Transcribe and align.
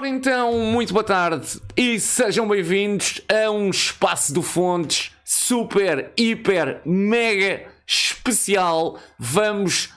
Ora 0.00 0.08
então, 0.08 0.58
muito 0.60 0.94
boa 0.94 1.04
tarde 1.04 1.60
e 1.76 2.00
sejam 2.00 2.48
bem-vindos 2.48 3.20
a 3.28 3.50
um 3.50 3.68
espaço 3.68 4.32
do 4.32 4.40
Fontes 4.40 5.12
super, 5.22 6.10
hiper, 6.16 6.80
mega 6.86 7.66
especial. 7.86 8.98
Vamos 9.18 9.92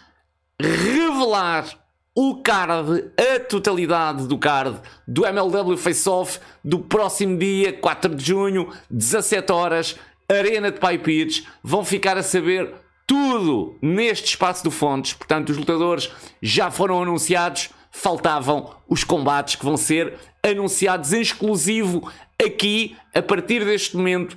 revelar 0.59 1.69
o 2.13 2.41
card, 2.43 3.11
a 3.17 3.39
totalidade 3.39 4.27
do 4.27 4.37
card 4.37 4.81
do 5.07 5.25
MLW 5.25 5.77
Face 5.77 6.09
Off 6.09 6.37
do 6.61 6.79
próximo 6.79 7.37
dia 7.37 7.71
4 7.71 8.13
de 8.13 8.25
junho, 8.25 8.73
17 8.91 9.53
horas, 9.53 9.95
Arena 10.27 10.69
de 10.69 10.81
Pipes. 10.81 11.47
Vão 11.63 11.85
ficar 11.85 12.17
a 12.17 12.23
saber 12.23 12.73
tudo 13.07 13.77
neste 13.81 14.31
espaço 14.31 14.65
do 14.65 14.69
Fontes. 14.69 15.13
Portanto, 15.13 15.51
os 15.51 15.57
lutadores 15.57 16.11
já 16.41 16.69
foram 16.69 17.01
anunciados 17.01 17.69
faltavam 17.93 18.75
os 18.89 19.03
combates 19.03 19.55
que 19.55 19.63
vão 19.63 19.77
ser 19.77 20.15
anunciados 20.41 21.13
em 21.13 21.21
exclusivo 21.21 22.11
aqui 22.43 22.97
a 23.13 23.21
partir 23.21 23.63
deste 23.63 23.95
momento. 23.95 24.35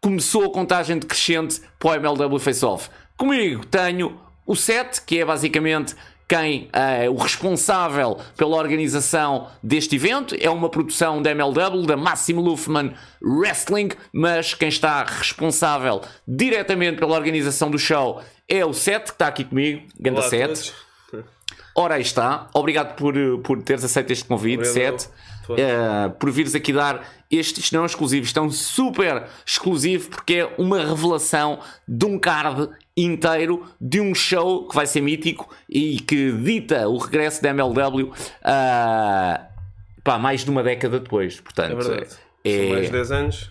Começou 0.00 0.44
a 0.44 0.52
contagem 0.52 0.98
decrescente 0.98 1.60
para 1.78 1.90
o 1.90 1.94
MLW 1.94 2.38
Face 2.38 2.64
Off. 2.64 2.88
Comigo 3.16 3.66
tenho 3.66 4.20
o 4.46 4.54
Set, 4.54 5.02
que 5.02 5.18
é 5.18 5.24
basicamente 5.24 5.96
quem 6.28 6.68
é 6.72 7.08
o 7.08 7.16
responsável 7.16 8.18
pela 8.36 8.56
organização 8.56 9.48
deste 9.62 9.96
evento. 9.96 10.36
É 10.38 10.50
uma 10.50 10.68
produção 10.68 11.22
da 11.22 11.30
MLW, 11.30 11.86
da 11.86 11.96
Máximo 11.96 12.42
Luffman 12.42 12.92
Wrestling, 13.20 13.88
mas 14.12 14.52
quem 14.52 14.68
está 14.68 15.02
responsável 15.04 16.02
diretamente 16.28 16.98
pela 16.98 17.16
organização 17.16 17.70
do 17.70 17.78
show 17.78 18.22
é 18.46 18.64
o 18.64 18.74
Set, 18.74 19.04
que 19.04 19.10
está 19.12 19.26
aqui 19.26 19.42
comigo. 19.42 19.88
Ganda 19.98 20.22
Set. 20.22 20.72
Ora, 21.78 21.94
aí 21.94 22.02
está. 22.02 22.48
Obrigado 22.52 22.96
por, 22.96 23.14
por 23.44 23.62
teres 23.62 23.84
aceito 23.84 24.10
este 24.10 24.24
convite, 24.24 24.68
Obrigado. 24.68 25.00
Sete. 25.00 25.08
Uh, 25.48 26.10
por 26.18 26.30
vires 26.30 26.54
aqui 26.54 26.72
dar 26.72 27.08
este, 27.30 27.60
isto 27.60 27.74
não 27.74 27.84
é 27.84 27.86
exclusivo, 27.86 28.26
isto 28.26 28.38
é 28.38 28.50
super 28.50 29.24
exclusivo 29.46 30.10
porque 30.10 30.34
é 30.34 30.54
uma 30.58 30.84
revelação 30.84 31.60
de 31.86 32.04
um 32.04 32.18
card 32.18 32.68
inteiro 32.94 33.64
de 33.80 33.98
um 33.98 34.14
show 34.14 34.68
que 34.68 34.74
vai 34.74 34.86
ser 34.86 35.00
mítico 35.00 35.48
e 35.66 36.00
que 36.00 36.32
dita 36.32 36.86
o 36.88 36.98
regresso 36.98 37.40
da 37.42 37.50
MLW 37.50 38.08
uh, 38.08 38.12
pá, 40.04 40.18
mais 40.18 40.44
de 40.44 40.50
uma 40.50 40.62
década 40.62 40.98
depois. 40.98 41.40
Portanto, 41.40 41.72
é 41.72 41.74
verdade. 41.76 42.16
É... 42.44 42.58
São 42.58 42.68
mais 42.70 42.86
de 42.86 42.92
10 42.92 43.12
anos 43.12 43.50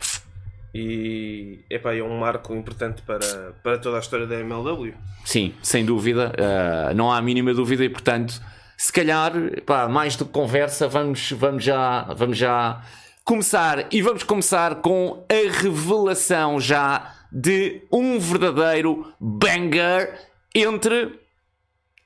e 0.77 1.65
epá, 1.69 1.95
é 1.95 2.03
um 2.03 2.19
marco 2.19 2.53
importante 2.53 3.01
para, 3.01 3.53
para 3.63 3.79
toda 3.79 3.97
a 3.97 3.99
história 3.99 4.27
da 4.27 4.35
MLW. 4.35 4.93
Sim, 5.25 5.53
sem 5.61 5.83
dúvida, 5.83 6.31
uh, 6.31 6.93
não 6.93 7.11
há 7.11 7.17
a 7.17 7.21
mínima 7.21 7.53
dúvida 7.53 7.83
e 7.83 7.89
portanto, 7.89 8.39
se 8.77 8.93
calhar, 8.93 9.35
epá, 9.35 9.87
mais 9.87 10.15
do 10.15 10.25
que 10.25 10.31
conversa, 10.31 10.87
vamos, 10.87 11.31
vamos, 11.31 11.63
já, 11.63 12.03
vamos 12.15 12.37
já 12.37 12.83
começar. 13.25 13.87
E 13.91 14.03
vamos 14.03 14.21
começar 14.21 14.75
com 14.75 15.25
a 15.27 15.61
revelação 15.61 16.59
já 16.59 17.11
de 17.31 17.81
um 17.91 18.19
verdadeiro 18.19 19.11
banger 19.19 20.13
entre, 20.53 21.19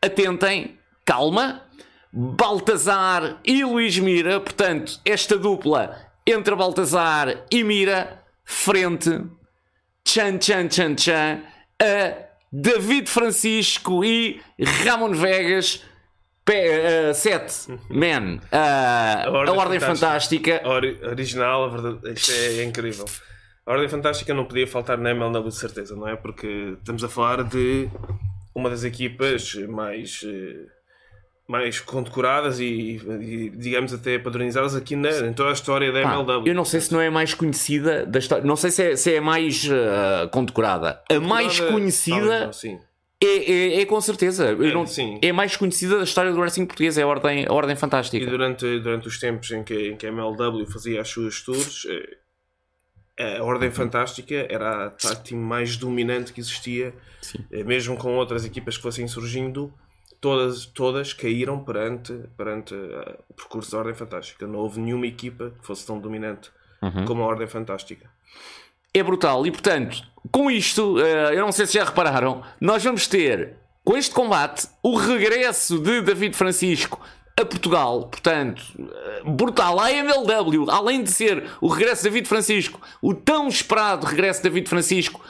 atentem, 0.01 0.77
calma, 1.05 1.61
Baltazar 2.13 3.39
e 3.43 3.63
Luís 3.65 3.99
Mira, 3.99 4.39
portanto, 4.39 4.99
esta 5.03 5.37
dupla 5.37 5.97
entre 6.25 6.55
Baltazar 6.55 7.45
e 7.51 7.63
Mira 7.63 8.20
frente, 8.43 9.09
tchan, 10.03 10.37
tchan, 10.37 10.67
tchan, 10.67 10.95
tchan, 10.95 11.43
a 11.81 12.31
David 12.51 13.07
Francisco 13.07 14.03
e 14.03 14.41
Ramon 14.59 15.13
Vegas. 15.13 15.83
Uh, 16.49 17.13
set 17.13 17.67
Man, 17.89 18.41
uh, 18.51 18.55
a 18.57 19.29
Ordem, 19.29 19.55
a 19.55 19.57
Ordem 19.57 19.79
Fantástica, 19.79 20.57
Fantástica. 20.57 20.67
Ori 20.67 20.99
original, 21.03 21.63
a 21.63 21.67
verdade, 21.69 22.13
isto 22.13 22.31
é, 22.31 22.57
é, 22.57 22.63
incrível. 22.63 23.05
A 23.65 23.71
Ordem 23.71 23.87
Fantástica 23.87 24.33
não 24.33 24.43
podia 24.43 24.67
faltar 24.67 24.97
na 24.97 25.11
MLW 25.11 25.47
de 25.47 25.55
certeza, 25.55 25.95
não 25.95 26.07
é? 26.07 26.17
Porque 26.17 26.75
estamos 26.77 27.03
a 27.05 27.07
falar 27.09 27.43
de 27.43 27.87
uma 28.53 28.69
das 28.69 28.83
equipas 28.83 29.53
mais. 29.69 30.23
Uh, 30.23 30.67
mais 31.51 31.81
condecoradas 31.81 32.61
e, 32.61 33.01
e, 33.19 33.49
digamos 33.49 33.93
até 33.93 34.17
padronizadas 34.17 34.73
aqui 34.73 34.95
na, 34.95 35.09
em 35.09 35.33
toda 35.33 35.49
a 35.49 35.53
história 35.53 35.91
da 35.91 35.99
MLW. 36.01 36.47
Eu 36.47 36.55
não 36.55 36.63
sei 36.63 36.79
se 36.79 36.93
não 36.93 37.01
é 37.01 37.09
mais 37.09 37.33
conhecida 37.33 38.05
da 38.05 38.19
história, 38.19 38.45
não 38.45 38.55
sei 38.55 38.71
se 38.71 38.83
é, 38.83 38.95
se 38.95 39.13
é 39.13 39.19
mais 39.19 39.65
uh, 39.65 40.29
condecorada. 40.31 41.01
A 41.11 41.19
mais 41.19 41.59
conhecida 41.59 42.49
é, 43.21 43.25
é, 43.25 43.81
é, 43.81 43.85
com 43.85 43.99
certeza. 43.99 44.45
É, 44.45 44.73
não, 44.73 44.85
é 45.21 45.31
mais 45.33 45.57
conhecida 45.57 45.97
da 45.97 46.05
história 46.05 46.31
do 46.31 46.39
wrestling 46.39 46.65
português, 46.65 46.97
é 46.97 47.01
a 47.01 47.07
Ordem, 47.07 47.45
a 47.45 47.53
ordem 47.53 47.75
Fantástica. 47.75 48.23
E 48.23 48.25
durante, 48.25 48.79
durante 48.79 49.09
os 49.09 49.19
tempos 49.19 49.51
em 49.51 49.61
que, 49.61 49.89
em 49.89 49.97
que 49.97 50.07
a 50.07 50.09
MLW 50.09 50.65
fazia 50.67 51.01
as 51.01 51.09
suas 51.09 51.41
tours, 51.41 51.85
eh, 53.19 53.37
a 53.37 53.43
Ordem 53.43 53.69
Fantástica 53.71 54.47
era 54.49 54.85
a 54.85 54.89
tag 54.89 55.35
mais 55.35 55.75
dominante 55.75 56.31
que 56.31 56.39
existia, 56.39 56.93
Sim. 57.21 57.39
Eh, 57.51 57.63
mesmo 57.65 57.97
com 57.97 58.15
outras 58.15 58.45
equipas 58.45 58.77
que 58.77 58.83
fossem 58.83 59.05
surgindo 59.05 59.71
todas, 60.21 60.67
todas 60.67 61.11
caíram 61.13 61.59
perante, 61.63 62.13
perante 62.37 62.75
uh, 62.75 63.17
o 63.27 63.33
percurso 63.33 63.71
da 63.71 63.79
Ordem 63.79 63.95
Fantástica. 63.95 64.47
Não 64.47 64.59
houve 64.59 64.79
nenhuma 64.79 65.07
equipa 65.07 65.51
que 65.59 65.65
fosse 65.65 65.85
tão 65.85 65.99
dominante 65.99 66.51
uhum. 66.81 67.05
como 67.05 67.23
a 67.23 67.25
Ordem 67.25 67.47
Fantástica. 67.47 68.09
É 68.93 69.01
brutal. 69.01 69.45
E 69.47 69.51
portanto, 69.51 70.03
com 70.31 70.49
isto, 70.49 70.97
uh, 70.97 70.99
eu 70.99 71.41
não 71.41 71.51
sei 71.51 71.65
se 71.65 71.73
já 71.73 71.83
repararam, 71.83 72.43
nós 72.61 72.83
vamos 72.83 73.07
ter, 73.07 73.55
com 73.83 73.97
este 73.97 74.13
combate, 74.13 74.67
o 74.83 74.95
regresso 74.95 75.79
de 75.79 76.01
David 76.01 76.37
Francisco 76.37 77.01
a 77.41 77.45
Portugal, 77.45 78.07
portanto, 78.07 78.61
eh, 78.77 79.21
brutal. 79.25 79.79
A 79.79 79.91
MLW, 79.91 80.69
além 80.69 81.03
de 81.03 81.11
ser 81.11 81.49
o 81.59 81.67
regresso 81.67 82.03
de 82.03 82.09
David 82.09 82.27
Francisco, 82.27 82.79
o 83.01 83.13
tão 83.13 83.47
esperado 83.47 84.05
regresso 84.05 84.41
de 84.41 84.49
David 84.49 84.69
Francisco 84.69 85.21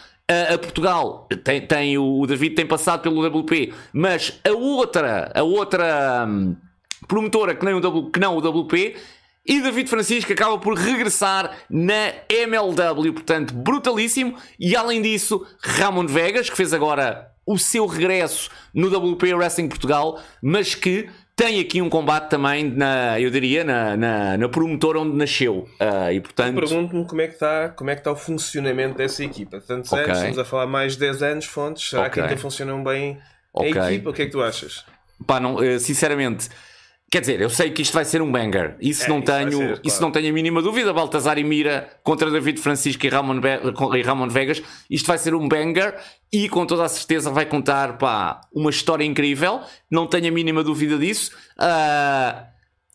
a, 0.54 0.58
Portugal. 0.58 1.28
Tem, 1.44 1.62
tem, 1.66 1.98
o 1.98 2.26
David 2.26 2.56
tem 2.56 2.66
passado 2.66 3.02
pelo 3.02 3.26
WP, 3.26 3.74
mas 3.94 4.40
a 4.44 4.52
outra, 4.52 5.32
a 5.34 5.44
outra 5.44 6.26
hum, 6.28 6.56
promotora 7.08 7.56
que, 7.56 7.66
nem 7.66 7.74
o 7.74 7.80
w, 7.80 8.12
que 8.12 8.20
não 8.20 8.38
o 8.38 8.40
WP 8.40 8.96
e 9.46 9.60
David 9.60 9.90
Francisco 9.90 10.32
acaba 10.32 10.58
por 10.60 10.78
regressar 10.78 11.58
na 11.70 12.14
MLW, 12.30 13.14
portanto, 13.14 13.54
brutalíssimo. 13.54 14.38
E 14.60 14.76
além 14.76 15.02
disso, 15.02 15.46
Ramon 15.62 16.06
Vegas, 16.06 16.50
que 16.50 16.56
fez 16.56 16.74
agora 16.74 17.32
o 17.46 17.58
seu 17.58 17.88
regresso 17.88 18.52
no 18.74 18.88
WP 18.88 19.34
Wrestling 19.34 19.68
Portugal, 19.68 20.22
mas 20.42 20.76
que 20.76 21.10
tem 21.42 21.60
aqui 21.60 21.82
um 21.82 21.90
combate 21.90 22.30
também, 22.30 22.64
na, 22.64 23.20
eu 23.20 23.32
diria, 23.32 23.64
na, 23.64 23.98
na, 23.98 24.38
na 24.38 24.48
promotora 24.48 25.00
onde 25.00 25.18
nasceu. 25.18 25.68
Uh, 25.80 26.12
e 26.14 26.22
portanto... 26.22 26.54
Pergunto-me 26.54 27.04
como 27.08 27.22
é 27.22 27.28
que 27.28 27.34
está 27.34 27.70
como 27.70 27.90
é 27.90 27.96
que 27.96 28.02
está 28.02 28.12
o 28.12 28.16
funcionamento 28.16 28.96
dessa 28.96 29.24
equipa. 29.24 29.60
Tantos 29.60 29.92
okay. 29.92 30.06
anos, 30.06 30.18
estamos 30.18 30.38
a 30.38 30.46
falar 30.46 30.68
mais 30.68 30.94
de 30.94 31.00
10 31.00 31.24
anos, 31.24 31.46
fontes. 31.46 31.90
Será 31.90 32.04
okay. 32.04 32.12
que 32.12 32.20
ainda 32.22 32.38
funcionam 32.38 32.84
bem 32.84 33.18
okay. 33.52 33.80
a 33.80 33.92
equipa? 33.92 34.10
O 34.12 34.14
que 34.14 34.22
é 34.22 34.26
que 34.26 34.32
tu 34.32 34.44
achas? 34.44 34.86
Pá, 35.26 35.40
não, 35.40 35.62
eh, 35.64 35.80
sinceramente, 35.80 36.48
Quer 37.12 37.20
dizer, 37.20 37.42
eu 37.42 37.50
sei 37.50 37.72
que 37.72 37.82
isto 37.82 37.94
vai 37.94 38.06
ser 38.06 38.22
um 38.22 38.32
banger. 38.32 38.78
Isso, 38.80 39.04
é, 39.04 39.10
não, 39.10 39.18
isso 39.18 39.26
tenho, 39.26 39.52
ser, 39.52 39.66
claro. 39.66 39.82
isso 39.84 40.02
não 40.02 40.12
tenho 40.12 40.30
a 40.30 40.32
mínima 40.32 40.62
dúvida. 40.62 40.94
Baltazar 40.94 41.38
e 41.38 41.44
Mira 41.44 41.90
contra 42.04 42.32
David 42.32 42.58
Francisco 42.62 43.06
e 43.06 43.10
Ramon, 43.10 43.42
e 43.98 44.02
Ramon 44.02 44.30
Vegas. 44.30 44.64
Isto 44.90 45.08
vai 45.08 45.18
ser 45.18 45.36
um 45.36 45.46
banger 45.46 45.94
e 46.32 46.48
com 46.48 46.66
toda 46.66 46.86
a 46.86 46.88
certeza 46.88 47.30
vai 47.30 47.46
contar 47.46 47.98
pá, 47.98 48.40
uma 48.54 48.70
história 48.70 49.04
incrível. 49.04 49.60
Não 49.92 50.08
tenho 50.08 50.30
a 50.30 50.32
mínima 50.32 50.64
dúvida 50.64 50.98
disso. 50.98 51.36
Uh, 51.60 52.46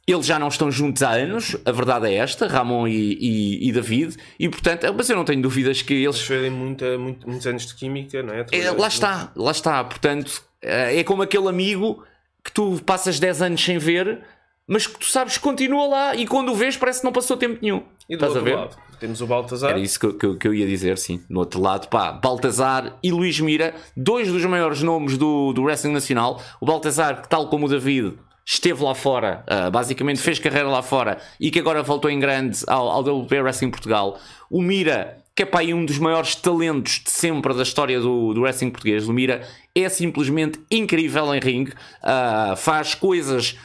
eles 0.06 0.24
já 0.24 0.38
não 0.38 0.48
estão 0.48 0.70
juntos 0.70 1.02
há 1.02 1.10
anos, 1.10 1.54
a 1.64 1.72
verdade 1.72 2.06
é 2.06 2.14
esta, 2.14 2.46
Ramon 2.46 2.88
e, 2.88 3.18
e, 3.20 3.68
e 3.68 3.72
David, 3.72 4.16
e 4.38 4.48
portanto, 4.48 4.86
mas 4.96 5.10
eu 5.10 5.16
não 5.16 5.24
tenho 5.24 5.42
dúvidas 5.42 5.82
que 5.82 5.92
eles. 5.92 6.30
Eles 6.30 6.52
muita, 6.52 6.96
muito, 6.96 7.28
muitos 7.28 7.46
anos 7.46 7.66
de 7.66 7.74
química, 7.74 8.22
não 8.22 8.32
é? 8.32 8.46
é 8.52 8.70
lá 8.70 8.86
está, 8.86 9.32
lá 9.34 9.50
está. 9.50 9.84
Portanto, 9.84 10.42
é 10.62 11.02
como 11.04 11.22
aquele 11.22 11.48
amigo 11.48 12.02
que 12.46 12.52
tu 12.52 12.80
passas 12.86 13.18
10 13.18 13.42
anos 13.42 13.64
sem 13.64 13.76
ver, 13.76 14.20
mas 14.68 14.86
que 14.86 14.96
tu 15.00 15.06
sabes 15.06 15.36
que 15.36 15.42
continua 15.42 15.86
lá 15.86 16.14
e 16.14 16.26
quando 16.26 16.52
o 16.52 16.54
vês 16.54 16.76
parece 16.76 17.00
que 17.00 17.04
não 17.04 17.12
passou 17.12 17.36
tempo 17.36 17.58
nenhum. 17.60 17.82
E 18.08 18.16
do 18.16 18.24
Estás 18.24 18.36
outro 18.36 18.56
lado, 18.56 18.76
temos 19.00 19.20
o 19.20 19.26
Baltazar. 19.26 19.70
Era 19.70 19.80
isso 19.80 19.98
que, 19.98 20.12
que, 20.12 20.36
que, 20.36 20.46
eu 20.46 20.54
ia 20.54 20.64
dizer, 20.64 20.96
sim. 20.96 21.20
No 21.28 21.40
outro 21.40 21.60
lado, 21.60 21.88
pá, 21.88 22.12
Baltazar 22.12 22.96
e 23.02 23.10
Luís 23.10 23.40
Mira, 23.40 23.74
dois 23.96 24.28
dos 24.28 24.44
maiores 24.44 24.80
nomes 24.80 25.18
do, 25.18 25.52
do 25.52 25.64
wrestling 25.64 25.92
nacional. 25.92 26.40
O 26.60 26.66
Baltazar, 26.66 27.20
que 27.20 27.28
tal 27.28 27.48
como 27.48 27.66
o 27.66 27.68
David, 27.68 28.14
esteve 28.44 28.84
lá 28.84 28.94
fora, 28.94 29.44
uh, 29.50 29.68
basicamente 29.72 30.20
fez 30.20 30.38
carreira 30.38 30.68
lá 30.68 30.82
fora 30.82 31.18
e 31.40 31.50
que 31.50 31.58
agora 31.58 31.82
voltou 31.82 32.08
em 32.08 32.20
grande 32.20 32.60
ao, 32.68 32.88
ao 32.88 33.00
WP 33.00 33.40
Wrestling 33.40 33.70
Portugal. 33.70 34.20
O 34.48 34.62
Mira, 34.62 35.18
que 35.36 35.42
é 35.42 35.46
pá, 35.46 35.62
um 35.62 35.84
dos 35.84 35.98
maiores 35.98 36.34
talentos 36.34 37.02
de 37.04 37.10
sempre 37.10 37.52
da 37.52 37.62
história 37.62 38.00
do, 38.00 38.32
do 38.32 38.40
wrestling 38.40 38.70
português. 38.70 39.06
O 39.06 39.12
Mira 39.12 39.46
é 39.74 39.86
simplesmente 39.88 40.58
incrível 40.70 41.34
em 41.34 41.38
ringue, 41.38 41.72
uh, 41.72 42.56
faz 42.56 42.94
coisas 42.94 43.56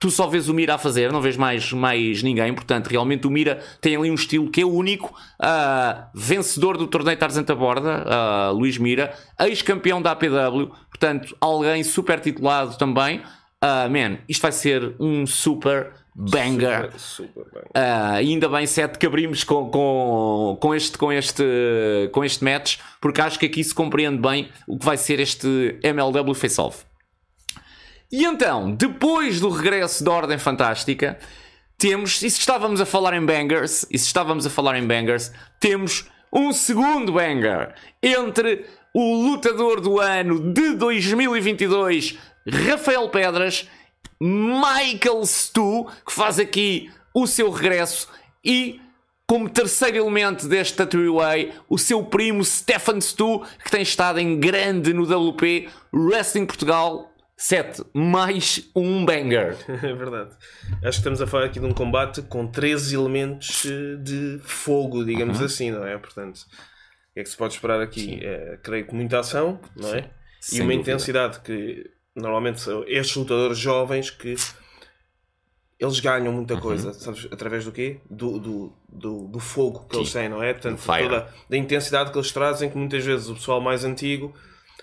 tu 0.00 0.10
só 0.10 0.26
vês 0.26 0.48
o 0.48 0.54
Mira 0.54 0.74
a 0.74 0.78
fazer, 0.78 1.12
não 1.12 1.20
vês 1.20 1.36
mais, 1.36 1.72
mais 1.72 2.22
ninguém, 2.22 2.52
portanto, 2.54 2.88
realmente 2.88 3.26
o 3.26 3.30
Mira 3.30 3.62
tem 3.82 3.94
ali 3.94 4.10
um 4.10 4.14
estilo 4.14 4.50
que 4.50 4.62
é 4.62 4.64
único, 4.64 5.14
uh, 5.38 6.08
vencedor 6.14 6.78
do 6.78 6.86
torneio 6.86 7.18
Tarzan 7.18 7.42
da 7.42 7.54
Borda, 7.54 8.06
uh, 8.06 8.54
Luís 8.54 8.78
Mira, 8.78 9.12
ex-campeão 9.38 10.00
da 10.00 10.12
APW, 10.12 10.72
portanto, 10.88 11.36
alguém 11.38 11.84
super 11.84 12.18
titulado 12.18 12.78
também. 12.78 13.20
Uh, 13.62 13.90
man, 13.90 14.18
isto 14.26 14.40
vai 14.40 14.52
ser 14.52 14.96
um 14.98 15.26
super 15.26 15.92
banger. 16.14 16.90
Super, 16.96 16.98
super 16.98 17.44
bem. 17.52 17.62
Ah, 17.74 18.14
ainda 18.14 18.48
bem 18.48 18.66
sete 18.66 18.98
que 18.98 19.06
abrimos 19.06 19.44
com, 19.44 19.70
com, 19.70 20.58
com, 20.60 20.74
este, 20.74 20.98
com, 20.98 21.12
este, 21.12 21.44
com 22.12 22.24
este 22.24 22.44
match, 22.44 22.78
porque 23.00 23.20
acho 23.20 23.38
que 23.38 23.46
aqui 23.46 23.62
se 23.62 23.74
compreende 23.74 24.18
bem 24.20 24.50
o 24.66 24.78
que 24.78 24.84
vai 24.84 24.96
ser 24.96 25.20
este 25.20 25.78
MLW 25.82 26.34
Face-Off. 26.34 26.84
E 28.12 28.24
então, 28.24 28.72
depois 28.72 29.40
do 29.40 29.48
regresso 29.48 30.02
da 30.02 30.10
Ordem 30.10 30.38
Fantástica, 30.38 31.16
temos, 31.78 32.22
e 32.22 32.30
se 32.30 32.40
estávamos 32.40 32.80
a 32.80 32.86
falar 32.86 33.14
em 33.14 33.24
bangers, 33.24 33.86
e 33.90 33.98
se 33.98 34.06
estávamos 34.06 34.44
a 34.44 34.50
falar 34.50 34.76
em 34.76 34.86
bangers, 34.86 35.32
temos 35.60 36.06
um 36.32 36.52
segundo 36.52 37.12
banger 37.12 37.74
entre 38.02 38.66
o 38.92 39.14
lutador 39.22 39.80
do 39.80 40.00
ano 40.00 40.52
de 40.52 40.74
2022, 40.74 42.18
Rafael 42.46 43.08
Pedras, 43.08 43.68
Michael 44.20 45.24
Stu, 45.26 45.86
que 46.06 46.12
faz 46.12 46.38
aqui 46.38 46.90
o 47.14 47.26
seu 47.26 47.50
regresso, 47.50 48.08
e 48.44 48.80
como 49.26 49.48
terceiro 49.48 49.96
elemento 49.96 50.48
desta 50.48 50.84
three-way, 50.86 51.52
o 51.68 51.78
seu 51.78 52.04
primo 52.04 52.44
Stefan 52.44 53.00
Stu, 53.00 53.44
que 53.64 53.70
tem 53.70 53.82
estado 53.82 54.18
em 54.18 54.38
grande 54.40 54.92
no 54.92 55.04
WP 55.04 55.68
Wrestling 55.92 56.46
Portugal. 56.46 57.06
7 57.42 57.82
mais 57.94 58.68
um 58.76 59.02
banger. 59.02 59.56
É 59.82 59.94
verdade. 59.94 60.36
Acho 60.72 60.80
que 60.82 60.88
estamos 60.88 61.22
a 61.22 61.26
falar 61.26 61.46
aqui 61.46 61.58
de 61.58 61.64
um 61.64 61.72
combate 61.72 62.20
com 62.20 62.46
três 62.46 62.92
elementos 62.92 63.64
eh, 63.64 63.96
de 64.02 64.38
fogo, 64.44 65.02
digamos 65.02 65.38
Uhum. 65.40 65.46
assim, 65.46 65.70
não 65.70 65.86
é? 65.86 65.96
Portanto, 65.96 66.36
o 66.36 67.14
que 67.14 67.20
é 67.20 67.22
que 67.22 67.30
se 67.30 67.36
pode 67.38 67.54
esperar 67.54 67.80
aqui? 67.80 68.20
É, 68.22 68.58
creio 68.62 68.86
que 68.86 68.94
muita 68.94 69.20
ação, 69.20 69.58
não 69.74 69.88
é? 69.94 70.10
E 70.52 70.56
uma 70.60 70.64
dúvida. 70.64 70.74
intensidade 70.74 71.40
que 71.40 71.90
normalmente 72.14 72.60
são 72.60 72.84
estes 72.86 73.16
lutadores 73.16 73.58
jovens 73.58 74.10
que 74.10 74.34
eles 75.78 75.98
ganham 76.00 76.32
muita 76.32 76.54
Uhum. 76.54 76.60
coisa, 76.60 76.92
sabes? 76.92 77.26
Através 77.30 77.64
do 77.64 77.72
quê? 77.72 77.98
Do, 78.10 78.38
do, 78.38 78.72
do, 78.88 79.28
do 79.28 79.38
fogo 79.40 79.86
que 79.88 79.96
eles 79.96 80.08
Sim. 80.10 80.18
têm, 80.20 80.28
não 80.28 80.42
é? 80.42 80.52
Portanto, 80.52 80.82
toda 80.84 81.28
da 81.48 81.56
intensidade 81.56 82.10
que 82.12 82.18
eles 82.18 82.30
trazem, 82.32 82.68
que 82.68 82.76
muitas 82.76 83.02
vezes 83.04 83.28
o 83.30 83.34
pessoal 83.34 83.62
mais 83.62 83.82
antigo 83.82 84.34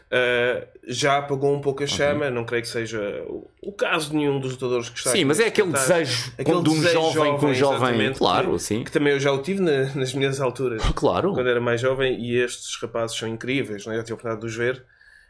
ah, 0.09 0.65
já 0.87 1.19
apagou 1.19 1.53
um 1.53 1.61
pouco 1.61 1.83
a 1.83 1.87
chama. 1.87 2.31
Não 2.31 2.45
creio 2.45 2.63
que 2.63 2.69
seja 2.69 2.99
o, 3.27 3.47
o 3.61 3.71
caso 3.73 4.09
de 4.09 4.15
nenhum 4.15 4.39
dos 4.39 4.53
lutadores 4.53 4.89
que 4.89 4.97
está 4.97 5.11
Sim, 5.11 5.25
mas 5.25 5.39
é 5.39 5.45
aquele 5.47 5.71
desejo 5.71 6.31
Aquele 6.35 6.63
de 6.63 6.69
um 6.69 6.73
desejo 6.79 6.93
jovem 7.11 7.37
com 7.37 7.45
um 7.47 7.53
jovem. 7.53 8.13
Claro, 8.13 8.51
que, 8.53 8.59
sim. 8.59 8.83
que 8.83 8.91
também 8.91 9.13
eu 9.13 9.19
já 9.19 9.31
o 9.31 9.39
tive 9.43 9.61
na- 9.61 9.93
nas 9.93 10.15
minhas 10.15 10.41
alturas 10.41 10.81
Claro. 10.95 11.31
quando 11.33 11.47
era 11.49 11.61
mais 11.61 11.79
jovem 11.79 12.19
e 12.19 12.37
estes 12.39 12.75
rapazes 12.81 13.15
são 13.15 13.27
incríveis, 13.29 13.85
não 13.85 13.93
é? 13.93 13.97
eu 13.99 14.03
tive 14.03 14.13
a 14.13 14.15
oportunidade 14.15 14.41
de 14.41 14.47
os 14.47 14.55
ver 14.55 14.83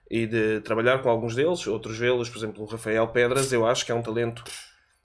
e 0.09 0.25
de 0.25 0.61
trabalhar 0.61 0.99
com 1.01 1.09
alguns 1.09 1.35
deles, 1.35 1.65
outros 1.67 1.97
vê-los, 1.97 2.29
por 2.29 2.37
exemplo, 2.37 2.63
o 2.63 2.65
Rafael 2.67 3.07
Pedras, 3.09 3.51
eu 3.51 3.65
acho 3.65 3.85
que 3.85 3.91
é 3.91 3.95
um 3.95 4.01
talento 4.01 4.43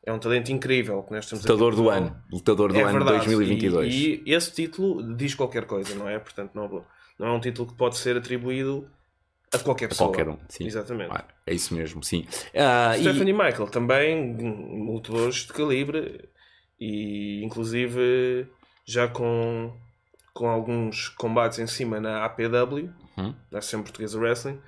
é 0.05 0.13
um 0.13 0.19
talento 0.19 0.51
incrível 0.51 1.01
que 1.05 1.13
nós 1.13 1.27
aqui 1.27 1.37
Lutador 1.37 1.77
do 1.77 1.89
ano. 1.89 2.17
Lutador 2.33 2.73
do 2.73 2.79
É 2.79 2.83
ano 2.83 2.89
de 2.99 3.05
verdade. 3.05 3.25
2022. 3.27 3.95
E, 3.95 4.23
e 4.27 4.35
esse 4.35 4.53
título 4.53 5.15
diz 5.17 5.33
qualquer 5.35 5.65
coisa, 5.65 5.95
não 5.95 6.09
é? 6.09 6.19
Portanto, 6.19 6.51
não, 6.55 6.85
não 7.17 7.27
é 7.29 7.33
um 7.33 7.39
título 7.39 7.69
que 7.69 7.75
pode 7.77 7.97
ser 7.97 8.17
atribuído 8.17 8.89
a 9.53 9.59
qualquer 9.61 9.89
pessoa. 9.89 10.09
Qualquer 10.09 10.29
um. 10.29 10.37
Sim. 10.49 10.67
Exatamente. 10.67 11.13
Ah, 11.15 11.25
É 11.47 11.55
isso 11.55 11.73
mesmo, 11.73 12.03
sim. 12.03 12.27
E- 12.53 12.99
Stephanie 13.01 13.33
Michael 13.33 13.69
também, 13.69 14.37
lutadores 14.87 15.47
de 15.47 15.53
calibre 15.53 16.29
e 16.81 17.41
inclusive 17.45 18.49
já 18.85 19.07
com, 19.07 19.73
com 20.35 20.49
alguns 20.49 21.09
combates 21.11 21.61
em 21.61 21.67
cima 21.69 22.01
na 22.01 22.25
APW, 22.25 22.91
Uhum. 23.17 23.35
na 23.53 23.59
Associação 23.59 23.83
Portuguesa 23.85 24.19
Wrestling, 24.19 24.59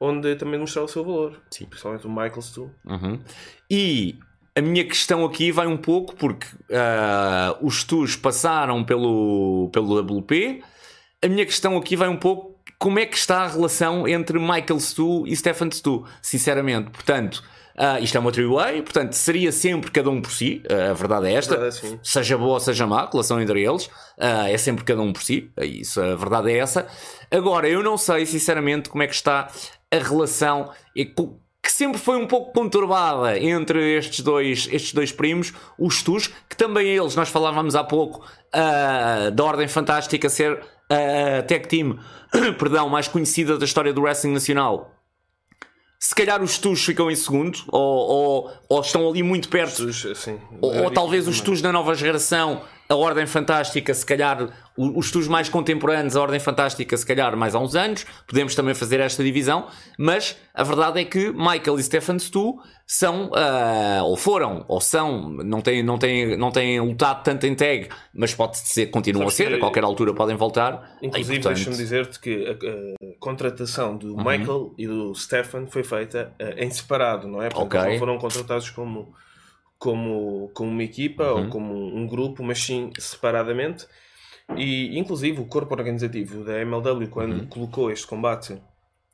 onde 0.00 0.36
também 0.36 0.58
mostrou 0.58 0.84
o 0.84 0.88
seu 0.88 1.04
valor. 1.04 1.40
Sim. 1.50 1.66
Principalmente 1.66 2.06
o 2.06 2.10
Michael 2.10 2.42
Stu. 2.42 2.70
Uhum. 2.84 3.20
E 3.70 4.18
a 4.54 4.60
minha 4.60 4.84
questão 4.84 5.24
aqui 5.24 5.52
vai 5.52 5.66
um 5.66 5.76
pouco 5.76 6.14
porque 6.16 6.46
ah, 6.72 7.56
os 7.60 7.84
TUs 7.84 8.16
passaram 8.16 8.84
pelo, 8.84 9.68
pelo 9.72 10.00
WP. 10.00 10.62
A 11.22 11.28
minha 11.28 11.44
questão 11.44 11.76
aqui 11.76 11.96
vai 11.96 12.08
um 12.08 12.16
pouco 12.16 12.56
como 12.78 12.98
é 12.98 13.06
que 13.06 13.16
está 13.16 13.42
a 13.42 13.48
relação 13.48 14.06
entre 14.06 14.38
Michael 14.38 14.80
Stu 14.80 15.26
e 15.26 15.34
Stefan 15.34 15.70
Stu, 15.70 16.04
sinceramente. 16.20 16.90
Portanto, 16.90 17.42
ah, 17.78 18.00
isto 18.00 18.16
é 18.16 18.20
uma 18.20 18.32
three-way, 18.32 18.80
portanto, 18.80 19.12
seria 19.12 19.52
sempre 19.52 19.90
cada 19.90 20.08
um 20.08 20.22
por 20.22 20.30
si. 20.30 20.62
ah, 20.70 20.90
a 20.90 20.94
verdade 20.94 21.28
é 21.28 21.34
esta. 21.34 21.56
Verdade, 21.56 21.74
sim. 21.76 22.00
Seja 22.02 22.38
boa 22.38 22.54
ou 22.54 22.60
seja 22.60 22.86
má, 22.86 23.02
a 23.02 23.10
relação 23.10 23.40
entre 23.40 23.62
eles, 23.62 23.90
ah, 24.18 24.50
é 24.50 24.56
sempre 24.56 24.84
cada 24.84 25.02
um 25.02 25.12
por 25.12 25.22
si. 25.22 25.50
Isso, 25.60 26.00
a 26.00 26.14
verdade 26.14 26.50
é 26.50 26.58
essa. 26.58 26.86
Agora, 27.30 27.68
eu 27.68 27.82
não 27.82 27.98
sei, 27.98 28.24
sinceramente, 28.24 28.88
como 28.88 29.02
é 29.02 29.06
que 29.06 29.14
está 29.14 29.48
a 29.92 29.98
relação. 29.98 30.70
que 30.94 31.72
sempre 31.72 31.98
foi 31.98 32.16
um 32.16 32.26
pouco 32.26 32.52
conturbada 32.52 33.38
entre 33.38 33.96
estes 33.96 34.20
dois, 34.20 34.68
estes 34.70 34.92
dois 34.92 35.10
primos, 35.10 35.52
os 35.78 36.02
Tus, 36.02 36.28
que 36.48 36.56
também 36.56 36.86
eles, 36.86 37.16
nós 37.16 37.28
falávamos 37.28 37.74
há 37.74 37.82
pouco 37.82 38.24
ah, 38.52 39.30
da 39.32 39.44
Ordem 39.44 39.66
Fantástica 39.66 40.28
ser 40.28 40.62
a 40.88 41.42
tag 41.42 41.66
team 41.66 41.98
perdão, 42.58 42.88
mais 42.88 43.08
conhecida 43.08 43.58
da 43.58 43.64
história 43.64 43.92
do 43.92 44.02
wrestling 44.02 44.32
nacional. 44.32 44.92
Se 45.98 46.14
calhar 46.14 46.42
os 46.42 46.58
Tus 46.58 46.84
ficam 46.84 47.10
em 47.10 47.16
segundo, 47.16 47.58
ou, 47.68 47.80
ou, 47.80 48.52
ou 48.68 48.80
estão 48.80 49.08
ali 49.08 49.22
muito 49.22 49.48
perto 49.48 49.76
Tus, 49.86 50.06
assim, 50.06 50.38
ou, 50.60 50.84
ou 50.84 50.90
talvez 50.90 51.26
os. 51.26 51.40
TUs 51.40 51.62
da 51.62 51.72
nova 51.72 51.94
geração, 51.94 52.62
a 52.88 52.94
Ordem 52.94 53.26
Fantástica, 53.26 53.92
se 53.92 54.04
calhar 54.06 54.48
os 54.76 55.10
TUs 55.10 55.26
mais 55.26 55.48
contemporâneos, 55.48 56.16
a 56.16 56.22
Ordem 56.22 56.38
Fantástica, 56.38 56.96
se 56.96 57.04
calhar 57.04 57.36
mais 57.36 57.54
há 57.54 57.58
uns 57.58 57.74
anos, 57.74 58.04
podemos 58.26 58.54
também 58.54 58.74
fazer 58.74 59.00
esta 59.00 59.24
divisão, 59.24 59.66
mas 59.98 60.36
a 60.54 60.62
verdade 60.62 61.00
é 61.00 61.04
que 61.04 61.32
Michael 61.32 61.78
e 61.78 61.82
Stefan 61.82 62.18
Stu 62.18 62.60
são, 62.86 63.32
ah, 63.34 64.02
ou 64.04 64.16
foram, 64.16 64.64
ou 64.68 64.80
são, 64.80 65.28
não 65.30 65.60
têm, 65.60 65.82
não, 65.82 65.98
têm, 65.98 66.36
não 66.36 66.52
têm 66.52 66.80
lutado 66.80 67.24
tanto 67.24 67.44
em 67.44 67.54
tag, 67.54 67.88
mas 68.14 68.32
pode 68.34 68.58
ser, 68.58 68.86
continuam 68.86 69.26
a 69.26 69.30
ser, 69.30 69.52
a 69.54 69.58
qualquer 69.58 69.82
altura 69.82 70.14
podem 70.14 70.36
voltar. 70.36 70.96
Inclusive, 71.02 71.40
portanto, 71.40 71.54
deixa-me 71.56 71.76
dizer-te 71.76 72.20
que 72.20 72.46
a, 72.46 72.52
a 72.52 73.18
contratação 73.18 73.96
do 73.96 74.16
Michael 74.16 74.74
e 74.78 74.86
do 74.86 75.12
Stefan 75.14 75.66
foi 75.66 75.82
feita 75.82 76.32
eh, 76.38 76.64
em 76.64 76.70
separado, 76.70 77.26
não 77.26 77.42
é? 77.42 77.48
Portanto, 77.48 77.66
Ok. 77.66 77.80
eles 77.80 77.92
não 77.92 77.98
foram 77.98 78.18
contratados 78.18 78.70
como, 78.70 79.12
como, 79.86 80.50
como 80.52 80.68
uma 80.70 80.82
equipa 80.82 81.22
Uhum. 81.22 81.44
ou 81.44 81.48
como 81.48 81.74
um 81.96 82.06
grupo, 82.08 82.42
mas 82.42 82.58
sim 82.58 82.90
separadamente. 82.98 83.86
E, 84.56 84.98
inclusive, 84.98 85.40
o 85.40 85.46
corpo 85.46 85.74
organizativo 85.74 86.42
da 86.44 86.60
MLW, 86.60 87.08
quando 87.08 87.38
Uhum. 87.40 87.46
colocou 87.46 87.90
este 87.92 88.04
combate 88.06 88.60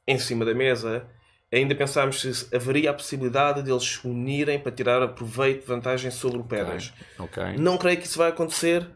em 0.09 0.19
cima 0.19 0.45
da 0.47 0.55
mesa, 0.55 1.07
ainda 1.53 1.75
pensámos 1.75 2.21
se 2.23 2.55
haveria 2.57 2.91
a 2.91 2.95
possibilidade 2.95 3.63
de 3.63 3.71
eles 3.71 3.83
se 3.85 4.07
unirem 4.07 4.59
para 4.59 4.73
tirar 4.73 5.07
proveito, 5.09 5.67
vantagem 5.67 6.11
sobre 6.11 6.39
o 6.41 6.45
Pedras. 6.45 6.93
ok. 7.19 7.57
Não 7.59 7.77
creio 7.77 7.99
que 7.99 8.07
isso 8.07 8.17
vai 8.19 8.31
acontecer 8.31 8.87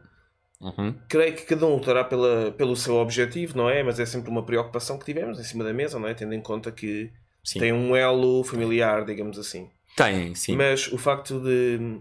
Uhum. 0.58 0.94
creio 1.06 1.34
que 1.34 1.42
cada 1.42 1.66
um 1.66 1.74
lutará 1.74 2.02
pela, 2.02 2.50
pelo 2.52 2.74
seu 2.74 2.94
objetivo, 2.96 3.54
não 3.58 3.68
é? 3.68 3.82
Mas 3.82 4.00
é 4.00 4.06
sempre 4.06 4.30
uma 4.30 4.42
preocupação 4.42 4.98
que 4.98 5.04
tivemos 5.04 5.38
em 5.38 5.44
cima 5.44 5.62
da 5.62 5.72
mesa, 5.74 5.98
não 5.98 6.08
é? 6.08 6.14
Tendo 6.14 6.32
em 6.32 6.40
conta 6.40 6.72
que 6.72 7.10
Sim. 7.44 7.58
tem 7.60 7.72
um 7.74 7.94
elo 7.94 8.42
familiar, 8.42 9.04
digamos 9.04 9.38
assim. 9.38 9.68
Têm, 9.96 10.34
sim. 10.34 10.54
Mas 10.54 10.86
o 10.92 10.98
facto 10.98 11.40
de 11.40 11.98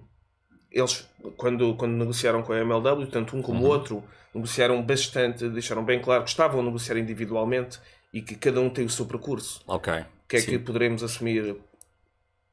eles, 0.71 1.07
quando, 1.37 1.73
quando 1.75 1.93
negociaram 1.93 2.43
com 2.43 2.51
a 2.53 2.59
MLW, 2.59 3.07
tanto 3.07 3.35
um 3.37 3.41
como 3.41 3.61
o 3.61 3.63
Uhum. 3.63 3.69
outro, 3.69 4.03
negociaram 4.33 4.81
bastante, 4.83 5.47
deixaram 5.49 5.83
bem 5.85 6.01
claro 6.01 6.23
que 6.23 6.29
estavam 6.29 6.59
a 6.59 6.63
negociar 6.63 6.97
individualmente 6.97 7.79
e 8.13 8.21
que 8.21 8.35
cada 8.35 8.59
um 8.59 8.69
tem 8.69 8.85
o 8.85 8.89
seu 8.89 9.05
percurso. 9.05 9.61
Ok. 9.65 9.93
O 9.93 10.05
que 10.27 10.35
é 10.35 10.39
sim. 10.41 10.51
que 10.51 10.59
poderemos 10.59 11.01
assumir 11.03 11.55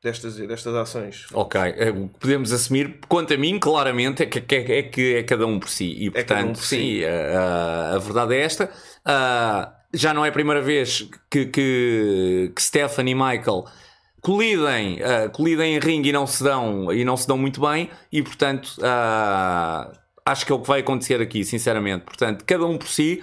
destas, 0.02 0.36
destas 0.36 0.74
ações? 0.74 1.26
Ok, 1.32 1.60
eh, 1.60 1.90
o 1.90 2.08
que 2.08 2.18
podemos 2.20 2.52
assumir, 2.52 2.98
quanto 3.08 3.34
a 3.34 3.36
mim, 3.36 3.58
claramente, 3.58 4.22
é 4.22 4.26
que 4.26 4.54
é, 4.54 4.78
é 4.78 4.82
que 4.84 5.14
é 5.16 5.22
cada 5.24 5.46
um 5.46 5.58
por 5.58 5.68
si. 5.68 5.92
E 6.04 6.10
portanto, 6.10 6.28
cada 6.28 6.44
um 6.48 6.52
por 6.52 6.62
sim, 6.62 6.98
si. 6.98 7.04
a, 7.04 7.38
a- 7.40 7.94
a 7.96 7.98
verdade 7.98 8.34
é 8.36 8.40
esta. 8.42 8.70
Ah, 9.04 9.74
já 9.92 10.14
não 10.14 10.24
é 10.24 10.28
a 10.28 10.32
primeira 10.32 10.60
vez 10.62 11.08
que, 11.30 11.46
que, 11.46 12.52
que 12.54 12.62
Stefan 12.62 13.08
e 13.08 13.14
Michael 13.14 13.64
colidem, 14.22 15.00
ah, 15.02 15.28
colidem 15.28 15.74
em 15.74 15.78
ringue 15.78 16.08
e 16.08 16.12
não 16.12 16.26
se 16.26 16.42
dão 16.42 16.90
e 16.90 17.04
não 17.04 17.16
se 17.16 17.28
dão 17.28 17.36
muito 17.36 17.60
bem, 17.60 17.90
e 18.10 18.22
portanto 18.22 18.76
ah, 18.82 19.92
acho 20.24 20.46
que 20.46 20.52
é 20.52 20.54
o 20.54 20.60
que 20.60 20.68
vai 20.68 20.80
acontecer 20.80 21.20
aqui, 21.20 21.44
sinceramente. 21.44 22.04
Portanto, 22.04 22.44
cada 22.46 22.64
um 22.64 22.78
por 22.78 22.88
si. 22.88 23.22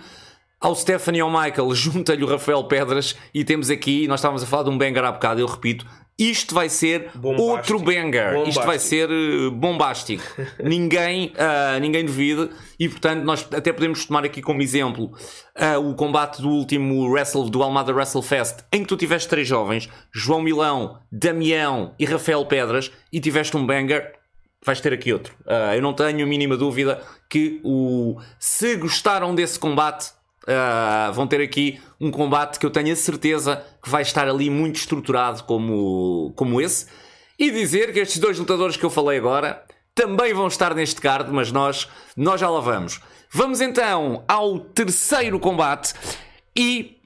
Ao 0.61 0.75
Stefan 0.75 1.13
e 1.13 1.21
ao 1.21 1.31
Michael, 1.31 1.71
junta-lhe 1.73 2.21
o 2.21 2.27
Rafael 2.27 2.61
Pedras 2.65 3.15
e 3.33 3.45
temos 3.45 3.69
aqui, 3.69 4.07
nós 4.07 4.19
estávamos 4.19 4.43
a 4.43 4.45
falar 4.45 4.63
de 4.63 4.69
um 4.69 4.77
banger 4.77 5.03
há 5.05 5.11
bocado, 5.11 5.39
eu 5.39 5.47
repito, 5.47 5.85
isto 6.19 6.53
vai 6.53 6.67
ser 6.67 7.09
Bombástico. 7.15 7.49
outro 7.49 7.79
banger. 7.79 8.35
Isto 8.45 8.55
vai 8.65 8.77
Bombástico. 8.77 8.79
ser 8.79 9.09
eh, 9.09 9.49
bombástico. 9.49 10.23
ninguém, 10.61 11.31
ah, 11.37 11.79
ninguém 11.79 12.03
duvida. 12.03 12.49
E 12.77 12.89
portanto, 12.89 13.23
nós 13.23 13.47
até 13.53 13.71
podemos 13.71 14.03
tomar 14.05 14.25
aqui 14.25 14.41
como 14.41 14.61
exemplo 14.61 15.11
ah, 15.55 15.79
o 15.79 15.95
combate 15.95 16.41
do 16.41 16.49
último 16.49 17.09
Wrestle, 17.09 17.49
do 17.49 17.63
Almada 17.63 17.93
Wrestle 17.93 18.21
Fest, 18.21 18.59
em 18.71 18.81
que 18.81 18.87
tu 18.89 18.97
tiveste 18.97 19.29
três 19.29 19.47
jovens: 19.47 19.89
João 20.11 20.41
Milão, 20.41 20.99
Damião 21.11 21.93
e 21.97 22.03
Rafael 22.05 22.45
Pedras, 22.45 22.91
e 23.11 23.19
tiveste 23.21 23.55
um 23.55 23.65
banger. 23.65 24.13
Vais 24.65 24.81
ter 24.81 24.91
aqui 24.91 25.13
outro. 25.13 25.33
Ah, 25.47 25.73
eu 25.75 25.81
não 25.81 25.93
tenho 25.93 26.21
a 26.21 26.27
mínima 26.27 26.57
dúvida 26.57 27.01
que 27.29 27.61
o 27.63 28.19
se 28.37 28.75
gostaram 28.75 29.33
desse 29.33 29.57
combate, 29.57 30.11
Uh, 30.49 31.13
vão 31.13 31.27
ter 31.27 31.41
aqui 31.41 31.79
um 32.01 32.09
combate 32.09 32.57
que 32.57 32.65
eu 32.65 32.71
tenho 32.71 32.91
a 32.91 32.95
certeza 32.95 33.63
que 33.83 33.89
vai 33.89 34.01
estar 34.01 34.27
ali 34.27 34.49
muito 34.49 34.77
estruturado 34.77 35.43
como, 35.43 36.33
como 36.35 36.59
esse. 36.59 36.87
E 37.37 37.51
dizer 37.51 37.93
que 37.93 37.99
estes 37.99 38.17
dois 38.17 38.39
lutadores 38.39 38.75
que 38.75 38.83
eu 38.83 38.89
falei 38.89 39.19
agora 39.19 39.63
também 39.93 40.33
vão 40.33 40.47
estar 40.47 40.73
neste 40.73 40.99
card, 40.99 41.31
mas 41.31 41.51
nós, 41.51 41.87
nós 42.17 42.41
já 42.41 42.49
lá 42.49 42.61
vamos. 42.61 42.99
Vamos 43.31 43.61
então 43.61 44.23
ao 44.27 44.59
terceiro 44.59 45.39
combate 45.39 45.93
e 46.57 46.97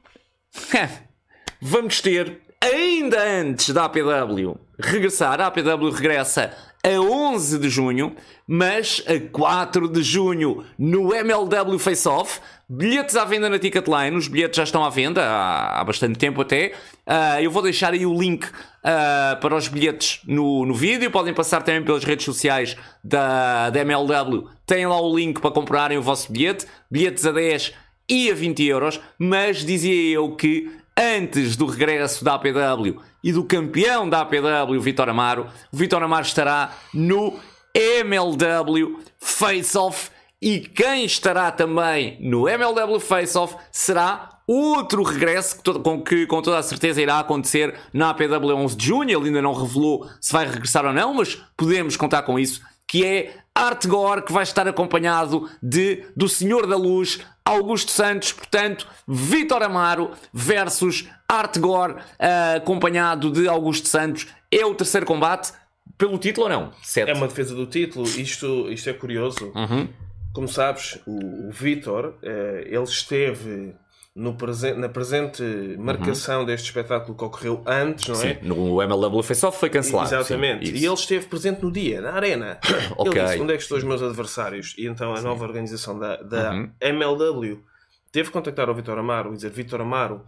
vamos 1.62 2.00
ter, 2.00 2.40
ainda 2.62 3.22
antes 3.22 3.72
da 3.72 3.86
APW 3.86 4.58
regressar, 4.80 5.42
a 5.42 5.48
APW 5.48 5.90
regressa 5.90 6.56
a 6.86 7.00
11 7.00 7.60
de 7.60 7.70
junho, 7.70 8.14
mas 8.46 9.02
a 9.08 9.18
4 9.32 9.88
de 9.88 10.04
junho 10.04 10.66
no 10.78 11.16
MLW 11.16 11.80
Face 11.80 12.08
Off. 12.08 12.42
Bilhetes 12.68 13.16
à 13.16 13.24
venda 13.24 13.50
na 13.50 13.58
Ticketline, 13.58 14.18
os 14.18 14.28
bilhetes 14.28 14.58
já 14.58 14.64
estão 14.64 14.84
à 14.84 14.90
venda 14.90 15.24
há, 15.24 15.80
há 15.80 15.84
bastante 15.84 16.20
tempo 16.20 16.42
até. 16.42 16.74
Uh, 17.08 17.40
eu 17.42 17.50
vou 17.50 17.62
deixar 17.62 17.94
aí 17.94 18.06
o 18.06 18.20
link 18.20 18.46
uh, 18.46 19.40
para 19.40 19.56
os 19.56 19.70
bilhetes 19.70 20.20
no, 20.26 20.66
no 20.66 20.74
vídeo. 20.74 21.10
Podem 21.10 21.34
passar 21.34 21.62
também 21.62 21.84
pelas 21.84 22.04
redes 22.04 22.26
sociais 22.26 22.76
da, 23.02 23.70
da 23.70 23.80
MLW. 23.80 24.50
Tem 24.66 24.86
lá 24.86 25.00
o 25.00 25.16
link 25.16 25.40
para 25.40 25.52
comprarem 25.52 25.98
o 25.98 26.02
vosso 26.02 26.32
bilhete. 26.32 26.66
Bilhetes 26.92 27.26
a 27.26 27.32
10 27.32 27.74
e 28.10 28.30
a 28.30 28.34
20 28.34 28.64
euros. 28.66 29.00
Mas 29.18 29.66
dizia 29.66 30.16
eu 30.16 30.36
que 30.36 30.70
antes 30.98 31.56
do 31.56 31.66
regresso 31.66 32.24
da 32.24 32.36
APW 32.36 33.02
e 33.24 33.32
do 33.32 33.44
campeão 33.44 34.10
da 34.10 34.22
APW, 34.22 34.80
Vitor 34.80 35.10
Amaro, 35.10 35.48
o 35.72 35.78
Vitor 35.78 36.02
Amaro 36.04 36.26
estará 36.26 36.74
no 36.94 37.40
MLW 37.74 39.00
Face 39.18 39.78
Off 39.78 40.12
e 40.42 40.60
quem 40.60 41.06
estará 41.06 41.52
também 41.52 42.18
no 42.20 42.50
MLW 42.50 43.00
Face 43.00 43.38
Off 43.38 43.56
será 43.72 44.30
outro 44.46 45.02
regresso 45.04 45.62
que, 45.62 45.74
com 45.80 46.04
que 46.04 46.28
com 46.28 46.42
toda 46.42 46.58
a 46.58 46.64
certeza 46.64 47.02
irá 47.02 47.20
acontecer 47.20 47.74
na 47.94 48.10
APW 48.10 48.56
11 48.56 48.76
de 48.76 48.86
junho. 48.86 49.10
Ele 49.10 49.28
ainda 49.28 49.42
não 49.42 49.54
revelou 49.54 50.08
se 50.20 50.34
vai 50.34 50.46
regressar 50.46 50.86
ou 50.86 50.94
não, 50.94 51.14
mas 51.14 51.36
podemos 51.56 51.96
contar 51.96 52.24
com 52.24 52.38
isso. 52.38 52.62
Que 52.94 53.04
é 53.04 53.36
Art 53.56 53.88
Gore, 53.88 54.22
que 54.22 54.32
vai 54.32 54.44
estar 54.44 54.68
acompanhado 54.68 55.50
de 55.64 56.06
do 56.16 56.30
Senhor 56.30 56.68
da 56.68 56.78
Luz, 56.78 57.22
Augusto 57.44 57.90
Santos, 57.90 58.32
portanto, 58.32 58.88
Vitor 59.08 59.64
Amaro 59.64 60.12
versus 60.32 61.10
Art 61.28 61.58
Gore, 61.58 61.94
uh, 61.94 62.58
acompanhado 62.58 63.32
de 63.32 63.48
Augusto 63.48 63.88
Santos. 63.88 64.28
É 64.52 64.64
o 64.64 64.76
terceiro 64.76 65.08
combate 65.08 65.54
pelo 65.98 66.20
título 66.20 66.46
ou 66.46 66.52
não? 66.52 66.72
Sete. 66.84 67.10
É 67.10 67.16
uma 67.16 67.28
defesa 67.28 67.56
do 67.56 67.66
título. 67.66 68.06
Isto, 68.06 68.72
isto 68.72 68.88
é 68.92 68.94
curioso. 68.94 69.52
Uhum. 69.56 69.90
Como 70.32 70.48
sabes, 70.48 71.00
o, 71.08 71.48
o 71.48 71.52
Vitor, 71.52 72.20
uh, 72.22 72.60
ele 72.64 72.84
esteve 72.84 73.74
no 74.16 74.36
presente, 74.36 74.78
na 74.78 74.90
presente 74.90 75.44
marcação 75.80 76.42
uhum. 76.42 76.46
deste 76.46 76.66
espetáculo 76.66 77.18
que 77.18 77.24
ocorreu 77.24 77.64
antes, 77.66 78.08
não 78.08 78.16
sim, 78.16 78.28
é? 78.28 78.40
No 78.44 78.82
MLW 78.82 79.24
foi 79.24 79.36
só 79.36 79.52
foi 79.52 79.70
cancelado. 79.72 80.08
Exatamente. 80.08 80.68
Sim, 80.68 80.76
e 80.76 80.86
ele 80.86 80.94
esteve 80.94 81.26
presente 81.26 81.64
no 81.64 81.72
dia, 81.72 82.00
na 82.00 82.14
arena. 82.14 82.60
okay. 82.96 83.12
Ele 83.22 83.26
disse 83.26 83.42
onde 83.42 83.54
é 83.54 83.58
que 83.58 83.64
estão 83.64 83.78
os 83.78 83.84
meus 83.84 84.04
adversários. 84.04 84.76
E 84.78 84.86
então 84.86 85.14
a 85.14 85.18
sim. 85.18 85.24
nova 85.24 85.44
organização 85.44 85.98
da, 85.98 86.18
da 86.18 86.52
uhum. 86.52 86.72
MLW 86.80 87.64
teve 88.12 88.28
que 88.28 88.34
contactar 88.34 88.70
o 88.70 88.76
Vitor 88.76 88.98
Amaro 89.00 89.32
e 89.32 89.36
dizer: 89.36 89.50
Vitor 89.50 89.82
Amaro, 89.82 90.24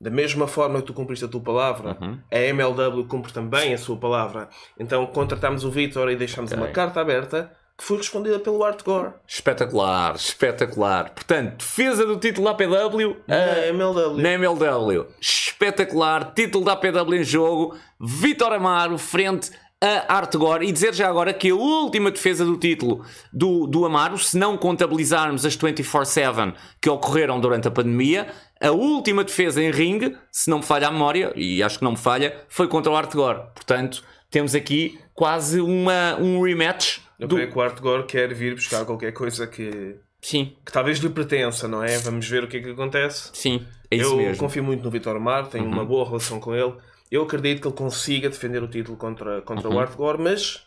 da 0.00 0.10
mesma 0.10 0.48
forma 0.48 0.80
que 0.80 0.86
tu 0.86 0.92
cumpriste 0.92 1.24
a 1.24 1.28
tua 1.28 1.40
palavra, 1.40 1.96
uhum. 2.00 2.18
a 2.32 2.38
MLW 2.38 3.06
cumpre 3.06 3.32
também 3.32 3.72
a 3.72 3.78
sua 3.78 3.96
palavra. 3.96 4.48
Então 4.76 5.06
contratámos 5.06 5.64
o 5.64 5.70
Vitor 5.70 6.10
e 6.10 6.16
deixámos 6.16 6.50
okay. 6.50 6.64
uma 6.64 6.72
carta 6.72 7.00
aberta 7.00 7.52
que 7.78 7.84
foi 7.84 7.98
respondida 7.98 8.40
pelo 8.40 8.64
Art 8.64 8.82
Gore. 8.82 9.12
Espetacular, 9.24 10.16
espetacular. 10.16 11.10
Portanto, 11.10 11.58
defesa 11.58 12.04
do 12.04 12.16
título 12.16 12.46
da 12.46 12.50
APW 12.50 13.16
na 13.24 13.36
uh, 13.36 13.68
MLW. 13.68 14.16
Na 14.20 14.30
MLW. 14.30 15.06
Espetacular, 15.20 16.32
título 16.34 16.64
da 16.64 16.72
APW 16.72 17.14
em 17.14 17.22
jogo. 17.22 17.78
Vitor 18.00 18.52
Amaro 18.52 18.98
frente 18.98 19.52
a 19.80 20.12
Art 20.12 20.34
Gore. 20.34 20.66
E 20.66 20.72
dizer 20.72 20.92
já 20.92 21.08
agora 21.08 21.32
que 21.32 21.50
a 21.50 21.54
última 21.54 22.10
defesa 22.10 22.44
do 22.44 22.56
título 22.56 23.04
do, 23.32 23.68
do 23.68 23.86
Amaro, 23.86 24.18
se 24.18 24.36
não 24.36 24.56
contabilizarmos 24.56 25.46
as 25.46 25.56
24-7 25.56 26.54
que 26.80 26.90
ocorreram 26.90 27.38
durante 27.38 27.68
a 27.68 27.70
pandemia, 27.70 28.26
a 28.60 28.72
última 28.72 29.22
defesa 29.22 29.62
em 29.62 29.70
ringue, 29.70 30.16
se 30.32 30.50
não 30.50 30.58
me 30.58 30.64
falha 30.64 30.88
a 30.88 30.90
memória, 30.90 31.32
e 31.36 31.62
acho 31.62 31.78
que 31.78 31.84
não 31.84 31.92
me 31.92 31.96
falha, 31.96 32.44
foi 32.48 32.66
contra 32.66 32.90
o 32.90 32.96
Art 32.96 33.14
Gore. 33.14 33.38
Portanto, 33.54 34.02
temos 34.28 34.52
aqui 34.52 34.98
quase 35.14 35.60
uma, 35.60 36.16
um 36.20 36.42
rematch 36.42 37.06
eu 37.18 37.26
do... 37.26 37.34
creio 37.34 37.50
que 37.50 37.58
o 37.58 37.60
Artgore 37.60 38.06
quer 38.06 38.32
vir 38.32 38.54
buscar 38.54 38.84
qualquer 38.84 39.12
coisa 39.12 39.46
que. 39.46 39.96
Sim. 40.20 40.56
Que 40.64 40.72
talvez 40.72 40.98
lhe 40.98 41.08
pertença, 41.08 41.68
não 41.68 41.82
é? 41.82 41.98
Vamos 41.98 42.28
ver 42.28 42.44
o 42.44 42.48
que 42.48 42.58
é 42.58 42.60
que 42.60 42.70
acontece. 42.70 43.30
Sim, 43.32 43.66
é 43.90 43.96
isso 43.96 44.12
eu 44.12 44.16
mesmo. 44.16 44.38
confio 44.38 44.64
muito 44.64 44.82
no 44.82 44.90
Vitor 44.90 45.18
Mar, 45.20 45.48
tenho 45.48 45.64
uhum. 45.64 45.72
uma 45.72 45.84
boa 45.84 46.04
relação 46.04 46.40
com 46.40 46.54
ele. 46.54 46.74
Eu 47.10 47.22
acredito 47.22 47.62
que 47.62 47.68
ele 47.68 47.76
consiga 47.76 48.28
defender 48.28 48.62
o 48.62 48.68
título 48.68 48.96
contra, 48.96 49.40
contra 49.42 49.68
uhum. 49.68 49.76
o 49.76 49.80
Artgore, 49.80 50.20
mas 50.20 50.66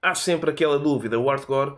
há 0.00 0.14
sempre 0.14 0.50
aquela 0.50 0.78
dúvida. 0.78 1.18
O 1.18 1.30
Artgore 1.30 1.74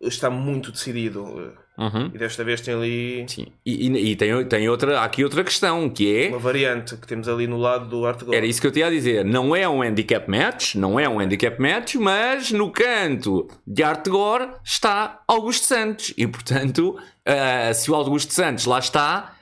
está 0.00 0.28
muito 0.28 0.72
decidido. 0.72 1.54
Uhum. 1.76 2.10
E 2.14 2.18
desta 2.18 2.44
vez 2.44 2.60
tem 2.60 2.72
ali. 2.74 3.24
Sim. 3.28 3.46
E, 3.66 3.88
e, 3.88 4.10
e, 4.12 4.16
tem, 4.16 4.44
tem 4.46 4.68
outra, 4.68 5.00
há 5.00 5.04
aqui 5.04 5.24
outra 5.24 5.42
questão 5.42 5.90
que 5.90 6.24
é. 6.24 6.28
Uma 6.28 6.38
variante 6.38 6.96
que 6.96 7.06
temos 7.06 7.28
ali 7.28 7.48
no 7.48 7.56
lado 7.56 7.88
do 7.88 8.06
Art 8.06 8.22
Era 8.32 8.46
isso 8.46 8.60
que 8.60 8.66
eu 8.68 8.70
tinha 8.70 8.86
a 8.86 8.90
dizer. 8.90 9.24
Não 9.24 9.56
é 9.56 9.68
um 9.68 9.82
handicap 9.82 10.30
match, 10.30 10.76
não 10.76 11.00
é 11.00 11.08
um 11.08 11.18
handicap 11.18 11.60
match, 11.60 11.96
mas 11.96 12.52
no 12.52 12.70
canto 12.70 13.48
de 13.66 13.82
Art 13.82 14.08
Gore 14.08 14.50
está 14.62 15.20
Augusto 15.26 15.66
Santos. 15.66 16.14
E 16.16 16.26
portanto, 16.28 16.96
uh, 16.96 17.74
se 17.74 17.90
o 17.90 17.94
Augusto 17.94 18.32
Santos 18.32 18.66
lá 18.66 18.78
está. 18.78 19.32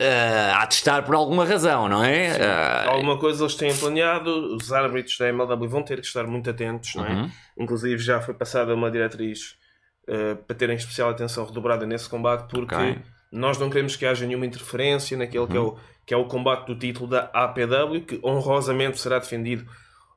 Uh, 0.00 0.56
há 0.56 0.66
de 0.66 0.74
estar 0.74 1.04
por 1.04 1.14
alguma 1.14 1.44
razão, 1.44 1.88
não 1.88 2.02
é? 2.02 2.32
Uh, 2.32 2.90
alguma 2.90 3.18
coisa 3.18 3.44
eles 3.44 3.54
têm 3.54 3.72
planeado, 3.72 4.56
os 4.56 4.72
árbitros 4.72 5.16
da 5.16 5.28
MLW 5.28 5.68
vão 5.68 5.80
ter 5.80 6.00
que 6.00 6.06
estar 6.08 6.26
muito 6.26 6.50
atentos, 6.50 6.96
não 6.96 7.06
é? 7.06 7.12
Uhum. 7.12 7.30
Inclusive 7.56 8.02
já 8.02 8.20
foi 8.20 8.34
passada 8.34 8.74
uma 8.74 8.90
diretriz 8.90 9.54
uh, 10.08 10.36
para 10.36 10.56
terem 10.56 10.76
especial 10.76 11.10
atenção 11.10 11.44
redobrada 11.44 11.86
nesse 11.86 12.08
combate, 12.08 12.48
porque 12.48 12.74
okay. 12.74 12.98
nós 13.30 13.58
não 13.58 13.68
queremos 13.68 13.96
que 13.96 14.06
haja 14.06 14.26
nenhuma 14.26 14.46
interferência 14.46 15.16
naquele 15.16 15.44
uhum. 15.44 15.48
que, 15.48 15.56
é 15.56 15.60
o, 15.60 15.64
uhum. 15.64 15.76
que 16.06 16.14
é 16.14 16.16
o 16.16 16.24
combate 16.26 16.66
do 16.66 16.76
título 16.76 17.08
da 17.08 17.30
APW, 17.32 18.00
que 18.06 18.20
honrosamente 18.22 18.98
será 19.00 19.18
defendido 19.18 19.66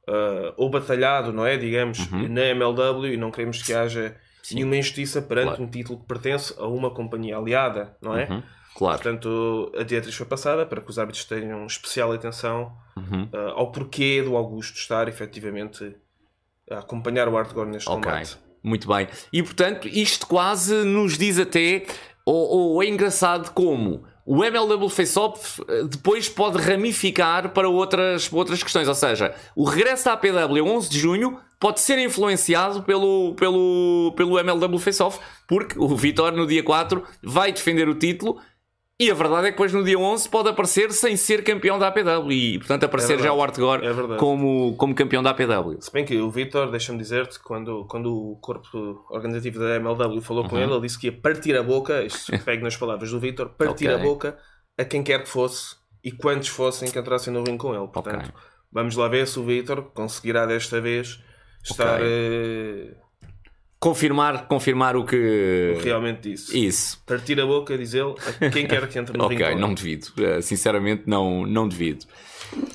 uh, 0.08 0.54
ou 0.58 0.70
batalhado, 0.70 1.32
não 1.32 1.46
é? 1.46 1.58
Digamos, 1.58 2.00
uhum. 2.12 2.27
na 2.27 2.42
MLW, 2.46 3.13
e 3.13 3.18
não 3.18 3.32
queremos 3.32 3.62
que 3.62 3.74
haja 3.74 4.15
Sim. 4.44 4.56
nenhuma 4.56 4.77
injustiça 4.77 5.22
perante 5.22 5.48
claro. 5.48 5.63
um 5.63 5.68
título 5.68 6.00
que 6.00 6.06
pertence 6.06 6.54
a 6.58 6.68
uma 6.68 6.92
companhia 6.92 7.38
aliada, 7.38 7.96
não 8.01 8.18
é? 8.18 8.27
Uhum. 8.30 8.44
Claro. 8.75 9.01
Portanto, 9.01 9.72
a 9.80 9.84
diretriz 9.84 10.13
foi 10.15 10.25
passada 10.25 10.65
para 10.65 10.82
que 10.82 10.89
os 10.89 11.00
árbitros 11.00 11.24
tenham 11.24 11.65
especial 11.65 12.12
atenção 12.12 12.75
uhum. 12.98 13.30
uh, 13.34 13.51
ao 13.56 13.72
porquê 13.72 14.22
do 14.22 14.36
Augusto 14.36 14.75
estar 14.75 15.08
efetivamente 15.08 15.96
a 16.70 16.80
acompanhar 16.80 17.30
o 17.30 17.38
Artgore 17.38 17.70
neste 17.70 17.89
okay. 17.89 18.04
combate. 18.04 18.38
Muito 18.65 18.88
bem. 18.88 19.07
E 19.31 19.43
portanto, 19.43 19.88
isto 19.88 20.25
quase 20.25 20.74
nos 20.84 21.19
diz 21.19 21.38
até, 21.38 21.86
ou, 22.25 22.74
ou 22.74 22.84
é 22.84 22.88
engraçado 22.88 23.51
como 23.51 24.03
o 24.25 24.43
MLW 24.43 24.89
Face-Off 24.89 25.62
eh, 25.67 25.84
depois 25.84 26.27
pode 26.27 26.57
ramificar 26.57 27.50
para 27.50 27.69
outras, 27.69 28.27
outras 28.34 28.63
questões. 28.63 28.88
Ou 28.88 28.95
seja, 28.95 29.36
o 29.55 29.65
regresso 29.65 30.05
da 30.05 30.13
APW 30.13 30.65
11 30.65 30.89
de 30.89 30.98
junho 30.98 31.38
pode 31.60 31.79
ser 31.79 32.00
influenciado 32.00 32.81
pelo, 32.81 33.36
pelo, 33.36 34.12
pelo 34.17 34.39
MLW 34.39 34.79
Face-Off, 34.79 35.19
porque 35.48 35.77
o 35.77 35.95
Vitor 35.95 36.31
no 36.31 36.48
dia 36.48 36.63
4 36.63 37.03
vai 37.22 37.51
defender 37.51 37.88
o 37.88 37.93
título 37.93 38.39
e 38.98 39.12
a 39.12 39.14
verdade 39.14 39.48
é 39.48 39.52
que 39.52 39.52
depois 39.52 39.74
no 39.74 39.84
dia 39.84 40.00
11 40.00 40.30
pode 40.30 40.48
aparecer 40.48 40.90
sem 40.94 41.18
ser 41.18 41.44
campeão 41.44 41.78
da 41.78 41.90
APW 41.90 42.32
e, 42.32 42.58
portanto, 42.60 42.86
aparecer 42.86 43.20
é 43.20 43.24
já 43.24 43.34
o 43.34 43.42
Artgore 43.42 43.86
é 43.86 44.18
como, 44.18 44.74
como 44.78 44.96
campeão 44.96 45.22
da 45.22 45.32
APW. 45.32 45.82
Se 45.82 45.92
bem 45.92 46.06
que 46.06 46.18
o 46.18 46.32
Vitor, 46.32 46.72
deixa-me 46.72 46.98
dizer-te, 46.98 47.38
quando, 47.40 47.86
quando 47.90 48.14
o 48.14 48.38
corpo 48.38 49.06
organizativo 49.10 49.60
da 49.60 49.75
MLW 49.75 50.22
falou 50.22 50.44
uhum. 50.44 50.50
com 50.50 50.58
ele, 50.58 50.72
ele 50.72 50.82
disse 50.82 50.98
que 50.98 51.08
ia 51.08 51.14
partir 51.14 51.58
a 51.58 51.64
boca, 51.64 52.04
isto 52.04 52.32
pego 52.46 52.64
nas 52.64 52.78
palavras 52.78 53.12
do 53.12 53.20
Vitor, 53.20 53.50
partir 53.50 53.90
okay. 53.90 53.96
a 53.96 53.98
boca 53.98 54.38
a 54.78 54.86
quem 54.86 55.04
quer 55.04 55.24
que 55.24 55.30
fosse 55.30 55.75
e 56.02 56.12
quantos 56.12 56.48
fossem 56.48 56.90
que 56.90 56.98
entrassem 56.98 57.34
no 57.34 57.44
ring 57.44 57.58
com 57.58 57.75
ele. 57.75 57.88
Portanto, 57.88 58.30
okay. 58.30 58.42
vamos 58.72 58.96
lá 58.96 59.10
ver 59.10 59.28
se 59.28 59.38
o 59.38 59.44
Vitor 59.44 59.92
conseguirá 59.94 60.46
desta 60.46 60.80
vez 60.80 61.20
estar. 61.64 61.96
Okay. 61.96 62.92
Uh 62.92 63.04
confirmar, 63.86 64.48
confirmar 64.48 64.96
o 64.96 65.06
que. 65.06 65.77
Realmente 65.84 66.32
disse. 66.32 66.65
Isso. 66.65 67.00
Partir 67.06 67.39
a 67.39 67.46
boca, 67.46 67.77
diz 67.77 67.94
ele, 67.94 68.15
a 68.42 68.50
quem 68.50 68.65
quer 68.65 68.88
que 68.88 68.98
entre 68.98 69.15
no 69.15 69.25
Ok, 69.25 69.38
rincão. 69.38 69.60
não 69.60 69.75
devido. 69.75 70.06
Uh, 70.18 70.42
sinceramente, 70.42 71.04
não, 71.06 71.46
não 71.46 71.68
devido. 71.68 72.04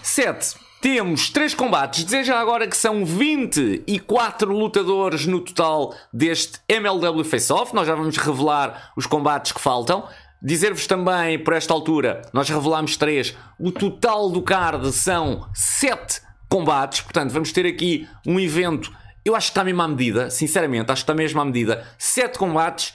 7. 0.01 0.55
Temos 0.81 1.29
3 1.29 1.53
combates. 1.55 2.09
Já 2.25 2.39
agora 2.39 2.69
que 2.69 2.77
são 2.77 3.05
24 3.05 4.53
lutadores 4.57 5.27
no 5.27 5.41
total 5.41 5.95
deste 6.13 6.61
MLW 6.69 7.25
Face 7.25 7.53
Off. 7.53 7.75
Nós 7.75 7.89
já 7.89 7.97
vamos 7.97 8.17
revelar 8.17 8.93
os 8.97 9.05
combates 9.05 9.51
que 9.51 9.61
faltam. 9.61 10.07
Dizer-vos 10.41 10.87
também, 10.87 11.39
por 11.41 11.55
esta 11.55 11.75
altura, 11.75 12.23
nós 12.33 12.49
revelámos 12.49 12.97
3. 12.97 13.35
O 13.59 13.73
total 13.73 14.31
do 14.31 14.41
card 14.43 14.93
são 14.93 15.47
7 15.53 16.23
combates. 16.49 17.01
Portanto, 17.01 17.33
vamos 17.33 17.51
ter 17.51 17.67
aqui 17.67 18.09
um 18.25 18.39
evento 18.39 18.91
eu 19.25 19.37
acho 19.37 19.49
que 19.49 19.51
está 19.53 19.65
mesmo 19.65 19.83
à 19.83 19.89
medida, 19.89 20.31
sinceramente, 20.31 20.91
acho 20.91 21.03
que 21.05 21.11
está 21.11 21.15
mesmo 21.15 21.41
à 21.41 21.45
medida. 21.45 21.87
Sete 21.99 22.39
combates 22.39 22.95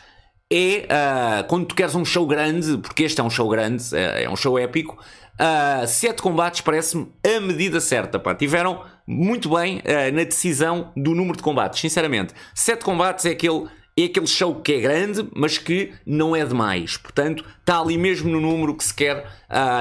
é 0.51 0.85
uh, 0.85 1.47
quando 1.47 1.65
tu 1.65 1.75
queres 1.75 1.95
um 1.95 2.05
show 2.05 2.25
grande, 2.25 2.77
porque 2.77 3.03
este 3.03 3.19
é 3.19 3.23
um 3.23 3.29
show 3.29 3.49
grande, 3.49 3.83
é, 3.95 4.23
é 4.23 4.29
um 4.29 4.35
show 4.35 4.57
épico. 4.57 4.97
Uh, 5.33 5.85
sete 5.87 6.21
combates 6.21 6.61
parece-me 6.61 7.11
a 7.25 7.39
medida 7.39 7.81
certa. 7.81 8.19
Pá. 8.19 8.33
Tiveram 8.33 8.83
muito 9.05 9.49
bem 9.49 9.79
uh, 9.79 10.13
na 10.13 10.23
decisão 10.23 10.91
do 10.95 11.13
número 11.13 11.37
de 11.37 11.43
combates, 11.43 11.79
sinceramente. 11.79 12.33
Sete 12.53 12.83
combates 12.83 13.25
é 13.25 13.31
aquele 13.31 13.67
é 13.97 14.03
aquele 14.03 14.27
show 14.27 14.55
que 14.55 14.73
é 14.73 14.81
grande, 14.81 15.25
mas 15.33 15.57
que 15.57 15.93
não 16.05 16.35
é 16.35 16.45
demais. 16.45 16.97
Portanto, 16.97 17.45
está 17.61 17.79
ali 17.79 17.97
mesmo 17.97 18.29
no 18.29 18.41
número 18.41 18.75
que 18.75 18.83
se 18.83 18.93
quer. 18.93 19.25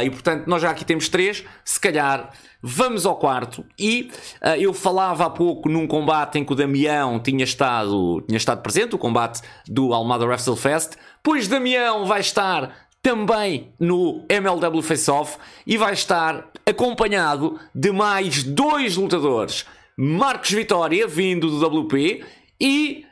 E 0.05 0.09
portanto, 0.09 0.47
nós 0.47 0.63
já 0.63 0.71
aqui 0.71 0.85
temos 0.85 1.09
três. 1.09 1.45
Se 1.65 1.81
calhar 1.81 2.31
vamos 2.67 3.05
ao 3.05 3.17
quarto. 3.17 3.63
E 3.79 4.11
uh, 4.43 4.57
eu 4.59 4.73
falava 4.73 5.27
há 5.27 5.31
pouco 5.31 5.69
num 5.69 5.87
combate 5.87 6.39
em 6.39 6.45
que 6.45 6.53
o 6.53 6.57
Damião 6.57 7.21
tinha 7.21 7.45
estado, 7.45 8.23
tinha 8.27 8.39
estado 8.39 8.63
presente, 8.63 8.95
o 8.95 8.99
combate 8.99 9.43
do 9.69 9.93
Almada 9.93 10.25
Wrestle 10.25 10.57
Fest. 10.57 10.95
Pois 11.23 11.47
Damião 11.47 12.07
vai 12.07 12.21
estar 12.21 12.89
também 13.03 13.75
no 13.79 14.25
MLW 14.31 14.81
Face 14.81 15.11
Off 15.11 15.37
e 15.67 15.77
vai 15.77 15.93
estar 15.93 16.51
acompanhado 16.65 17.61
de 17.75 17.93
mais 17.93 18.43
dois 18.43 18.97
lutadores. 18.97 19.67
Marcos 19.95 20.51
Vitória, 20.51 21.07
vindo 21.07 21.51
do 21.51 21.83
WP, 21.83 22.25
e 22.59 23.05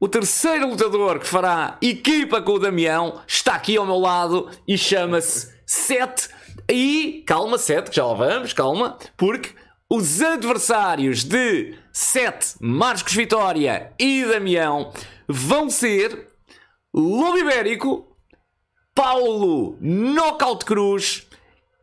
o 0.00 0.08
terceiro 0.08 0.68
lutador 0.68 1.20
que 1.20 1.26
fará 1.28 1.78
equipa 1.80 2.42
com 2.42 2.52
o 2.52 2.58
Damião 2.58 3.20
está 3.26 3.54
aqui 3.54 3.76
ao 3.76 3.86
meu 3.86 3.98
lado 3.98 4.50
e 4.66 4.76
chama-se 4.76 5.56
Sete. 5.64 6.28
E 6.70 7.24
calma, 7.26 7.56
Sete, 7.56 7.96
já 7.96 8.04
lá 8.04 8.14
vamos, 8.14 8.52
calma, 8.52 8.98
porque 9.16 9.54
os 9.90 10.20
adversários 10.20 11.24
de 11.24 11.74
Sete, 11.90 12.56
Marcos 12.60 13.14
Vitória 13.14 13.90
e 13.98 14.22
Damião 14.26 14.92
vão 15.26 15.70
ser 15.70 16.28
Lobo 16.94 17.38
Ibérico, 17.38 18.14
Paulo 18.94 19.78
Knockout 19.80 20.66
Cruz 20.66 21.26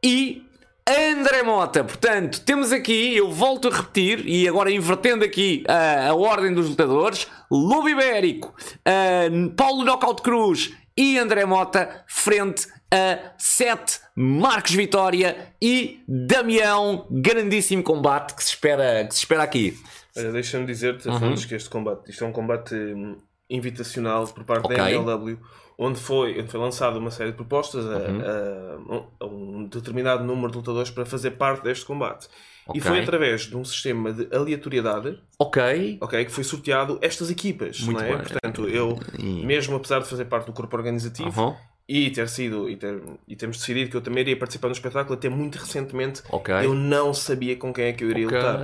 e 0.03 0.45
André 0.87 1.41
Mota, 1.41 1.83
portanto, 1.83 2.41
temos 2.41 2.71
aqui, 2.71 3.17
eu 3.17 3.31
volto 3.31 3.69
a 3.69 3.75
repetir, 3.75 4.23
e 4.27 4.47
agora 4.47 4.69
invertendo 4.69 5.25
aqui 5.25 5.63
a 5.67 6.13
ordem 6.13 6.53
dos 6.53 6.69
lutadores: 6.69 7.27
Lobo 7.49 7.89
Ibérico, 7.89 8.49
uh, 8.49 9.49
Paulo 9.55 9.83
Knockout 9.83 10.21
Cruz 10.21 10.73
e 10.95 11.17
André 11.17 11.43
Mota, 11.43 12.03
frente 12.07 12.67
a 12.95 13.33
Sete, 13.37 13.99
Marcos 14.15 14.73
Vitória 14.73 15.53
e 15.61 16.01
Damião. 16.07 17.05
Grandíssimo 17.11 17.83
combate 17.83 18.33
que 18.33 18.43
se 18.43 18.51
espera, 18.51 19.05
que 19.05 19.13
se 19.13 19.19
espera 19.19 19.43
aqui. 19.43 19.77
Deixa-me 20.15 20.65
dizer-te, 20.65 21.09
uhum. 21.09 21.35
que 21.35 21.55
este 21.55 21.69
combate, 21.69 22.09
isto 22.09 22.23
é 22.23 22.27
um 22.27 22.31
combate 22.31 22.73
hum, 22.73 23.17
invitacional 23.49 24.25
por 24.27 24.45
parte 24.45 24.65
okay. 24.65 24.77
da 24.77 24.91
MLW 24.91 25.37
onde 25.77 25.99
foi, 25.99 26.39
onde 26.39 26.47
foi 26.47 26.59
lançada 26.59 26.97
uma 26.97 27.11
série 27.11 27.31
de 27.31 27.35
propostas 27.35 27.85
a, 27.85 27.89
uhum. 27.89 29.07
a, 29.19 29.23
a, 29.23 29.27
um 29.27 29.65
determinado 29.65 30.23
número 30.23 30.49
de 30.51 30.57
lutadores 30.57 30.89
para 30.89 31.05
fazer 31.05 31.31
parte 31.31 31.63
deste 31.63 31.85
combate. 31.85 32.27
Okay. 32.67 32.79
E 32.79 32.83
foi 32.83 32.99
através 33.01 33.41
de 33.41 33.55
um 33.55 33.63
sistema 33.63 34.11
de 34.11 34.27
aleatoriedade 34.35 35.19
ok 35.37 35.99
okay, 36.01 36.25
que 36.25 36.31
foi 36.31 36.43
sorteado 36.43 36.97
estas 37.01 37.29
equipas. 37.29 37.81
Muito 37.81 37.99
não 37.99 38.07
é? 38.07 38.15
Bem. 38.15 38.25
Portanto, 38.25 38.67
eu, 38.67 38.97
mesmo 39.19 39.75
apesar 39.75 39.99
de 39.99 40.07
fazer 40.07 40.25
parte 40.25 40.47
do 40.47 40.53
corpo 40.53 40.75
organizativo 40.75 41.39
uhum. 41.39 41.55
E 41.87 42.09
ter 42.09 42.27
sido 42.27 42.69
e, 42.69 42.75
ter, 42.75 43.01
e 43.27 43.35
termos 43.35 43.57
decidido 43.57 43.91
que 43.91 43.97
eu 43.97 44.01
também 44.01 44.21
iria 44.21 44.37
participar 44.37 44.69
no 44.69 44.73
espetáculo, 44.73 45.15
até 45.15 45.29
muito 45.29 45.57
recentemente 45.57 46.23
okay. 46.31 46.65
eu 46.65 46.73
não 46.73 47.13
sabia 47.13 47.55
com 47.55 47.71
quem 47.71 47.85
é 47.85 47.93
que 47.93 48.03
eu 48.03 48.09
iria 48.09 48.25
lutar. 48.25 48.59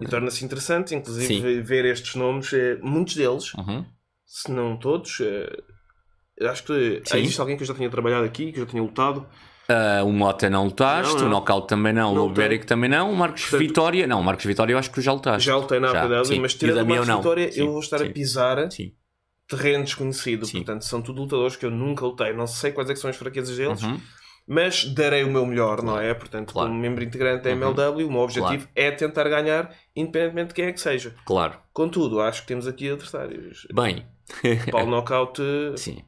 E 0.00 0.06
torna-se 0.06 0.44
interessante, 0.44 0.94
inclusive, 0.94 1.26
Sim. 1.26 1.62
ver 1.62 1.84
estes 1.84 2.16
nomes, 2.16 2.52
eh, 2.52 2.76
muitos 2.82 3.14
deles, 3.14 3.54
uhum. 3.54 3.84
se 4.26 4.50
não 4.50 4.76
todos 4.76 5.20
eh, 5.20 5.56
Acho 6.46 6.64
que 6.64 7.02
Sim. 7.04 7.18
existe 7.18 7.40
alguém 7.40 7.56
que 7.56 7.62
eu 7.62 7.66
já 7.66 7.74
tinha 7.74 7.90
trabalhado 7.90 8.24
aqui, 8.24 8.52
que 8.52 8.60
eu 8.60 8.64
já 8.64 8.70
tinha 8.70 8.82
lutado. 8.82 9.26
Uh, 9.68 10.06
o 10.06 10.12
Mota 10.12 10.48
não 10.48 10.64
lutaste, 10.64 11.14
não, 11.14 11.20
não. 11.22 11.26
o 11.26 11.30
Knockout 11.30 11.66
também 11.66 11.92
não, 11.92 12.14
não 12.14 12.26
o 12.26 12.30
Ibérico 12.30 12.64
também 12.64 12.88
não, 12.88 13.12
o 13.12 13.16
Marcos 13.16 13.42
Portanto, 13.42 13.60
Vitória, 13.60 14.06
não, 14.06 14.20
o 14.20 14.24
Marcos 14.24 14.46
Vitória 14.46 14.72
eu 14.72 14.78
acho 14.78 14.90
que 14.90 15.00
já 15.02 15.12
lutaste. 15.12 15.46
Já 15.46 15.56
lutei 15.56 15.78
na 15.78 15.90
APW, 15.90 16.40
mas 16.40 16.54
tirando 16.54 16.82
o 16.82 16.88
Marcos 16.88 17.08
não. 17.08 17.16
Vitória, 17.18 17.52
sim, 17.52 17.60
eu 17.60 17.72
vou 17.72 17.80
estar 17.80 17.98
sim. 17.98 18.06
a 18.06 18.10
pisar 18.10 18.72
sim. 18.72 18.92
Terreno 19.48 19.84
desconhecido. 19.84 20.46
Sim. 20.46 20.58
Portanto, 20.58 20.84
são 20.84 21.00
tudo 21.02 21.22
lutadores 21.22 21.56
que 21.56 21.66
eu 21.66 21.70
nunca 21.70 22.04
lutei, 22.04 22.32
não 22.32 22.46
sei 22.46 22.72
quais 22.72 22.88
é 22.90 22.94
são 22.94 23.10
as 23.10 23.16
fraquezas 23.16 23.56
deles. 23.56 23.82
Uhum. 23.82 24.00
Mas 24.46 24.84
darei 24.84 25.24
o 25.24 25.30
meu 25.30 25.44
melhor, 25.44 25.82
não 25.82 25.98
é? 25.98 26.14
Portanto, 26.14 26.54
claro. 26.54 26.70
como 26.70 26.80
membro 26.80 27.04
integrante 27.04 27.44
da 27.44 27.50
MLW, 27.50 28.04
uhum. 28.04 28.08
o 28.08 28.12
meu 28.12 28.20
objetivo 28.22 28.64
claro. 28.64 28.70
é 28.74 28.90
tentar 28.90 29.28
ganhar, 29.28 29.74
independentemente 29.94 30.48
de 30.48 30.54
quem 30.54 30.64
é 30.66 30.72
que 30.72 30.80
seja. 30.80 31.14
Claro. 31.26 31.58
Contudo, 31.72 32.20
acho 32.20 32.42
que 32.42 32.48
temos 32.48 32.66
aqui 32.66 32.90
adversários. 32.90 33.66
Bem, 33.74 34.06
Paulo 34.70 34.90
Knockout. 34.90 35.42
Sim 35.76 36.02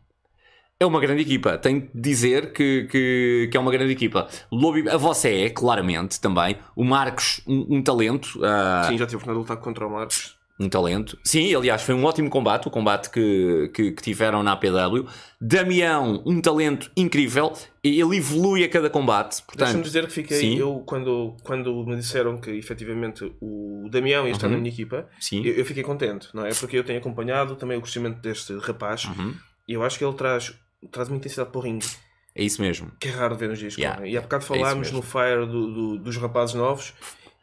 é 0.81 0.87
uma 0.87 0.99
grande 0.99 1.21
equipa. 1.21 1.59
Tenho 1.59 1.83
de 1.83 2.01
dizer 2.01 2.55
que, 2.55 2.89
que, 2.91 3.49
que 3.53 3.57
é 3.57 3.61
uma 3.61 3.71
grande 3.71 3.93
equipa. 3.93 4.27
Lobo, 4.51 4.89
a 4.89 4.97
vossa 4.97 5.29
é, 5.29 5.51
claramente, 5.51 6.19
também. 6.19 6.57
O 6.75 6.83
Marcos, 6.83 7.43
um, 7.47 7.77
um 7.77 7.83
talento. 7.83 8.39
Uh... 8.39 8.89
Sim, 8.89 8.97
já 8.97 9.07
tive 9.07 9.29
a 9.29 9.33
lutar 9.33 9.59
contra 9.59 9.87
o 9.87 9.91
Marcos. 9.91 10.40
Um 10.61 10.69
talento. 10.69 11.19
Sim, 11.25 11.55
aliás, 11.55 11.81
foi 11.81 11.95
um 11.95 12.05
ótimo 12.05 12.29
combate, 12.29 12.69
o 12.69 12.71
combate 12.71 13.09
que, 13.09 13.71
que, 13.73 13.93
que, 13.93 14.03
tiveram 14.03 14.43
na 14.43 14.53
APW. 14.53 15.07
Damião, 15.41 16.23
um 16.27 16.39
talento 16.39 16.91
incrível. 16.95 17.55
Ele 17.83 18.19
evolui 18.19 18.63
a 18.63 18.69
cada 18.69 18.91
combate. 18.91 19.43
Portanto, 19.43 19.65
Deixa-me 19.65 19.83
dizer 19.83 20.07
que 20.07 20.13
fiquei. 20.13 20.39
Sim. 20.39 20.59
Eu, 20.59 20.83
quando, 20.85 21.35
quando 21.43 21.87
me 21.87 21.97
disseram 21.97 22.37
que 22.37 22.51
efetivamente 22.51 23.33
o 23.41 23.89
Damião 23.91 24.27
ia 24.27 24.33
estar 24.33 24.49
uhum. 24.49 24.53
na 24.53 24.59
minha 24.59 24.71
equipa, 24.71 25.09
sim. 25.19 25.43
Eu, 25.43 25.55
eu, 25.55 25.65
fiquei 25.65 25.83
contente, 25.83 26.29
não 26.35 26.45
é? 26.45 26.53
Porque 26.53 26.77
eu 26.77 26.85
tenho 26.85 26.99
acompanhado 26.99 27.57
também 27.57 27.79
o 27.79 27.81
crescimento 27.81 28.21
deste 28.21 28.55
rapaz 28.59 29.07
uhum. 29.07 29.35
e 29.67 29.73
eu 29.73 29.83
acho 29.83 29.97
que 29.97 30.05
ele 30.05 30.15
traz 30.15 30.55
traz 30.91 31.09
uma 31.09 31.17
intensidade 31.17 31.51
para 31.51 31.59
o 31.59 31.63
ringue. 31.63 31.87
É 32.35 32.45
isso 32.45 32.63
mesmo. 32.63 32.93
Que 33.01 33.09
é 33.09 33.11
raro 33.11 33.35
ver 33.35 33.49
nos 33.49 33.59
dias 33.59 33.77
yeah. 33.77 34.07
E 34.07 34.17
há 34.17 34.21
bocado 34.21 34.45
é 34.45 34.47
falámos 34.47 34.89
é 34.89 34.93
no 34.93 35.03
Fire 35.03 35.47
do, 35.47 35.73
do, 35.73 35.99
dos 35.99 36.17
rapazes 36.17 36.55
novos, 36.55 36.95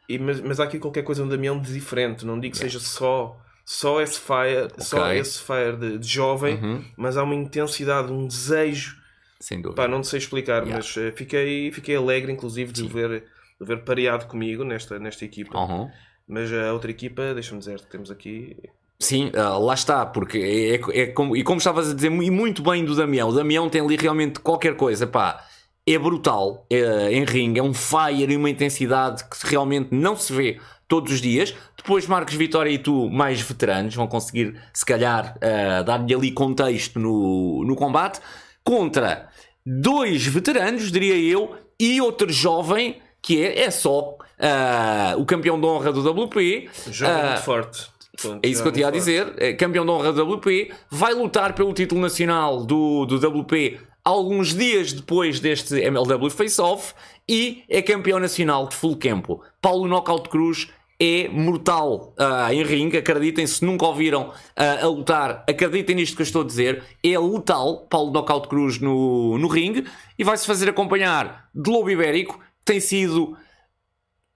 e, 0.08 0.18
mas, 0.18 0.40
mas 0.40 0.60
há 0.60 0.64
aqui 0.64 0.78
qualquer 0.78 1.02
coisa 1.02 1.24
no 1.24 1.30
Damião 1.30 1.60
de 1.60 1.72
diferente. 1.72 2.24
Não 2.24 2.38
digo 2.38 2.52
que 2.52 2.58
seja 2.58 2.80
só, 2.80 3.38
só 3.64 4.00
esse 4.00 4.18
Fire, 4.18 4.64
okay. 4.64 4.84
só 4.84 5.12
esse 5.12 5.40
Fire 5.40 5.76
de, 5.76 5.98
de 5.98 6.08
jovem, 6.08 6.56
uhum. 6.56 6.84
mas 6.96 7.16
há 7.16 7.22
uma 7.22 7.34
intensidade, 7.34 8.12
um 8.12 8.26
desejo. 8.26 8.96
Sem 9.40 9.60
dúvida. 9.60 9.82
Pá, 9.82 9.88
não 9.88 10.02
sei 10.02 10.18
explicar, 10.18 10.62
yeah. 10.62 10.76
mas 10.76 10.96
uh, 10.96 11.12
fiquei, 11.14 11.70
fiquei 11.70 11.96
alegre, 11.96 12.32
inclusive, 12.32 12.72
de 12.72 12.86
ver, 12.86 13.24
de 13.60 13.66
ver 13.66 13.84
pareado 13.84 14.26
comigo 14.26 14.64
nesta, 14.64 14.98
nesta 14.98 15.24
equipa. 15.24 15.58
Uhum. 15.58 15.90
Mas 16.26 16.52
a 16.52 16.72
outra 16.72 16.90
equipa, 16.90 17.34
deixa-me 17.34 17.58
dizer 17.58 17.80
temos 17.82 18.10
aqui 18.10 18.56
Sim, 18.98 19.28
uh, 19.28 19.60
lá 19.60 19.74
está, 19.74 20.04
porque 20.04 20.38
é, 20.38 20.74
é, 20.74 21.02
é, 21.02 21.06
como, 21.06 21.36
e 21.36 21.44
como 21.44 21.58
estavas 21.58 21.90
a 21.90 21.94
dizer, 21.94 22.10
e 22.10 22.30
muito 22.30 22.62
bem 22.62 22.84
do 22.84 22.96
Damião, 22.96 23.28
o 23.28 23.32
Damião 23.32 23.68
tem 23.68 23.80
ali 23.80 23.96
realmente 23.96 24.40
qualquer 24.40 24.74
coisa, 24.74 25.06
pá, 25.06 25.46
é 25.94 25.98
brutal 25.98 26.66
é, 26.70 27.12
em 27.12 27.24
ringue, 27.24 27.60
é 27.60 27.62
um 27.62 27.72
fire 27.72 28.32
e 28.32 28.36
uma 28.36 28.50
intensidade 28.50 29.24
que 29.24 29.46
realmente 29.46 29.88
não 29.90 30.16
se 30.16 30.32
vê 30.32 30.60
todos 30.86 31.12
os 31.12 31.20
dias. 31.20 31.54
Depois 31.76 32.06
Marcos 32.06 32.34
Vitória 32.34 32.70
e 32.70 32.78
tu, 32.78 33.08
mais 33.10 33.40
veteranos, 33.40 33.94
vão 33.94 34.06
conseguir, 34.06 34.60
se 34.72 34.84
calhar, 34.84 35.36
uh, 35.36 35.84
dar-lhe 35.84 36.14
ali 36.14 36.32
contexto 36.32 36.98
no, 36.98 37.64
no 37.64 37.76
combate, 37.76 38.20
contra 38.64 39.28
dois 39.64 40.26
veteranos, 40.26 40.90
diria 40.90 41.16
eu, 41.16 41.54
e 41.78 42.00
outro 42.00 42.30
jovem, 42.32 42.96
que 43.22 43.42
é, 43.42 43.60
é 43.60 43.70
só 43.70 44.10
uh, 44.10 45.20
o 45.20 45.24
campeão 45.24 45.60
de 45.60 45.66
honra 45.66 45.92
do 45.92 46.00
WP. 46.00 46.68
Jovem 46.90 47.26
muito 47.26 47.42
forte 47.42 47.98
é 48.42 48.48
isso 48.48 48.62
que 48.62 48.68
eu 48.68 48.72
tinha 48.72 48.88
a 48.88 48.90
dizer. 48.90 49.56
Campeão 49.56 49.84
de 49.84 49.90
honra 49.90 50.12
do 50.12 50.34
WP, 50.34 50.72
vai 50.90 51.14
lutar 51.14 51.54
pelo 51.54 51.72
título 51.72 52.00
nacional 52.00 52.64
do, 52.64 53.06
do 53.06 53.16
WP 53.16 53.78
alguns 54.08 54.54
dias 54.54 54.92
depois 54.92 55.38
deste 55.38 55.74
MLW 55.74 56.30
Face-Off 56.30 56.94
e 57.28 57.62
é 57.68 57.82
campeão 57.82 58.18
nacional 58.18 58.66
de 58.66 58.74
full 58.74 58.96
campo. 58.96 59.42
Paulo 59.60 59.86
Knockout 59.86 60.28
Cruz 60.30 60.68
é 61.00 61.28
mortal 61.28 62.14
uh, 62.18 62.52
em 62.52 62.64
ringue, 62.64 62.96
acreditem, 62.96 63.46
se 63.46 63.64
nunca 63.64 63.86
ouviram 63.86 64.28
uh, 64.30 64.84
a 64.84 64.86
lutar, 64.86 65.44
acreditem 65.48 65.94
nisto 65.94 66.16
que 66.16 66.22
eu 66.22 66.24
estou 66.24 66.42
a 66.42 66.46
dizer, 66.46 66.82
é 67.04 67.18
letal, 67.18 67.86
Paulo 67.88 68.10
Knockout 68.10 68.48
Cruz 68.48 68.80
no, 68.80 69.38
no 69.38 69.46
ringue, 69.46 69.84
e 70.18 70.24
vai-se 70.24 70.46
fazer 70.46 70.68
acompanhar 70.68 71.48
de 71.54 71.70
Lobo 71.70 71.90
Ibérico, 71.90 72.40
tem 72.64 72.80
sido 72.80 73.36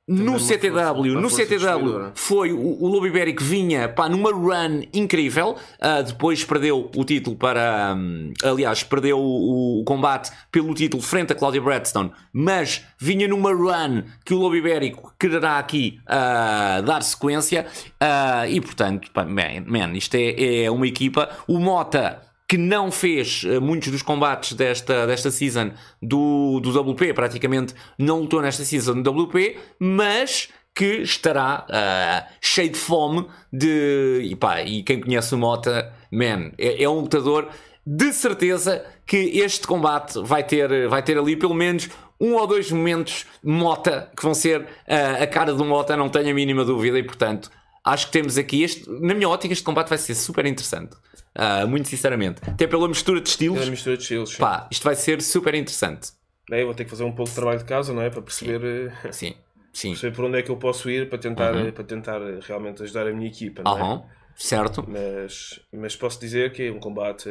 no 0.08 0.36
CTW, 0.36 1.20
no 1.20 1.30
CTW 1.30 2.10
foi 2.16 2.52
o, 2.52 2.82
o 2.82 2.88
Lobo 2.88 3.06
Ibérico 3.06 3.42
vinha 3.42 3.88
pá, 3.88 4.08
numa 4.08 4.32
run 4.32 4.82
incrível, 4.92 5.56
uh, 5.78 6.02
depois 6.02 6.44
perdeu 6.44 6.90
o 6.96 7.04
título 7.04 7.36
para, 7.36 7.94
um, 7.96 8.32
aliás, 8.42 8.82
perdeu 8.82 9.20
o, 9.20 9.80
o, 9.80 9.84
combate 9.84 10.32
pelo 10.50 10.74
título 10.74 11.00
frente 11.00 11.32
a 11.32 11.36
Claudia 11.36 11.60
Bradstone, 11.60 12.10
mas 12.32 12.84
vinha 12.98 13.28
numa 13.28 13.52
run 13.52 14.02
que 14.24 14.34
o 14.34 14.38
Lobo 14.38 14.56
Ibérico 14.56 15.14
quererá 15.16 15.58
aqui 15.58 16.00
uh, 16.08 16.82
dar 16.82 17.02
sequência 17.04 17.66
uh, 18.02 18.44
e 18.48 18.60
portanto, 18.60 19.08
pá, 19.12 19.24
man, 19.24 19.64
man, 19.66 19.92
isto 19.96 20.16
é, 20.16 20.64
é 20.64 20.70
uma 20.70 20.88
equipa, 20.88 21.28
o 21.46 21.60
Mota 21.60 22.31
que 22.48 22.59
não 22.59 22.90
fez 22.90 23.44
uh, 23.44 23.61
muitos 23.61 23.90
dos 23.90 24.02
combates 24.02 24.52
desta, 24.52 25.07
desta 25.07 25.31
season 25.31 25.70
do, 26.00 26.61
do 26.61 26.81
WP, 26.81 27.14
praticamente 27.14 27.74
não 27.98 28.20
lutou 28.20 28.42
nesta 28.42 28.64
season 28.64 29.00
do 29.00 29.11
WP, 29.11 29.57
mas 29.78 30.48
que 30.74 31.02
estará 31.02 31.66
uh, 31.68 32.33
cheio 32.40 32.70
de 32.70 32.78
fome 32.78 33.26
de. 33.52 34.22
E, 34.24 34.37
pá, 34.37 34.62
e 34.62 34.83
quem 34.83 35.00
conhece 35.00 35.35
o 35.35 35.38
Mota, 35.38 35.92
man, 36.11 36.50
é, 36.59 36.83
é, 36.83 36.88
um 36.88 37.00
lutador 37.00 37.48
de 37.87 38.12
certeza 38.12 38.85
que 39.07 39.16
este 39.16 39.66
combate 39.66 40.20
vai 40.22 40.42
ter, 40.42 40.88
vai 40.88 41.02
ter 41.02 41.18
ali 41.18 41.37
pelo 41.37 41.55
menos 41.55 41.90
um 42.20 42.35
ou 42.35 42.46
dois 42.46 42.70
momentos 42.70 43.26
Mota 43.42 44.11
que 44.16 44.22
vão 44.22 44.33
ser 44.33 44.61
uh, 44.61 45.22
a 45.22 45.26
cara 45.26 45.52
do 45.52 45.64
Mota, 45.64 45.96
não 45.96 46.09
tenho 46.09 46.31
a 46.31 46.35
mínima 46.35 46.64
dúvida, 46.64 46.98
e 46.98 47.02
portanto 47.02 47.50
acho 47.85 48.07
que 48.07 48.12
temos 48.12 48.38
aqui 48.38 48.62
este, 48.62 48.88
na 48.88 49.12
minha 49.12 49.28
ótica, 49.28 49.52
este 49.52 49.64
combate 49.64 49.88
vai 49.88 49.98
ser 49.98 50.14
super 50.14 50.46
interessante. 50.46 50.96
Uh, 51.34 51.66
muito 51.66 51.88
sinceramente, 51.88 52.42
até 52.46 52.66
pela 52.66 52.86
mistura 52.86 53.18
de 53.20 53.28
estilos, 53.28 53.58
Pela 53.58 53.70
mistura 53.70 53.96
de 53.96 54.02
estilos. 54.02 54.30
sim. 54.30 54.38
pá, 54.38 54.68
isto 54.70 54.82
vai 54.84 54.94
ser 54.94 55.22
super 55.22 55.54
interessante. 55.54 56.10
Eu 56.50 56.66
vou 56.66 56.74
ter 56.74 56.84
que 56.84 56.90
fazer 56.90 57.04
um 57.04 57.12
pouco 57.12 57.30
de 57.30 57.34
trabalho 57.36 57.58
de 57.58 57.64
casa, 57.64 57.92
não 57.94 58.02
é? 58.02 58.10
Para 58.10 58.20
perceber, 58.20 58.92
eh, 59.02 59.12
Sim, 59.12 59.34
sim. 59.72 59.90
perceber 59.92 60.14
por 60.14 60.24
onde 60.26 60.38
é 60.38 60.42
que 60.42 60.50
eu 60.50 60.56
posso 60.58 60.90
ir 60.90 61.08
para 61.08 61.16
tentar, 61.18 61.54
eh, 61.56 61.72
para 61.72 61.84
tentar 61.84 62.20
eh, 62.20 62.38
realmente 62.42 62.82
ajudar 62.82 63.06
a 63.06 63.12
minha 63.12 63.28
equipa, 63.28 63.62
não 63.62 63.78
é? 63.78 64.02
Certo. 64.34 64.84
Mas, 64.86 65.58
mas 65.72 65.96
posso 65.96 66.20
dizer 66.20 66.52
que 66.52 66.64
é 66.64 66.70
um 66.72 66.78
combate 66.78 67.30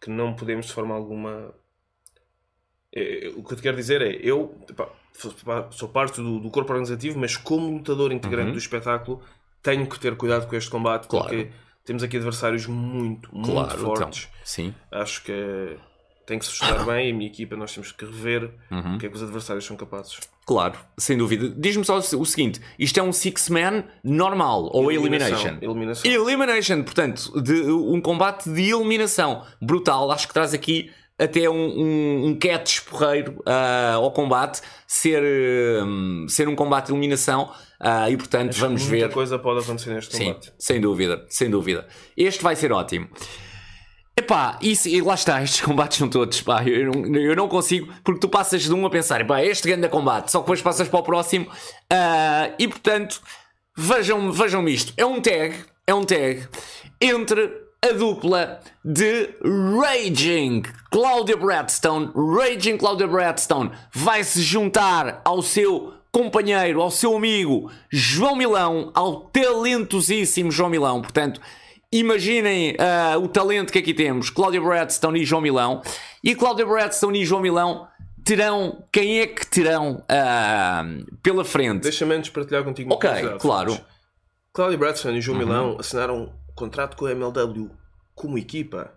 que 0.00 0.10
não 0.10 0.34
podemos 0.34 0.66
de 0.66 0.72
forma 0.74 0.94
alguma. 0.94 1.54
Eh, 2.94 3.32
o 3.36 3.42
que 3.44 3.52
eu 3.52 3.56
te 3.56 3.62
quero 3.62 3.76
dizer 3.76 4.02
é, 4.02 4.18
eu 4.22 4.48
pá, 4.76 4.88
sou- 5.70 5.88
parte 5.88 6.20
do, 6.20 6.40
do 6.40 6.50
corpo 6.50 6.72
organizativo, 6.72 7.18
mas 7.18 7.36
como 7.36 7.70
lutador 7.70 8.12
integrante 8.12 8.52
do 8.52 8.58
espetáculo, 8.58 9.22
tenho 9.62 9.86
que 9.88 9.98
ter 9.98 10.16
cuidado 10.16 10.46
com 10.48 10.56
este 10.56 10.68
combate 10.70 11.06
Claro. 11.06 11.28
porque 11.28 11.50
temos 11.84 12.02
aqui 12.02 12.16
adversários 12.16 12.66
muito, 12.66 13.28
muito 13.34 13.50
Claro, 13.50 13.78
fortes. 13.78 14.28
então. 14.28 14.40
Sim. 14.44 14.74
Acho 14.92 15.22
que 15.24 15.76
tem 16.26 16.38
que 16.38 16.44
se 16.46 16.52
estudar 16.52 16.84
bem 16.86 17.08
e 17.08 17.12
a 17.12 17.14
minha 17.14 17.28
equipa 17.28 17.56
nós 17.56 17.72
temos 17.72 17.90
que 17.92 18.04
rever 18.04 18.50
Uhum. 18.70 18.94
o 18.96 18.98
que 18.98 19.06
é 19.06 19.08
que 19.08 19.16
os 19.16 19.22
adversários 19.22 19.64
são 19.64 19.76
capazes. 19.76 20.18
Claro, 20.46 20.74
sem 20.98 21.16
dúvida. 21.16 21.52
Diz-me 21.56 21.84
só 21.84 21.98
o 21.98 22.24
seguinte: 22.26 22.60
isto 22.78 22.98
é 22.98 23.02
um 23.02 23.12
six-man 23.12 23.84
normal 24.02 24.68
ou 24.72 24.90
elimination? 24.90 25.58
Eliminação. 25.60 26.10
Elimination, 26.10 26.82
portanto, 26.82 27.40
de, 27.40 27.52
um 27.70 28.00
combate 28.00 28.50
de 28.52 28.70
eliminação 28.70 29.44
brutal. 29.62 30.10
Acho 30.10 30.26
que 30.26 30.34
traz 30.34 30.52
aqui 30.52 30.90
até 31.16 31.48
um, 31.48 31.54
um, 31.54 32.26
um 32.28 32.38
catch 32.38 32.80
porreiro 32.80 33.42
ah, 33.46 33.92
ao 33.96 34.10
combate, 34.10 34.60
ser, 34.86 35.22
hum, 35.84 36.26
ser 36.28 36.48
um 36.48 36.56
combate 36.56 36.86
de 36.86 36.92
eliminação. 36.92 37.52
Ah, 37.80 38.10
e 38.10 38.16
portanto, 38.16 38.54
vamos 38.56 38.86
Muita 38.86 39.08
ver. 39.08 39.14
coisa 39.14 39.38
pode 39.38 39.60
acontecer 39.60 39.94
neste 39.94 40.14
Sim, 40.16 40.26
combate. 40.26 40.52
sem 40.58 40.80
dúvida, 40.80 41.24
sem 41.28 41.48
dúvida. 41.50 41.86
Este 42.16 42.42
vai 42.42 42.54
ser 42.54 42.72
ótimo. 42.72 43.08
Epá, 44.16 44.58
isso, 44.60 44.86
e 44.88 45.00
lá 45.00 45.14
está, 45.14 45.42
estes 45.42 45.62
combates 45.62 45.96
são 45.96 46.08
todos, 46.08 46.42
pá, 46.42 46.62
eu 46.64 46.92
não, 46.92 47.16
eu 47.16 47.34
não 47.34 47.48
consigo, 47.48 47.90
porque 48.04 48.20
tu 48.20 48.28
passas 48.28 48.62
de 48.62 48.74
um 48.74 48.84
a 48.84 48.90
pensar, 48.90 49.26
pá, 49.26 49.42
este 49.42 49.66
grande 49.68 49.88
combate, 49.88 50.30
só 50.30 50.40
que 50.40 50.44
depois 50.44 50.60
passas 50.60 50.88
para 50.88 51.00
o 51.00 51.02
próximo, 51.02 51.48
ah, 51.90 52.50
e 52.58 52.68
portanto, 52.68 53.20
vejam, 53.74 54.30
vejam 54.30 54.68
isto, 54.68 54.92
é 54.98 55.06
um 55.06 55.22
tag, 55.22 55.54
é 55.86 55.94
um 55.94 56.04
tag 56.04 56.46
entre 57.00 57.50
a 57.82 57.92
dupla 57.92 58.60
de 58.84 59.30
Raging 59.80 60.62
Claudia 60.90 61.38
Bradstone, 61.38 62.10
Raging 62.14 62.76
Claudia 62.76 63.06
Bradstone 63.08 63.70
vai 63.94 64.22
se 64.22 64.42
juntar 64.42 65.22
ao 65.24 65.40
seu 65.40 65.94
companheiro, 66.12 66.80
ao 66.80 66.90
seu 66.90 67.16
amigo 67.16 67.70
João 67.90 68.36
Milão, 68.36 68.90
ao 68.94 69.20
talentosíssimo 69.22 70.50
João 70.50 70.70
Milão, 70.70 71.00
portanto, 71.02 71.40
Imaginem 71.92 72.76
ah, 72.78 73.18
o 73.18 73.26
talento 73.26 73.72
que 73.72 73.78
aqui 73.80 73.92
temos, 73.92 74.30
Cláudia 74.30 74.60
Bradstone 74.60 75.22
e 75.22 75.24
João 75.24 75.42
Milão. 75.42 75.82
E 76.22 76.36
Cláudia 76.36 76.64
Bradstone 76.64 77.20
e 77.20 77.24
João 77.26 77.42
Milão 77.42 77.88
terão, 78.24 78.84
quem 78.92 79.18
é 79.18 79.26
que 79.26 79.44
terão 79.44 80.00
ah, 80.08 80.84
pela 81.20 81.44
frente? 81.44 81.82
Deixa-me 81.82 82.14
antes 82.14 82.30
partilhar 82.30 82.62
contigo 82.62 82.90
uma 82.90 82.94
Ok, 82.94 83.08
curiosidade, 83.10 83.40
claro. 83.40 83.80
Cláudio 84.52 84.78
Bradson 84.78 85.10
e 85.10 85.20
João 85.20 85.36
Uhum. 85.38 85.44
Milão 85.44 85.76
assinaram 85.80 86.22
um 86.22 86.32
contrato 86.54 86.96
com 86.96 87.06
a 87.06 87.10
MLW 87.10 87.68
como 88.14 88.38
equipa. 88.38 88.92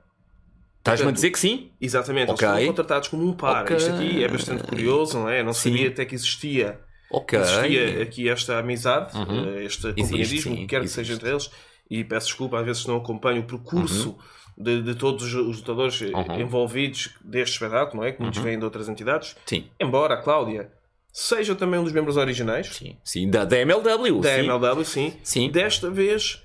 Estás-me 0.78 1.08
a 1.10 1.12
dizer 1.12 1.32
que 1.32 1.40
sim? 1.40 1.72
Exatamente, 1.82 2.32
Ok. 2.32 2.46
eles 2.48 2.54
foram 2.58 2.68
contratados 2.68 3.08
como 3.08 3.28
um 3.28 3.34
par. 3.34 3.64
Ok. 3.64 3.76
Isto 3.76 3.90
aqui 3.92 4.24
é 4.24 4.28
bastante 4.28 4.64
curioso, 4.66 5.18
não 5.18 5.30
é? 5.30 5.40
Eu 5.40 5.46
não 5.46 5.54
Sim. 5.54 5.72
sabia 5.72 5.88
até 5.90 6.06
que 6.06 6.14
existia, 6.14 6.80
Ok. 7.14 7.40
existia 7.40 8.02
aqui 8.02 8.28
esta 8.30 8.58
amizade, 8.60 9.16
Uhum. 9.18 9.46
eh, 9.58 9.64
este 9.66 9.94
companheirismo, 9.94 10.56
quer 10.68 10.80
que 10.80 10.86
existe. 10.86 10.96
seja 10.96 11.14
entre 11.14 11.30
eles. 11.30 11.50
E 11.90 12.04
peço 12.04 12.28
desculpa, 12.28 12.60
às 12.60 12.66
vezes 12.66 12.86
não 12.86 12.98
acompanho 12.98 13.42
o 13.42 13.46
percurso 13.46 14.18
de, 14.58 14.82
de 14.82 14.96
todos 14.96 15.24
os- 15.34 15.58
lutadores 15.58 16.02
eh, 16.02 16.06
Uhum. 16.16 16.42
envolvidos 16.42 17.10
deste 17.24 17.54
espetáculo, 17.54 18.02
não 18.02 18.08
é? 18.08 18.12
Que 18.12 18.22
muitos 18.22 18.40
vêm 18.42 18.58
de 18.58 18.66
outras 18.66 18.90
entidades. 18.90 19.36
Sim, 19.46 19.66
Embora 19.80 20.16
a 20.16 20.18
Cláudia 20.18 20.72
seja 21.12 21.54
também 21.56 21.80
um 21.80 21.84
dos 21.84 21.94
membros 21.94 22.18
originais, 22.18 22.68
sim, 22.68 22.98
sim, 23.04 23.30
da, 23.30 23.46
da 23.46 23.58
MLW. 23.60 24.20
da 24.22 24.30
sim. 24.36 24.40
MLW, 24.42 24.84
sim. 24.86 25.14
Sim. 25.24 25.50
Desta 25.52 25.90
vez 25.92 26.42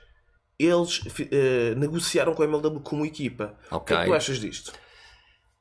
eles 0.58 1.00
eh, 1.30 1.74
negociaram 1.76 2.34
com 2.34 2.42
a 2.42 2.44
MLW 2.46 2.80
como 2.80 3.06
equipa. 3.06 3.54
O 3.70 3.80
que 3.80 3.94
é 3.94 4.00
que 4.00 4.04
tu 4.06 4.14
achas 4.14 4.38
disto? 4.40 4.72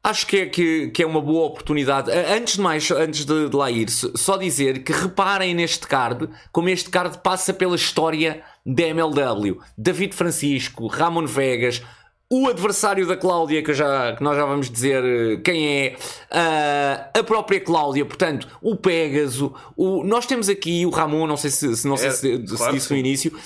Acho 0.08 0.26
que 0.26 0.38
é, 0.38 0.46
que, 0.46 0.88
que 0.88 1.04
é 1.04 1.06
uma 1.06 1.20
boa 1.20 1.48
oportunidade. 1.48 2.10
Antes 2.10 2.56
de 2.56 2.62
mais, 2.62 2.90
antes 2.92 3.26
de, 3.26 3.50
de 3.50 3.54
lá 3.54 3.70
ir, 3.70 3.90
só 3.90 4.38
dizer 4.38 4.82
que 4.82 4.94
reparem 4.94 5.54
neste 5.54 5.86
card, 5.86 6.30
como 6.50 6.70
este 6.70 6.90
card 6.90 7.18
passa 7.18 7.54
pela 7.54 7.76
história 7.76 8.42
da 8.66 8.84
MLW. 8.84 9.60
David 9.78 10.16
Francisco, 10.16 10.88
Ramon 10.88 11.26
Vegas, 11.26 11.82
o 12.30 12.48
adversário 12.48 13.06
da 13.06 13.18
Cláudia, 13.18 13.62
que, 13.62 13.74
já, 13.74 14.16
que 14.16 14.24
nós 14.24 14.38
já 14.38 14.46
vamos 14.46 14.70
dizer 14.70 15.04
eh, 15.04 15.42
quem 15.44 15.68
é, 15.68 15.96
ah, 16.32 17.10
a 17.14 17.24
própria 17.24 17.60
Cláudia, 17.60 18.06
portanto, 18.06 18.48
o 18.62 18.78
Pégaso, 18.78 19.54
o, 19.76 20.06
nós 20.06 20.26
temos 20.26 20.48
aqui 20.48 20.86
o 20.86 20.90
Ramon, 20.90 21.28
não 21.28 21.36
sei 21.36 21.50
se, 21.50 21.76
se 21.76 21.86
não 21.86 21.98
sei 21.98 22.08
É, 22.08 22.12
se, 22.12 22.48
se 22.48 22.56
claro 22.56 22.74
disse 22.74 22.92
no 22.94 22.98
início. 22.98 23.38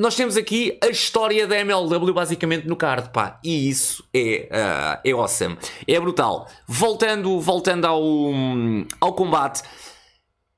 Nós 0.00 0.16
temos 0.16 0.34
aqui 0.34 0.78
a 0.82 0.86
história 0.86 1.46
da 1.46 1.58
MLW 1.58 2.14
basicamente 2.14 2.66
no 2.66 2.74
card, 2.74 3.10
pá, 3.10 3.38
e 3.44 3.68
isso 3.68 4.02
é, 4.14 4.48
ah, 4.50 4.98
é 5.04 5.10
awesome, 5.10 5.58
é 5.86 6.00
brutal. 6.00 6.48
Voltando, 6.66 7.38
voltando 7.38 7.84
ao, 7.84 8.02
ao 8.98 9.12
combate, 9.12 9.62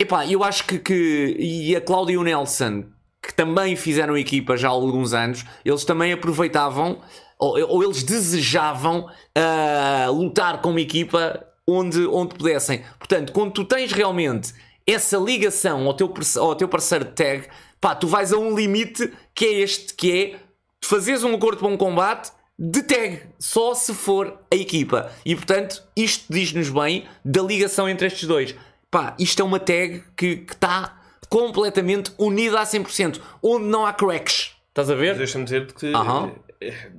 epá, 0.00 0.24
eu 0.28 0.44
acho 0.44 0.62
que, 0.64 0.78
que 0.78 1.37
e 1.40 1.74
a 1.74 1.81
Cláudia 1.81 2.14
e 2.14 2.18
o 2.18 2.22
Nelson, 2.22 2.85
que 3.20 3.35
também 3.35 3.74
fizeram 3.74 4.16
equipa 4.16 4.57
já 4.57 4.68
há 4.68 4.70
alguns 4.70 5.12
anos, 5.12 5.44
eles 5.64 5.85
também 5.85 6.12
aproveitavam, 6.12 7.00
ou, 7.37 7.61
ou 7.68 7.83
eles 7.83 8.05
desejavam 8.05 9.11
ah, 9.35 10.07
lutar 10.09 10.62
com 10.62 10.70
uma 10.70 10.81
equipa 10.81 11.44
onde, 11.66 12.07
onde 12.07 12.37
pudessem. 12.37 12.85
Portanto, 12.96 13.33
quando 13.33 13.50
tu 13.50 13.64
tens 13.64 13.90
realmente 13.90 14.55
essa 14.87 15.16
ligação 15.16 15.85
ao 15.85 15.94
teu, 15.94 16.14
ao 16.38 16.55
teu 16.55 16.68
parceiro 16.68 17.07
de 17.07 17.11
tag, 17.11 17.48
pá, 17.82 17.96
tu 17.96 18.06
vais 18.06 18.32
a 18.32 18.38
um 18.38 18.54
limite 18.56 19.12
que 19.34 19.44
é 19.44 19.52
este, 19.54 19.92
que 19.92 20.12
é 20.12 20.38
fazeres 20.80 21.24
um 21.24 21.34
acordo 21.34 21.58
para 21.58 21.68
um 21.68 21.76
combate 21.76 22.30
de 22.56 22.80
tag, 22.84 23.22
só 23.40 23.74
se 23.74 23.92
for 23.92 24.38
a 24.50 24.54
equipa. 24.54 25.10
E 25.26 25.34
portanto, 25.34 25.82
isto 25.96 26.32
diz-nos 26.32 26.70
bem 26.70 27.06
da 27.24 27.42
ligação 27.42 27.88
entre 27.88 28.06
estes 28.06 28.26
dois. 28.26 28.54
Pá, 28.88 29.16
isto 29.18 29.42
é 29.42 29.44
uma 29.44 29.58
tag 29.58 30.04
que 30.16 30.46
está 30.48 30.96
completamente 31.28 32.12
unida 32.18 32.60
a 32.60 32.64
100%, 32.64 33.20
onde 33.42 33.64
não 33.64 33.84
há 33.84 33.92
cracks. 33.92 34.52
Estás 34.68 34.88
a 34.88 34.94
ver? 34.94 35.16
Deixa-me 35.16 35.44
dizer-te 35.44 35.74
que, 35.74 35.92
Aham. 35.92 36.32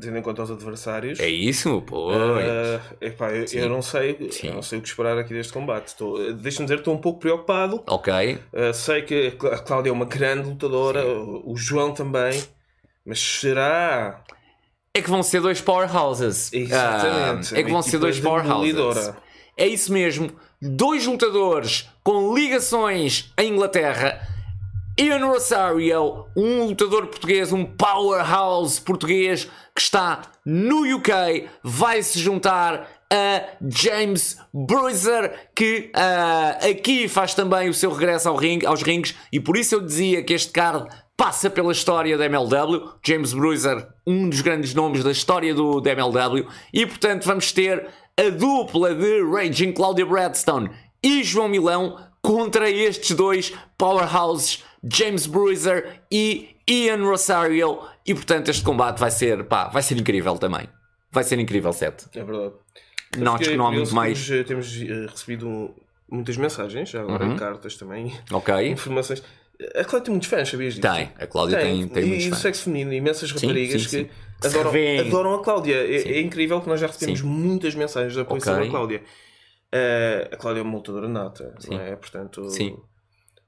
Tendo 0.01 0.17
em 0.17 0.21
conta 0.21 0.43
os 0.43 0.51
adversários, 0.51 1.19
É 1.19 1.27
isso, 1.29 1.81
pô. 1.81 2.11
eh, 2.13 2.79
epá, 3.01 3.31
eu, 3.31 3.45
eu 3.53 3.69
não 3.69 3.81
sei, 3.81 4.29
Sim. 4.31 4.47
eu 4.47 4.53
não 4.55 4.61
sei 4.61 4.79
o 4.79 4.81
que 4.81 4.87
esperar 4.87 5.17
aqui 5.17 5.33
deste 5.33 5.53
combate. 5.53 5.87
Estou- 5.87 6.33
Deixa-me 6.33 6.65
dizer 6.65 6.75
que 6.75 6.81
estou 6.81 6.93
um 6.93 6.97
pouco 6.97 7.19
preocupado. 7.19 7.83
Ok. 7.87 8.37
Eh, 8.53 8.73
sei 8.73 9.01
que 9.03 9.27
a 9.27 9.31
Clá- 9.31 9.55
a 9.55 9.59
Cláudia 9.59 9.89
é 9.89 9.93
uma 9.93 10.05
grande 10.05 10.49
lutadora, 10.49 11.05
o 11.05 11.51
o 11.53 11.57
João 11.57 11.93
também, 11.93 12.43
mas 13.05 13.19
será? 13.19 14.21
É 14.95 15.01
que 15.01 15.09
vão 15.09 15.23
ser 15.23 15.41
dois 15.41 15.59
powerhouses. 15.61 16.51
Exatamente. 16.53 17.55
Ah, 17.55 17.59
é 17.59 17.63
que 17.63 17.71
vão 17.71 17.81
ser 17.81 17.97
dois 17.97 18.19
powerhouses. 18.19 18.73
demolidora. 18.73 19.17
É 19.57 19.67
isso 19.67 19.91
mesmo. 19.91 20.31
Dois 20.61 21.05
lutadores 21.05 21.89
com 22.03 22.33
ligações 22.35 23.31
à 23.35 23.43
Inglaterra. 23.43 24.27
Ian 24.99 25.25
Rosario, 25.25 26.27
um 26.35 26.65
lutador 26.65 27.07
português, 27.07 27.51
um 27.51 27.65
powerhouse 27.65 28.79
português 28.79 29.45
que 29.75 29.81
está 29.81 30.21
no 30.45 30.97
UK, 30.97 31.47
vai 31.63 32.03
se 32.03 32.19
juntar 32.19 32.87
a 33.11 33.43
James 33.67 34.37
Bruiser, 34.53 35.49
que 35.55 35.89
ah, 35.95 36.59
aqui 36.69 37.07
faz 37.07 37.33
também 37.33 37.69
o 37.69 37.73
seu 37.73 37.91
regresso 37.91 38.29
ao 38.29 38.35
ring, 38.35 38.63
aos 38.65 38.83
rings, 38.83 39.15
e 39.31 39.39
por 39.39 39.57
isso 39.57 39.73
eu 39.73 39.81
dizia 39.81 40.21
que 40.21 40.33
este 40.33 40.51
card 40.51 40.87
passa 41.17 41.49
pela 41.49 41.71
história 41.71 42.15
da 42.15 42.25
MLW. 42.25 42.93
James 43.03 43.33
Bruiser, 43.33 43.87
um 44.05 44.29
dos 44.29 44.41
grandes 44.41 44.75
nomes 44.75 45.03
da 45.03 45.11
história 45.11 45.55
do, 45.55 45.81
da 45.81 45.91
MLW, 45.91 46.47
e 46.71 46.85
portanto 46.85 47.25
vamos 47.25 47.51
ter 47.51 47.87
a 48.15 48.29
dupla 48.29 48.93
de 48.93 49.23
Raging 49.23 49.71
Claudia 49.71 50.05
Bradstone 50.05 50.69
e 51.01 51.23
João 51.23 51.47
Milão 51.47 51.97
contra 52.21 52.69
estes 52.69 53.15
dois 53.15 53.53
powerhouses, 53.77 54.63
James 54.83 55.25
Bruiser 55.25 56.01
e 56.11 56.55
Ian 56.67 57.03
Rosario. 57.03 57.79
E 58.05 58.13
portanto 58.13 58.49
este 58.49 58.63
combate 58.63 58.99
vai 58.99 59.11
ser, 59.11 59.43
pá, 59.45 59.67
vai 59.69 59.81
ser 59.81 59.97
incrível 59.97 60.37
também. 60.37 60.67
Vai 61.11 61.23
ser 61.23 61.39
incrível, 61.39 61.71
Sete. 61.71 62.05
É 62.15 62.23
verdade. 62.23 62.53
Não, 63.17 63.35
acho 63.35 63.49
que 63.49 63.55
não 63.55 63.67
há 63.67 63.71
muito 63.71 63.93
mais. 63.93 64.25
Temos, 64.27 64.47
temos, 64.47 64.81
eh, 64.81 65.05
recebido 65.11 65.73
muitas 66.09 66.35
mensagens, 66.37 66.89
já 66.89 67.01
agora 67.01 67.25
Uhum. 67.25 67.35
cartas 67.37 67.75
também, 67.77 68.11
Ok? 68.31 68.67
informações. 68.69 69.21
A 69.75 69.83
Cláudia 69.83 70.01
tem 70.05 70.11
muitos 70.13 70.27
fãs, 70.29 70.49
sabias 70.49 70.73
disso? 70.73 70.87
Tem. 70.87 71.11
A 71.17 71.27
Cláudia 71.27 71.59
tem, 71.59 71.87
tem, 71.87 72.03
e, 72.03 72.07
muitos 72.07 72.25
e 72.25 72.29
fãs. 72.31 72.39
sexo 72.39 72.63
feminino, 72.63 72.91
imensas 72.93 73.31
raparigas 73.31 73.83
sim, 73.83 73.87
sim. 73.87 74.09
que 74.41 74.47
adoram, 74.47 74.71
adoram 75.07 75.33
a 75.35 75.43
Cláudia. 75.43 75.75
É, 75.75 75.95
é 76.17 76.19
incrível 76.21 76.59
que 76.59 76.67
nós 76.67 76.79
já 76.79 76.87
recebemos 76.87 77.21
muitas 77.21 77.75
mensagens 77.75 78.13
de 78.13 78.19
apoio 78.19 78.41
Ok. 78.41 78.51
sobre 78.51 78.67
a 78.67 78.71
Cláudia. 78.71 79.03
Uh, 79.73 80.33
a 80.33 80.37
Cláudia 80.37 80.61
é 80.61 80.63
uma 80.63 80.75
lutadora 80.75 81.07
nata, 81.07 81.55
não 81.69 81.79
é? 81.79 81.95
Portanto, 81.95 82.49
Sim. 82.49 82.77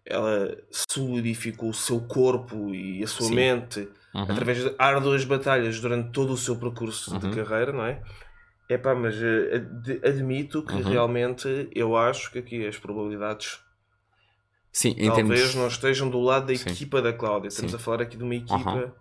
Ela 0.06 0.56
solidificou 0.70 1.70
o 1.70 1.74
seu 1.74 2.00
corpo 2.02 2.74
e 2.74 3.04
a 3.04 3.08
sua 3.08 3.28
Sim. 3.28 3.36
mente 3.36 3.90
Uhum. 4.14 4.22
através 4.24 4.60
de 4.64 4.74
árduas 4.78 5.26
batalhas 5.26 5.80
durante 5.80 6.12
todo 6.12 6.32
o 6.34 6.38
seu 6.38 6.56
percurso 6.58 7.18
de 7.20 7.26
Uhum. 7.26 7.34
carreira, 7.34 7.72
não 7.74 7.84
é? 7.86 8.02
É 8.70 8.78
pá, 8.78 8.96
mas 8.96 9.16
eh, 9.22 9.56
ad- 9.58 10.02
admito 10.08 10.64
que 10.64 10.74
Uhum. 10.74 10.82
realmente 10.90 11.70
eu 11.76 11.96
acho 11.98 12.32
que 12.32 12.40
aqui 12.40 12.66
as 12.66 12.78
probabilidades 12.78 13.60
Sim, 14.72 14.96
em 14.98 15.08
talvez 15.08 15.40
termos. 15.40 15.56
não 15.56 15.68
estejam 15.68 16.10
do 16.10 16.20
lado 16.20 16.48
da 16.48 16.56
Sim. 16.56 16.70
equipa 16.70 17.02
da 17.02 17.14
Cláudia. 17.14 17.48
Estamos 17.50 17.72
Sim. 17.72 17.78
a 17.78 17.80
falar 17.80 18.02
aqui 18.02 18.18
de 18.18 18.24
uma 18.24 18.36
equipa. 18.36 18.96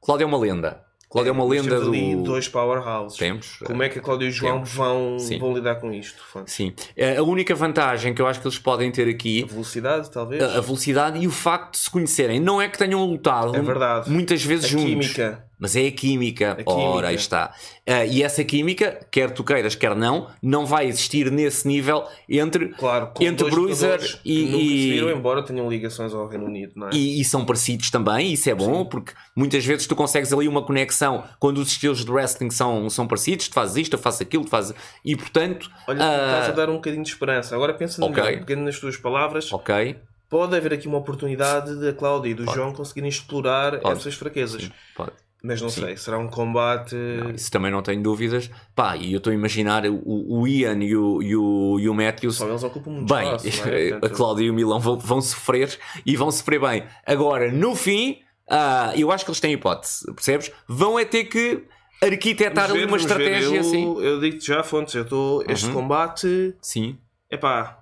Cláudia 0.00 0.24
é 0.24 0.26
uma 0.26 0.38
lenda. 0.38 0.84
Cláudia 1.12 1.30
é 1.30 1.32
uma 1.32 1.44
lenda 1.44 1.78
do. 1.78 1.88
ali 1.88 2.16
dois 2.16 2.48
powerhouses. 2.48 3.18
Temos. 3.18 3.58
Como 3.64 3.82
é 3.82 3.88
que 3.88 3.98
a 3.98 4.02
Cláudia 4.02 4.24
e 4.26 4.28
o 4.28 4.32
João 4.32 4.52
Temos. 4.54 4.72
vão, 4.72 5.18
Sim. 5.18 5.38
vão 5.38 5.54
lidar 5.54 5.74
com 5.76 5.92
isto? 5.92 6.22
Fonte? 6.24 6.50
Sim. 6.50 6.72
Eh, 6.96 7.16
A 7.18 7.22
única 7.22 7.54
vantagem 7.54 8.14
que 8.14 8.22
eu 8.22 8.26
acho 8.26 8.40
que 8.40 8.46
eles 8.46 8.58
podem 8.58 8.90
ter 8.90 9.06
A 9.06 9.10
aqui 9.10 9.44
velocidade, 9.44 10.10
talvez? 10.10 10.42
a 10.42 10.56
a 10.58 10.60
velocidade 10.62 11.18
e 11.18 11.26
o 11.26 11.30
facto 11.30 11.72
de 11.72 11.78
se 11.80 11.90
conhecerem. 11.90 12.40
Não 12.40 12.60
é 12.62 12.68
que 12.68 12.78
tenham 12.78 13.04
lutado 13.04 13.54
É 13.54 13.60
verdade. 13.60 14.10
muitas 14.10 14.42
vezes 14.42 14.64
A 14.64 14.68
juntos. 14.68 14.86
química. 14.86 15.44
Mas 15.62 15.76
é 15.76 15.86
a 15.86 15.92
química. 15.92 16.58
A. 16.66 16.70
Ora, 16.72 17.08
aí 17.08 17.14
está. 17.14 17.54
Ah, 17.86 18.04
e 18.04 18.20
essa 18.20 18.42
química, 18.42 18.98
quer 19.12 19.30
tu 19.30 19.44
queiras, 19.44 19.76
quer 19.76 19.94
não, 19.94 20.28
não 20.42 20.66
vai 20.66 20.86
existir 20.88 21.30
nesse 21.30 21.68
nível 21.68 22.04
entre. 22.28 22.70
Claro, 22.70 23.12
Entre 23.20 23.48
Bruiser 23.48 24.00
e- 24.24 24.44
que 24.44 24.50
nunca 24.50 24.58
se 24.64 24.90
viram, 24.90 25.10
embora 25.10 25.40
tenham 25.44 25.70
ligações 25.70 26.12
ao 26.12 26.26
Reino 26.26 26.46
Unido, 26.46 26.72
não 26.74 26.88
é? 26.88 26.90
E, 26.92 27.20
e 27.20 27.24
são 27.24 27.44
parecidos 27.46 27.92
também, 27.92 28.32
isso 28.32 28.50
é 28.50 28.54
bom, 28.56 28.84
porque 28.84 29.12
muitas 29.36 29.64
vezes 29.64 29.86
tu 29.86 29.94
consegues 29.94 30.32
ali 30.32 30.48
uma 30.48 30.62
conexão 30.66 31.22
quando 31.38 31.58
os 31.58 31.68
estilos 31.68 32.04
de 32.04 32.10
wrestling 32.10 32.50
são, 32.50 32.90
são 32.90 33.06
parecidos, 33.06 33.46
tu 33.46 33.54
fazes 33.54 33.76
isto, 33.76 33.92
eu 33.92 34.00
faço 34.00 34.20
aquilo, 34.20 34.44
tu 34.44 34.50
fazes. 34.50 34.74
E 35.04 35.14
portanto. 35.16 35.70
Olha, 35.86 36.04
ah, 36.04 36.38
estás 36.40 36.48
a 36.48 36.52
dar 36.52 36.70
um 36.70 36.74
bocadinho 36.74 37.04
de 37.04 37.08
esperança. 37.10 37.54
Agora 37.54 37.72
pensa 37.72 38.04
Ok. 38.04 38.20
melhor, 38.20 38.44
pegando 38.44 38.64
nas 38.64 38.80
tuas 38.80 38.96
palavras, 38.96 39.52
Ok, 39.52 39.96
pode 40.28 40.56
haver 40.56 40.72
aqui 40.72 40.88
uma 40.88 40.98
oportunidade 40.98 41.78
da 41.80 41.92
Cláudia 41.92 42.30
e 42.30 42.34
do 42.34 42.44
João 42.52 42.72
conseguirem 42.72 43.08
explorar 43.08 43.78
Pode. 43.78 44.00
essas 44.00 44.14
fraquezas. 44.14 44.68
pode. 44.96 45.12
Mas 45.44 45.60
não 45.60 45.68
sei, 45.68 45.96
será 45.96 46.18
um 46.18 46.28
combate. 46.28 46.94
Isso 47.34 47.50
também 47.50 47.70
não 47.70 47.82
tenho 47.82 48.00
dúvidas. 48.00 48.48
Pá, 48.76 48.96
e 48.96 49.12
eu 49.12 49.18
estou 49.18 49.32
a 49.32 49.34
imaginar 49.34 49.84
o, 49.86 50.00
o 50.04 50.46
Ian 50.46 50.78
e 50.84 50.94
o, 50.96 51.20
e 51.20 51.34
o, 51.34 51.80
e 51.80 51.88
o 51.88 51.94
Matthews. 51.94 52.36
Só 52.36 52.48
eles 52.48 52.62
ocupam 52.62 52.90
muito 52.92 53.12
Bem, 53.12 53.24
espaço. 53.34 53.66
não 53.66 53.72
é? 53.74 53.88
a 53.88 53.90
Portanto, 53.98 54.16
Cláudia 54.16 54.44
e 54.44 54.50
o 54.50 54.54
Milão 54.54 54.78
vão, 54.78 54.96
vão 54.98 55.20
sofrer 55.20 55.76
e 56.06 56.16
vão 56.16 56.30
sofrer 56.30 56.60
bem. 56.60 56.84
Agora, 57.04 57.50
no 57.50 57.74
fim, 57.74 58.20
ah, 58.48 58.92
eu 58.96 59.10
acho 59.10 59.24
que 59.24 59.30
eles 59.32 59.40
têm 59.40 59.52
hipótese, 59.54 60.04
percebes? 60.14 60.52
Vão 60.68 60.96
é 60.96 61.04
ter 61.04 61.24
que 61.24 61.64
arquitetar 62.00 62.68
vamos 62.68 62.84
uma 62.84 62.96
ver. 62.96 63.02
estratégia 63.02 63.56
eu, 63.56 63.60
assim. 63.60 63.96
Eu 64.00 64.20
digo-te 64.20 64.46
já, 64.46 64.62
Fontes, 64.62 64.94
eu 64.94 65.02
estou. 65.02 65.42
Este 65.48 65.66
Uhum. 65.66 65.72
combate. 65.74 66.54
Sim, 66.62 66.98
Epá, 67.30 67.80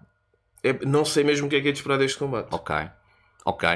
é, 0.62 0.73
não 0.87 1.05
sei 1.05 1.25
mesmo 1.25 1.46
o 1.46 1.51
que 1.51 1.57
é 1.57 1.61
que 1.61 1.68
é 1.68 1.73
de 1.73 1.79
esperar 1.79 1.99
deste 1.99 2.16
combate. 2.18 2.49
ok. 2.53 2.75
Ok. 3.44 3.68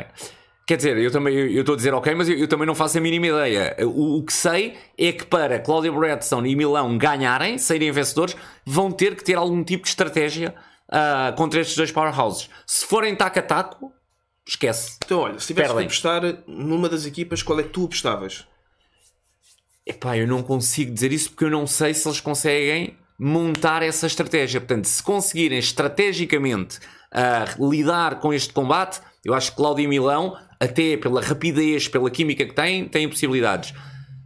Quer 0.66 0.78
dizer, 0.78 0.96
eu 0.96 1.10
também 1.10 1.34
eu 1.34 1.60
estou 1.60 1.74
a 1.74 1.76
dizer 1.76 1.92
ok, 1.92 2.14
mas 2.14 2.28
eu, 2.28 2.38
eu 2.38 2.48
também 2.48 2.66
não 2.66 2.74
faço 2.74 2.96
a 2.96 3.00
mínima 3.00 3.26
ideia. 3.26 3.76
O, 3.80 4.18
o 4.18 4.24
que 4.24 4.32
sei 4.32 4.76
é 4.96 5.12
que 5.12 5.26
para 5.26 5.58
Cláudia 5.60 5.92
Bradstone 5.92 6.50
e 6.50 6.56
Milão 6.56 6.96
ganharem, 6.96 7.58
saírem 7.58 7.92
vencedores, 7.92 8.34
vão 8.64 8.90
ter 8.90 9.14
que 9.14 9.22
ter 9.22 9.36
algum 9.36 9.62
tipo 9.62 9.82
de 9.82 9.90
estratégia 9.90 10.54
ah, 10.88 11.34
contra 11.36 11.60
estes 11.60 11.76
dois 11.76 11.92
powerhouses. 11.92 12.48
Se 12.66 12.86
forem 12.86 13.14
taco 13.14 13.38
a 13.38 13.42
taco, 13.42 13.92
esquece. 14.46 14.96
Então, 15.04 15.20
olha, 15.20 15.38
se 15.38 15.48
tivesse 15.48 15.74
que 15.74 15.80
apostar 15.82 16.22
numa 16.46 16.88
das 16.88 17.04
equipas, 17.04 17.42
qual 17.42 17.60
é 17.60 17.62
que 17.62 17.70
tu 17.70 17.84
apostavas? 17.84 18.46
Epá, 19.86 20.16
eu 20.16 20.26
não 20.26 20.42
consigo 20.42 20.92
dizer 20.92 21.12
isso 21.12 21.30
porque 21.30 21.44
eu 21.44 21.50
não 21.50 21.66
sei 21.66 21.92
se 21.92 22.08
eles 22.08 22.20
conseguem 22.20 22.96
montar 23.18 23.82
essa 23.82 24.06
estratégia. 24.06 24.60
Portanto, 24.60 24.86
se 24.86 25.02
conseguirem 25.02 25.58
estrategicamente 25.58 26.78
ah, 27.12 27.44
lidar 27.58 28.20
com 28.20 28.32
este 28.32 28.52
combate, 28.52 29.00
eu 29.24 29.34
acho 29.34 29.50
que 29.50 29.56
Cláudio 29.56 29.84
e 29.84 29.88
Milão, 29.88 30.36
até 30.64 30.96
pela 30.96 31.20
rapidez, 31.20 31.88
pela 31.88 32.10
química 32.10 32.44
que 32.44 32.54
têm, 32.54 32.86
têm 32.86 33.08
possibilidades. 33.08 33.74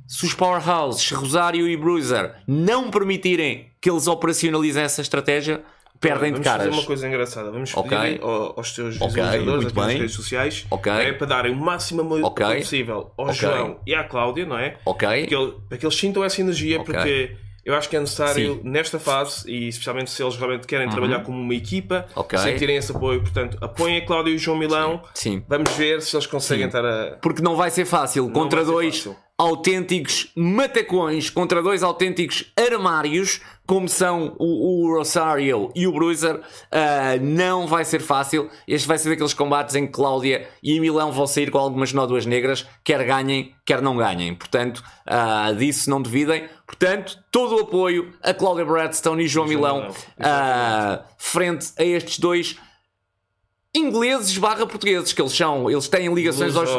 Se 0.06 0.24
os 0.24 0.34
powerhouses, 0.34 1.02
se 1.02 1.14
Rosário 1.14 1.68
e 1.68 1.76
Bruiser, 1.76 2.34
não 2.46 2.90
permitirem 2.90 3.66
que 3.80 3.90
eles 3.90 4.06
operacionalizem 4.06 4.82
essa 4.82 5.02
estratégia, 5.02 5.62
perdem 6.00 6.28
de 6.32 6.38
Vamos 6.38 6.46
caras. 6.48 6.66
fazer 6.66 6.78
uma 6.78 6.86
coisa 6.86 7.08
engraçada. 7.08 7.50
Vamos 7.50 7.76
Ok. 7.76 7.98
pedir 7.98 8.22
ao- 8.22 8.54
aos 8.56 8.72
teus 8.72 8.96
Ok, 9.00 9.08
visualizadores 9.08 9.64
nas 9.72 9.86
bem. 9.86 9.98
redes 9.98 10.14
sociais 10.14 10.64
Ok. 10.70 10.90
é 10.92 11.12
para 11.12 11.26
darem 11.26 11.52
o 11.52 11.56
máximo 11.56 12.02
apoio 12.02 12.24
Ok. 12.24 12.46
possível 12.60 13.12
ao. 13.18 13.32
João 13.32 13.80
e 13.86 13.94
à 13.94 14.04
Cláudia, 14.04 14.46
não 14.46 14.56
é? 14.58 14.76
Ok? 14.86 15.06
Para 15.08 15.26
que, 15.26 15.34
ele- 15.34 15.52
para 15.68 15.78
que 15.78 15.84
eles 15.84 15.96
sintam 15.96 16.24
essa 16.24 16.40
energia, 16.40 16.82
porque 16.82 17.36
eu 17.68 17.74
acho 17.74 17.88
que 17.88 17.96
é 17.96 18.00
necessário 18.00 18.54
Sim. 18.54 18.60
nesta 18.64 18.98
fase, 18.98 19.50
e 19.50 19.68
especialmente 19.68 20.10
se 20.10 20.22
eles 20.22 20.36
realmente 20.36 20.66
querem 20.66 20.88
trabalhar 20.88 21.20
como 21.22 21.38
uma 21.40 21.54
equipa, 21.54 22.06
Ok. 22.16 22.38
sentirem 22.38 22.76
esse 22.76 22.90
apoio. 22.90 23.20
Portanto, 23.20 23.58
apoiem 23.60 23.98
a 23.98 24.06
Cláudia 24.06 24.32
e 24.32 24.36
o 24.36 24.38
João 24.38 24.56
Milão. 24.58 25.02
Sim. 25.14 25.44
Vamos 25.46 25.70
ver 25.72 26.00
se 26.02 26.16
eles 26.16 26.26
conseguem 26.26 26.66
estar 26.66 26.84
a. 26.84 27.18
Porque 27.20 27.42
não 27.42 27.54
vai 27.56 27.70
ser 27.70 27.84
fácil 27.84 28.30
contra 28.30 28.64
vai 28.64 28.66
ser 28.66 28.72
dois 28.72 28.96
fácil. 28.96 29.16
autênticos 29.36 30.32
matacões, 30.34 31.30
contra 31.30 31.62
dois 31.62 31.82
autênticos 31.82 32.52
armários, 32.56 33.40
como 33.68 33.86
são 33.86 34.34
o, 34.38 34.86
o 34.86 34.96
Rosario 34.96 35.70
e 35.74 35.86
o 35.86 35.92
Bruiser. 35.92 36.40
ah, 36.72 37.18
não 37.20 37.66
vai 37.66 37.84
ser 37.84 38.00
fácil. 38.00 38.48
Este 38.66 38.88
vai 38.88 38.96
ser 38.96 39.10
daqueles 39.10 39.34
combates 39.34 39.74
em 39.74 39.86
que 39.86 39.92
Cláudia 39.92 40.48
e 40.62 40.80
Milão 40.80 41.12
vão 41.12 41.26
sair 41.26 41.50
com 41.50 41.58
algumas 41.58 41.92
nódoas 41.92 42.24
negras, 42.24 42.66
quer 42.82 43.04
ganhem, 43.04 43.54
quer 43.66 43.82
não 43.82 43.94
ganhem. 43.98 44.34
Portanto, 44.34 44.82
ah, 45.06 45.52
disso 45.52 45.90
não 45.90 46.00
duvidem. 46.00 46.48
Portanto, 46.66 47.18
todo 47.30 47.56
o 47.56 47.60
apoio 47.60 48.14
a 48.22 48.32
Cláudia 48.32 48.64
Bradstone 48.64 49.24
e 49.24 49.28
João 49.28 49.46
João 49.46 49.58
Milão 49.58 49.94
ah, 50.18 51.02
frente 51.18 51.68
a 51.78 51.84
estes 51.84 52.18
dois 52.18 52.56
ingleses 53.74 54.36
barra 54.38 54.66
portugueses, 54.66 55.12
que 55.12 55.20
eles 55.20 55.32
são, 55.32 55.70
eles 55.70 55.88
têm 55.88 56.12
ligações 56.14 56.56
aos 56.56 56.70
assim. 56.70 56.78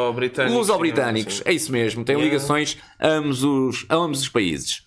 é 1.44 1.52
isso 1.52 1.70
mesmo, 1.70 2.04
têm 2.04 2.16
Yeah. 2.16 2.34
ligações 2.34 2.76
a 2.98 3.06
ambos 3.06 3.44
os, 3.44 3.86
a 3.88 3.94
ambos 3.94 4.22
os 4.22 4.28
países. 4.28 4.82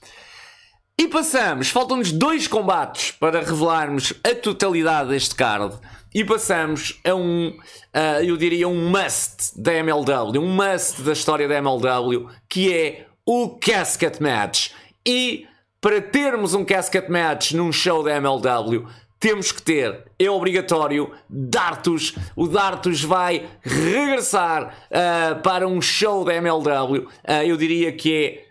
E 1.04 1.08
passamos, 1.10 1.70
faltam-nos 1.70 2.14
dois 2.14 2.48
combates 2.48 3.12
para 3.12 3.42
revelarmos 3.42 4.14
a 4.24 4.34
totalidade 4.34 5.10
deste 5.10 5.36
card. 5.36 5.78
E 6.16 6.24
passamos 6.24 6.98
a 7.04 7.14
um, 7.14 7.54
ah, 7.94 8.24
eu 8.24 8.38
diria, 8.38 8.70
um 8.70 8.90
must 8.90 9.62
da 9.62 9.74
MLW, 9.74 10.40
um 10.40 10.56
must 10.56 11.02
da 11.02 11.12
história 11.12 11.46
da 11.46 11.56
MLW, 11.56 12.30
que 12.48 12.74
é 12.74 13.08
o 13.26 13.50
Casket 13.50 14.22
Match. 14.22 14.70
E 15.06 15.46
para 15.82 16.02
termos 16.02 16.54
um 16.54 16.64
Casket 16.64 17.10
Match 17.10 17.52
num 17.52 17.74
show 17.74 18.02
da 18.02 18.16
MLW, 18.16 18.88
temos 19.20 19.52
que 19.52 19.62
ter, 19.62 20.06
é 20.18 20.32
obrigatório, 20.32 21.12
Dartus. 21.30 22.16
O 22.34 22.48
Dartus 22.48 23.04
vai 23.04 23.46
regressar 23.62 24.74
ah, 24.90 25.36
para 25.44 25.68
um 25.68 25.82
show 25.82 26.24
da 26.24 26.34
MLW. 26.34 27.10
Ah, 27.28 27.44
eu 27.44 27.58
diria 27.58 27.92
que 27.92 28.16
é 28.16 28.43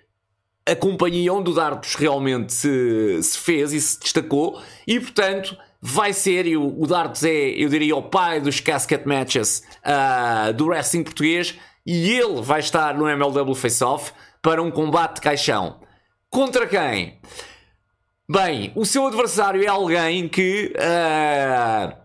a 0.66 0.76
companhia 0.76 1.32
onde 1.32 1.50
o 1.50 1.54
Dartus 1.54 1.94
realmente 1.94 2.52
se, 2.52 3.22
se 3.22 3.38
fez 3.38 3.72
e 3.72 3.80
se 3.80 3.98
destacou, 4.00 4.60
e 4.86 5.00
portanto 5.00 5.56
vai 5.80 6.12
ser, 6.12 6.46
e 6.46 6.56
o, 6.56 6.80
o 6.80 6.86
Dartus 6.86 7.24
é, 7.24 7.50
eu 7.50 7.68
diria, 7.68 7.96
o 7.96 8.02
pai 8.02 8.40
dos 8.40 8.60
casket 8.60 9.04
matches 9.04 9.62
ah, 9.84 10.52
do 10.52 10.66
wrestling 10.66 11.02
português, 11.02 11.58
e 11.84 12.12
ele 12.12 12.40
vai 12.40 12.60
estar 12.60 12.94
no 12.94 13.08
MLW 13.08 13.54
Face 13.54 13.82
Off 13.82 14.12
para 14.40 14.62
um 14.62 14.70
combate 14.70 15.16
de 15.16 15.20
caixão. 15.22 15.80
Contra 16.30 16.66
quem? 16.66 17.18
Bem, 18.30 18.72
o 18.76 18.86
seu 18.86 19.06
adversário 19.06 19.62
é 19.62 19.66
alguém 19.66 20.28
que. 20.28 20.72
ah, 20.78 21.96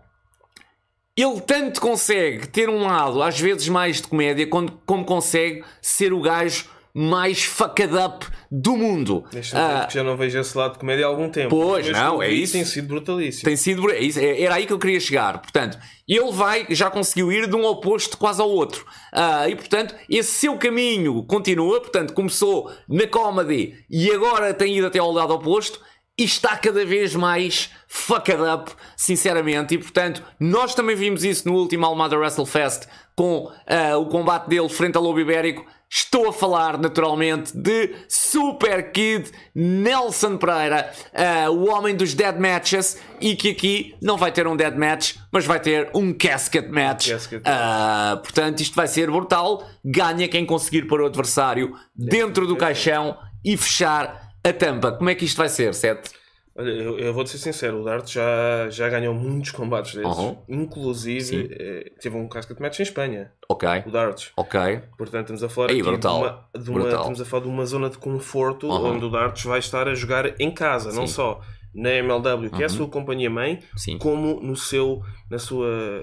ele 1.16 1.40
tanto 1.40 1.80
consegue 1.80 2.46
ter 2.46 2.68
um 2.68 2.86
lado, 2.86 3.20
às 3.20 3.40
vezes 3.40 3.68
mais 3.68 3.96
de 3.96 4.06
comédia, 4.06 4.46
como, 4.46 4.70
como 4.86 5.04
consegue 5.04 5.64
ser 5.82 6.12
o 6.12 6.20
gajo 6.20 6.66
mais 6.94 7.44
fucked 7.44 7.94
up 7.94 8.26
do 8.50 8.76
mundo. 8.76 9.24
Deixa-me 9.30 9.62
Ah, 9.62 9.86
que 9.86 9.94
já 9.94 10.02
não 10.02 10.16
vejo 10.16 10.38
esse 10.38 10.56
lado 10.56 10.72
de 10.74 10.78
comédia 10.78 11.06
há 11.06 11.08
algum 11.08 11.28
tempo. 11.28 11.50
Pois, 11.50 11.88
não, 11.90 12.22
é 12.22 12.30
isso. 12.30 12.54
Tem 12.54 12.64
sido 12.64 12.88
brutalíssimo. 12.88 13.44
tem 13.44 13.56
sido. 13.56 13.90
é 13.90 14.00
isso, 14.00 14.18
é- 14.18 14.40
Era 14.42 14.54
aí 14.56 14.66
que 14.66 14.72
eu 14.72 14.78
queria 14.78 14.98
chegar. 15.00 15.38
Portanto, 15.40 15.78
ele 16.08 16.32
vai, 16.32 16.66
já 16.70 16.90
conseguiu 16.90 17.30
ir 17.30 17.48
de 17.48 17.54
um 17.54 17.64
oposto 17.64 18.16
quase 18.16 18.40
ao 18.40 18.50
outro. 18.50 18.84
Ah, 19.12 19.48
e 19.48 19.54
portanto, 19.54 19.94
esse 20.08 20.32
seu 20.32 20.56
caminho 20.56 21.22
continua. 21.24 21.80
Portanto, 21.80 22.12
começou 22.14 22.70
na 22.88 23.06
comedy 23.06 23.74
e 23.90 24.10
agora 24.10 24.52
tem 24.54 24.76
ido 24.76 24.86
até 24.86 24.98
ao 24.98 25.12
lado 25.12 25.32
oposto. 25.34 25.80
E 26.20 26.24
está 26.24 26.56
cada 26.56 26.84
vez 26.84 27.14
mais 27.14 27.70
fucked 27.86 28.40
up, 28.42 28.72
sinceramente. 28.96 29.74
E 29.74 29.78
portanto, 29.78 30.20
nós 30.40 30.74
também 30.74 30.96
vimos 30.96 31.22
isso 31.22 31.46
no 31.48 31.54
último 31.54 31.86
Almada 31.86 32.18
WrestleFest 32.18 32.88
com 33.14 33.48
ah, 33.68 33.96
o 33.96 34.06
combate 34.06 34.48
dele 34.48 34.68
frente 34.68 34.96
ao 34.96 35.02
Lobo 35.04 35.20
Ibérico. 35.20 35.64
Estou 35.90 36.28
a 36.28 36.32
falar 36.32 36.78
naturalmente 36.78 37.56
de 37.56 37.94
Super 38.08 38.92
Kid 38.92 39.30
Nelson 39.54 40.36
Pereira, 40.36 40.92
ah, 41.14 41.50
o 41.50 41.68
homem 41.70 41.96
dos 41.96 42.12
Dead 42.12 42.38
Matches, 42.38 42.98
e 43.20 43.34
que 43.34 43.50
aqui 43.50 43.96
não 44.02 44.18
vai 44.18 44.30
ter 44.30 44.46
um 44.46 44.54
Dead 44.54 44.74
Match, 44.74 45.16
mas 45.32 45.46
vai 45.46 45.58
ter 45.58 45.90
um 45.94 46.12
Casket 46.12 46.68
Match. 46.68 47.08
casket 47.10 47.42
Ah, 47.44 48.20
portanto, 48.22 48.60
isto 48.60 48.76
vai 48.76 48.86
ser 48.86 49.10
brutal. 49.10 49.66
Ganha 49.82 50.28
quem 50.28 50.44
conseguir 50.44 50.82
pôr 50.82 51.00
o 51.00 51.06
adversário 51.06 51.74
dentro 51.96 52.46
do 52.46 52.56
caixão 52.56 53.16
e 53.42 53.56
fechar 53.56 54.32
a 54.44 54.52
tampa. 54.52 54.92
Como 54.92 55.08
é 55.08 55.14
que 55.14 55.24
isto 55.24 55.38
vai 55.38 55.48
ser, 55.48 55.74
Sete? 55.74 56.10
Olha, 56.58 56.70
eu, 56.70 56.98
eu 56.98 57.14
vou-te 57.14 57.30
ser 57.30 57.38
sincero, 57.38 57.80
o 57.80 57.84
Dart 57.84 58.10
já, 58.10 58.68
já 58.68 58.88
ganhou 58.88 59.14
muitos 59.14 59.52
combates 59.52 59.94
desses. 59.94 60.18
Uhum. 60.18 60.36
Inclusive, 60.48 61.48
eh, 61.52 61.92
teve 62.00 62.16
um 62.16 62.28
casket 62.28 62.58
match 62.60 62.80
em 62.80 62.82
Espanha, 62.82 63.30
Ok, 63.48 63.68
o 63.86 63.90
Dart. 63.92 64.30
ok. 64.36 64.80
Portanto, 64.98 65.20
estamos 65.32 65.44
a 65.44 65.48
falar 65.48 65.70
Ei, 65.70 65.76
aqui 65.80 65.88
brutal. 65.88 66.16
de, 66.18 66.20
uma, 66.24 66.48
de 66.64 66.70
uma- 66.70 66.80
Brutal. 66.80 66.98
estamos 66.98 67.20
a 67.20 67.24
falar 67.24 67.42
de 67.44 67.48
uma 67.48 67.64
zona 67.64 67.88
de 67.88 67.98
conforto 67.98 68.66
Uhum. 68.66 68.94
onde 68.96 69.04
o 69.04 69.08
Darts 69.08 69.44
vai 69.44 69.60
estar 69.60 69.86
a 69.86 69.94
jogar 69.94 70.40
em 70.40 70.50
casa, 70.50 70.92
não 70.92 71.06
Sim. 71.06 71.14
só 71.14 71.40
na 71.72 71.90
MLW, 71.92 72.50
que 72.50 72.56
é 72.62 72.66
a 72.66 72.68
Uhum. 72.68 72.76
sua 72.76 72.88
companhia 72.88 73.30
mãe, 73.30 73.60
Sim. 73.76 73.96
como 73.98 74.40
no 74.40 74.56
seu, 74.56 75.00
na 75.30 75.38
sua 75.38 76.02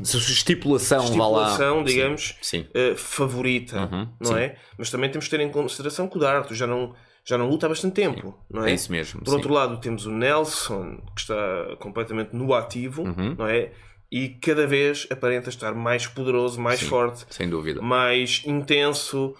Estipulação, 0.00 0.98
vá 1.16 1.26
lá. 1.28 1.46
estipulação, 1.48 1.84
digamos, 1.84 2.36
Sim. 2.42 2.66
eh, 2.74 2.94
favorita, 2.96 3.82
Uhum, 3.82 4.08
não 4.20 4.32
sim. 4.32 4.38
é? 4.38 4.56
Mas 4.78 4.90
também 4.90 5.10
temos 5.10 5.26
de 5.26 5.30
ter 5.30 5.40
em 5.40 5.50
consideração 5.50 6.08
que 6.08 6.16
o 6.16 6.20
Darto 6.20 6.54
já 6.54 6.66
não, 6.66 6.94
já 7.24 7.38
não 7.38 7.48
luta 7.48 7.66
há 7.66 7.68
bastante 7.68 7.94
tempo, 7.94 8.34
não 8.50 8.64
é? 8.64 8.70
É 8.70 8.74
isso 8.74 8.90
mesmo. 8.90 9.20
Por 9.20 9.28
sim. 9.30 9.36
outro 9.36 9.52
lado, 9.52 9.78
temos 9.80 10.06
o 10.06 10.10
Nelson, 10.10 10.96
que 11.14 11.20
está 11.22 11.76
completamente 11.78 12.34
no 12.34 12.52
ativo, 12.54 13.02
Uhum. 13.02 13.36
não 13.38 13.46
é? 13.46 13.72
E 14.10 14.28
cada 14.28 14.66
vez 14.66 15.06
aparenta 15.10 15.48
estar 15.48 15.74
mais 15.74 16.06
poderoso, 16.06 16.60
mais 16.60 16.80
Sim. 16.80 16.86
forte, 16.86 17.24
Sem 17.30 17.48
dúvida. 17.48 17.80
mais 17.80 18.42
intenso. 18.44 19.34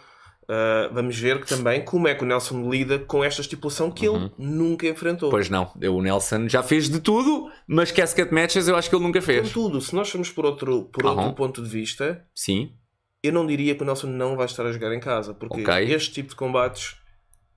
Ah, 0.49 0.91
vamos 0.93 1.17
ver 1.19 1.41
que 1.41 1.47
também 1.47 1.85
como 1.85 2.09
é 2.09 2.15
que 2.15 2.25
o 2.25 2.27
Nelson 2.27 2.69
lida 2.71 2.99
com 2.99 3.23
esta 3.23 3.41
estipulação 3.41 3.91
que 3.91 4.07
ele 4.07 4.31
nunca 4.39 4.87
enfrentou. 4.87 5.29
Uhum. 5.29 5.31
Pois 5.31 5.49
não, 5.49 5.71
o 5.75 6.03
Nelson 6.03 6.49
já 6.49 6.63
fez 6.63 6.89
de 6.91 7.01
tudo, 7.01 7.51
mas 7.67 7.91
casket 7.93 8.31
matches 8.33 8.67
eu 8.69 8.77
acho 8.77 8.89
que 8.91 8.97
ele 8.97 9.05
nunca 9.05 9.21
fez. 9.23 9.49
Contudo, 9.53 9.81
se 9.81 9.95
nós 9.95 10.11
formos 10.11 10.31
por 10.31 10.45
outro, 10.45 10.85
por 10.93 11.07
Aham. 11.07 11.17
outro 11.17 11.33
ponto 11.35 11.63
de 11.63 11.69
vista, 11.69 12.25
Sim, 12.35 12.73
eu 13.23 13.33
não 13.33 13.47
diria 13.47 13.75
que 13.75 13.83
o 13.83 13.87
Nelson 13.87 14.09
não 14.09 14.37
vai 14.37 14.47
estar 14.47 14.67
a 14.67 14.73
jogar 14.73 14.93
em 14.95 15.01
casa, 15.01 15.33
porque 15.33 15.63
Ok. 15.63 15.93
este 15.95 16.13
tipo 16.13 16.31
de 16.31 16.35
combates 16.37 16.97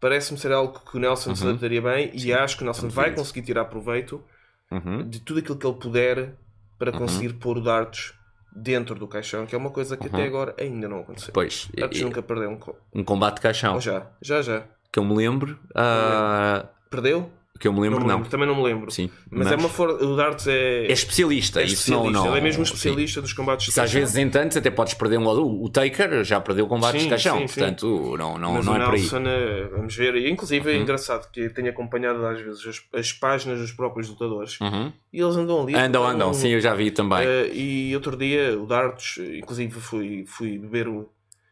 parece-me 0.06 0.38
ser 0.38 0.52
algo 0.52 0.80
que 0.80 0.98
o 0.98 1.00
Nelson 1.00 1.34
se 1.36 1.42
Uhum. 1.44 1.50
adaptaria 1.50 1.82
bem 1.82 2.12
e 2.14 2.32
acho 2.32 2.58
que 2.58 2.62
o 2.62 2.66
Nelson 2.66 2.90
vai 2.90 3.12
conseguir 3.16 3.42
tirar 3.42 3.66
proveito 3.66 4.24
Uhum. 4.72 5.08
de 5.10 5.20
tudo 5.20 5.40
aquilo 5.40 5.58
que 5.58 5.66
ele 5.66 5.78
puder 5.80 6.36
para 6.78 6.92
conseguir 6.92 7.34
pôr 7.34 7.58
o 7.58 7.62
dardos 7.62 8.14
dentro 8.56 8.94
do 8.96 9.08
caixão, 9.08 9.46
que 9.48 9.56
é 9.56 9.58
uma 9.58 9.72
coisa 9.72 9.98
que 9.98 10.06
até 10.08 10.24
agora 10.26 10.54
ainda 10.60 10.88
não 10.88 11.00
aconteceu. 11.00 11.34
pois, 11.34 11.70
nunca 12.04 12.22
perdeu 12.22 12.50
um. 12.52 12.58
co- 12.58 12.76
um 12.94 13.04
combate 13.04 13.36
de 13.38 13.42
caixão 13.42 13.74
Ou 13.76 13.82
já? 13.82 14.06
Já, 14.22 14.42
já. 14.44 14.64
que 14.92 15.00
eu 15.00 15.04
me 15.04 15.16
lembro, 15.16 15.58
ah, 15.74 16.66
Perdeu? 16.90 17.30
Que 17.60 17.68
eu 17.68 17.74
me 17.74 17.80
lembro 17.80 18.00
Não 18.00 18.06
me 18.06 18.10
não. 18.12 18.16
lembro. 18.18 18.30
Também 18.30 18.48
não 18.48 18.56
me 18.56 18.64
lembro. 18.64 18.92
Sim, 18.92 19.10
Mas, 19.32 19.52
é 19.52 19.56
uma 19.56 19.70
for... 19.70 19.90
o 19.90 20.16
Darts 20.16 20.46
é. 20.48 20.86
é 20.88 20.92
especialista, 20.92 21.62
é 21.62 21.66
isso 21.66 21.90
não, 21.92 22.00
especialista. 22.08 22.24
não. 22.24 22.28
Ele 22.32 22.40
é 22.40 22.42
mesmo 22.44 22.62
um 22.62 22.66
sim. 22.66 22.74
especialista 22.74 23.22
dos 23.22 23.34
combates 23.34 23.74
de 23.74 23.80
às 23.80 23.92
vezes 23.94 24.16
em 24.18 24.30
tantos 24.30 24.58
até 24.58 24.70
podes 24.70 24.94
perder 24.94 25.18
um 25.20 25.26
outro. 25.26 25.46
O 25.64 25.70
Taker 25.70 26.24
já 26.24 26.42
perdeu 26.42 26.68
combates 26.68 27.02
Sim, 27.02 27.08
de 27.08 27.10
caixão, 27.12 27.40
sim, 27.40 27.46
portanto 27.46 28.16
não, 28.18 28.38
não, 28.38 28.54
Mas 28.56 28.66
não 28.66 28.76
é 28.76 28.86
por 28.86 28.94
aí. 28.96 29.06
Eh, 29.06 29.68
vamos 29.72 29.96
ver, 29.96 30.16
inclusive 30.28 30.70
Uhum. 30.70 30.76
é 30.76 30.80
engraçado 30.80 31.30
que 31.32 31.50
tenho 31.50 31.70
acompanhado 31.70 32.26
às 32.26 32.40
vezes 32.42 32.66
as, 32.68 32.82
as 33.00 33.14
páginas 33.14 33.60
dos 33.60 33.72
próprios 33.72 34.10
lutadores 34.10 34.60
Uhum. 34.60 34.92
e 35.14 35.22
eles 35.22 35.36
andam 35.36 35.62
ali. 35.64 35.76
Andam, 35.76 36.04
um- 36.04 36.08
andam, 36.08 36.34
sim, 36.34 36.50
eu 36.50 36.60
já 36.60 36.74
vi 36.74 36.92
também. 36.92 37.20
eh, 37.26 37.50
e 37.54 37.96
outro 37.96 38.18
dia 38.18 38.60
o 38.60 38.66
Darts, 38.66 39.18
inclusive 39.18 39.80
fui, 39.80 40.26
fui, 40.28 40.58
beber, 40.58 40.88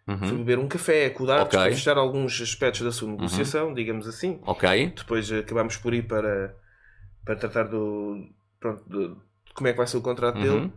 o- 0.07 0.17
fui 0.17 0.27
Uhum. 0.31 0.37
beber 0.37 0.59
um 0.59 0.67
café 0.67 1.09
com 1.09 1.23
o 1.23 1.27
Darts 1.27 1.47
Ok. 1.47 1.59
para 1.59 1.71
fechar 1.71 1.97
alguns 1.97 2.39
aspectos 2.41 2.81
da 2.81 2.91
sua 2.91 3.09
negociação, 3.09 3.73
digamos 3.73 4.07
assim. 4.07 4.39
Ok, 4.45 4.93
Depois 4.95 5.31
eh, 5.31 5.39
acabámos 5.39 5.77
por 5.77 5.93
ir 5.93 6.03
para, 6.07 6.55
para 7.25 7.35
tratar 7.35 7.63
do. 7.63 8.27
Pronto, 8.59 8.83
de, 8.87 9.15
como 9.53 9.67
é 9.67 9.71
que 9.71 9.77
vai 9.77 9.87
ser 9.87 9.97
o 9.97 10.01
contrato 10.01 10.35
Uhum. 10.37 10.41
dele. 10.41 10.73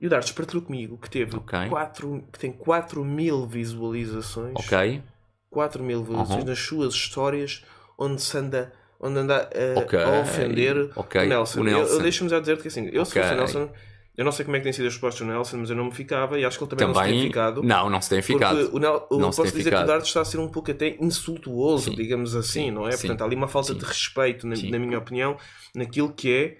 E 0.00 0.06
o 0.06 0.10
Darts 0.10 0.32
partilhou 0.32 0.62
comigo 0.62 0.98
que 0.98 1.08
teve 1.08 1.36
Ok. 1.36 1.68
4, 1.68 2.24
que 2.32 2.38
tem 2.38 2.52
4 2.52 3.02
mil 3.04 3.46
visualizações. 3.46 4.54
ok, 4.56 5.02
4 5.50 5.82
mil 5.82 6.02
visualizações 6.02 6.42
Uhum. 6.44 6.48
nas 6.50 6.58
suas 6.58 6.94
histórias 6.94 7.64
onde 7.98 8.20
se 8.20 8.36
anda, 8.36 8.72
onde 9.00 9.18
anda 9.18 9.48
a, 9.76 9.78
Ok, 9.80 9.98
a 9.98 10.20
ofender 10.20 10.90
ok, 10.96 11.22
o 11.22 11.28
Nelson. 11.28 11.60
o 11.60 11.64
Nelson. 11.64 11.92
Eu, 11.92 11.96
eu 11.98 12.02
deixo-me 12.02 12.28
já 12.30 12.40
dizer 12.40 12.58
que 12.60 12.68
assim, 12.68 12.86
eu 12.92 13.04
se 13.06 13.14
fosse 13.14 13.26
Ok. 13.26 13.32
o 13.32 13.36
Nelson, 13.36 13.70
eu 14.16 14.24
não 14.24 14.32
sei 14.32 14.44
como 14.44 14.56
é 14.56 14.60
que 14.60 14.64
tem 14.64 14.72
sido 14.72 14.86
as 14.86 14.92
respostas 14.94 15.26
do 15.26 15.32
Nelson, 15.32 15.58
mas 15.58 15.70
eu 15.70 15.76
não 15.76 15.84
me 15.86 15.92
ficava 15.92 16.38
e 16.38 16.44
acho 16.44 16.56
que 16.58 16.64
ele 16.64 16.70
também, 16.70 16.86
não 16.86 16.94
se 16.94 17.00
tem 17.00 17.10
também. 17.10 17.26
ficado. 17.26 17.62
Não, 17.62 17.90
não 17.90 18.00
se 18.00 18.08
tem 18.10 18.22
ficado. 18.22 18.58
Porque 18.60 18.76
o 18.76 18.78
Nel, 18.80 19.06
eu 19.10 19.18
Não 19.18 19.30
se 19.32 19.36
posso 19.36 19.52
tem 19.52 19.58
dizer 19.58 19.70
que 19.70 19.76
ficado. 19.76 19.84
o 19.84 19.86
Dart 19.86 20.06
está 20.06 20.20
a 20.20 20.24
ser 20.24 20.38
um 20.38 20.48
pouco 20.48 20.70
até 20.70 20.96
insultuoso, 21.00 21.90
Sim. 21.90 21.96
digamos 21.96 22.34
assim, 22.34 22.64
Sim. 22.66 22.70
não 22.70 22.86
é? 22.88 22.92
Sim. 22.92 23.08
Portanto, 23.08 23.22
há 23.22 23.24
ali 23.26 23.36
uma 23.36 23.48
falta 23.48 23.74
de 23.74 23.84
respeito, 23.84 24.46
na, 24.46 24.56
na 24.56 24.78
minha 24.78 24.98
opinião, 24.98 25.36
naquilo 25.74 26.12
que 26.12 26.32
é 26.32 26.56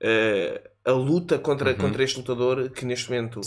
eh, 0.00 0.70
a 0.84 0.92
luta 0.92 1.38
contra, 1.38 1.70
Uhum. 1.70 1.76
contra 1.76 2.02
este 2.04 2.18
lutador 2.18 2.70
que 2.70 2.84
neste 2.84 3.10
momento 3.10 3.40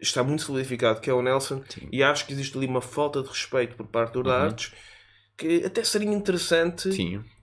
está 0.00 0.22
muito 0.22 0.42
solidificado, 0.42 1.00
que 1.00 1.10
é 1.10 1.12
o 1.14 1.22
Nelson, 1.22 1.62
e 1.90 2.02
acho 2.02 2.26
que 2.26 2.32
existe 2.32 2.56
ali 2.56 2.66
uma 2.66 2.80
falta 2.80 3.22
de 3.22 3.28
respeito 3.28 3.76
por 3.76 3.86
parte 3.86 4.12
do 4.12 4.18
Uhum. 4.20 4.24
Darts, 4.26 4.72
que 5.36 5.64
até 5.64 5.82
seria 5.84 6.10
interessante 6.10 6.90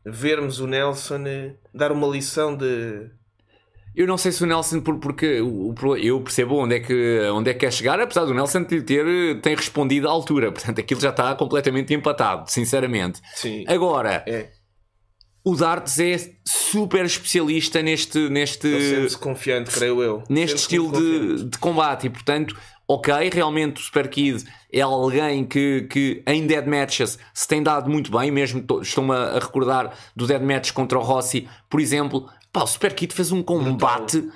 vermos 0.06 0.60
o 0.60 0.67
Nelson 0.67 1.23
eh, 1.25 1.56
dar 1.73 1.91
uma 1.91 2.08
lição 2.08 2.56
de. 2.56 3.10
Eu 3.95 4.05
não 4.08 4.17
sei 4.17 4.31
se 4.31 4.43
o 4.43 4.45
Nelson, 4.45 4.81
por- 4.81 4.97
porque 4.99 5.25
eu 6.01 6.19
percebo 6.21 6.55
onde 6.58 6.75
é, 6.75 6.79
que, 6.79 7.19
onde 7.34 7.49
é 7.49 7.53
que 7.53 7.62
quer 7.62 7.71
chegar, 7.71 7.99
apesar 7.99 8.25
do 8.25 8.34
Nelson 8.34 8.63
ter 8.63 9.39
tem 9.41 9.55
respondido 9.55 10.08
à 10.08 10.12
altura. 10.12 10.51
Portanto, 10.51 10.79
aquilo 10.79 10.99
já 10.99 11.10
está 11.12 11.34
completamente 11.36 11.93
empatado, 11.93 12.49
sinceramente. 12.51 13.21
Sim. 13.36 13.63
Agora, 13.67 14.23
É. 14.27 14.49
o 15.45 15.55
Darts 15.55 15.97
é 15.99 16.17
super 16.45 17.05
especialista 17.05 17.81
neste, 17.81 18.29
neste, 18.29 18.67
Ele 18.67 19.10
confiante, 19.15 19.71
creio 19.71 20.01
eu. 20.03 20.23
neste 20.29 20.58
estilo 20.58 20.91
de, 20.91 21.45
de 21.45 21.58
combate 21.58 22.08
e, 22.08 22.10
portanto, 22.10 22.55
ok, 22.88 23.13
realmente 23.31 23.77
o 23.81 23.84
Super 23.84 24.10
Kid 24.10 24.43
é 24.73 24.81
alguém 24.81 25.45
que, 25.45 25.84
que 25.89 26.21
em 26.27 26.45
dead 26.45 26.67
matches 26.67 27.17
se 27.34 27.47
tem 27.47 27.63
dado 27.63 27.89
muito 27.89 28.12
bem, 28.12 28.29
mesmo 28.29 28.62
to- 28.62 28.81
estou-me 28.81 29.12
a, 29.13 29.36
a 29.36 29.39
recordar 29.39 29.93
do 30.15 30.27
dead 30.27 30.41
match 30.41 30.71
contra 30.73 30.99
o 30.99 31.01
Rossi, 31.01 31.47
por 31.69 31.79
exemplo. 31.79 32.27
Pá, 32.56 32.63
o 32.63 32.68
Super 32.68 32.94
Kid 32.94 33.13
fez 33.13 33.34
um 33.34 33.44
combate 33.44 34.18
uh, 34.18 34.32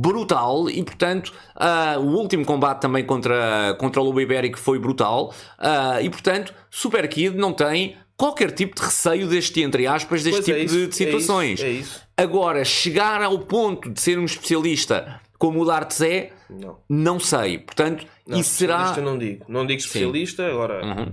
brutal 0.00 0.68
e, 0.68 0.82
portanto, 0.82 1.32
uh, 1.54 2.00
o 2.00 2.16
último 2.16 2.44
combate 2.44 2.80
também 2.80 3.04
contra, 3.04 3.76
contra 3.78 4.00
o 4.00 4.04
Lobo 4.04 4.20
Ibérico 4.20 4.58
foi 4.58 4.80
brutal 4.80 5.32
uh, 5.60 6.02
e, 6.02 6.10
portanto, 6.10 6.52
Super 6.68 7.08
Kid 7.08 7.36
não 7.36 7.52
tem 7.52 7.96
qualquer 8.16 8.50
tipo 8.50 8.74
de 8.74 8.82
receio 8.82 9.28
deste, 9.28 9.62
entre 9.62 9.86
aspas, 9.86 10.24
deste 10.24 10.42
Pois 10.42 10.48
é 10.48 10.52
tipo 10.54 10.64
isso, 10.66 10.74
de, 10.76 10.82
é 10.82 10.86
de 10.88 10.94
situações. 10.96 11.60
isso, 11.60 11.64
É 11.66 11.70
isso. 11.70 12.02
Agora, 12.16 12.64
chegar 12.64 13.22
ao 13.22 13.38
ponto 13.38 13.88
de 13.88 14.00
ser 14.00 14.18
um 14.18 14.24
especialista 14.24 15.20
como 15.38 15.60
o 15.62 15.64
Darts 15.64 16.00
é, 16.00 16.32
Não. 16.50 16.78
não 16.88 17.20
sei. 17.20 17.58
Portanto, 17.58 18.04
Não, 18.26 18.40
isso 18.40 18.56
será. 18.56 18.94
não 18.96 19.16
digo. 19.16 19.44
Não 19.48 19.64
digo 19.64 19.78
especialista, 19.78 20.46
agora 20.48 20.84
Uhum. 20.84 21.12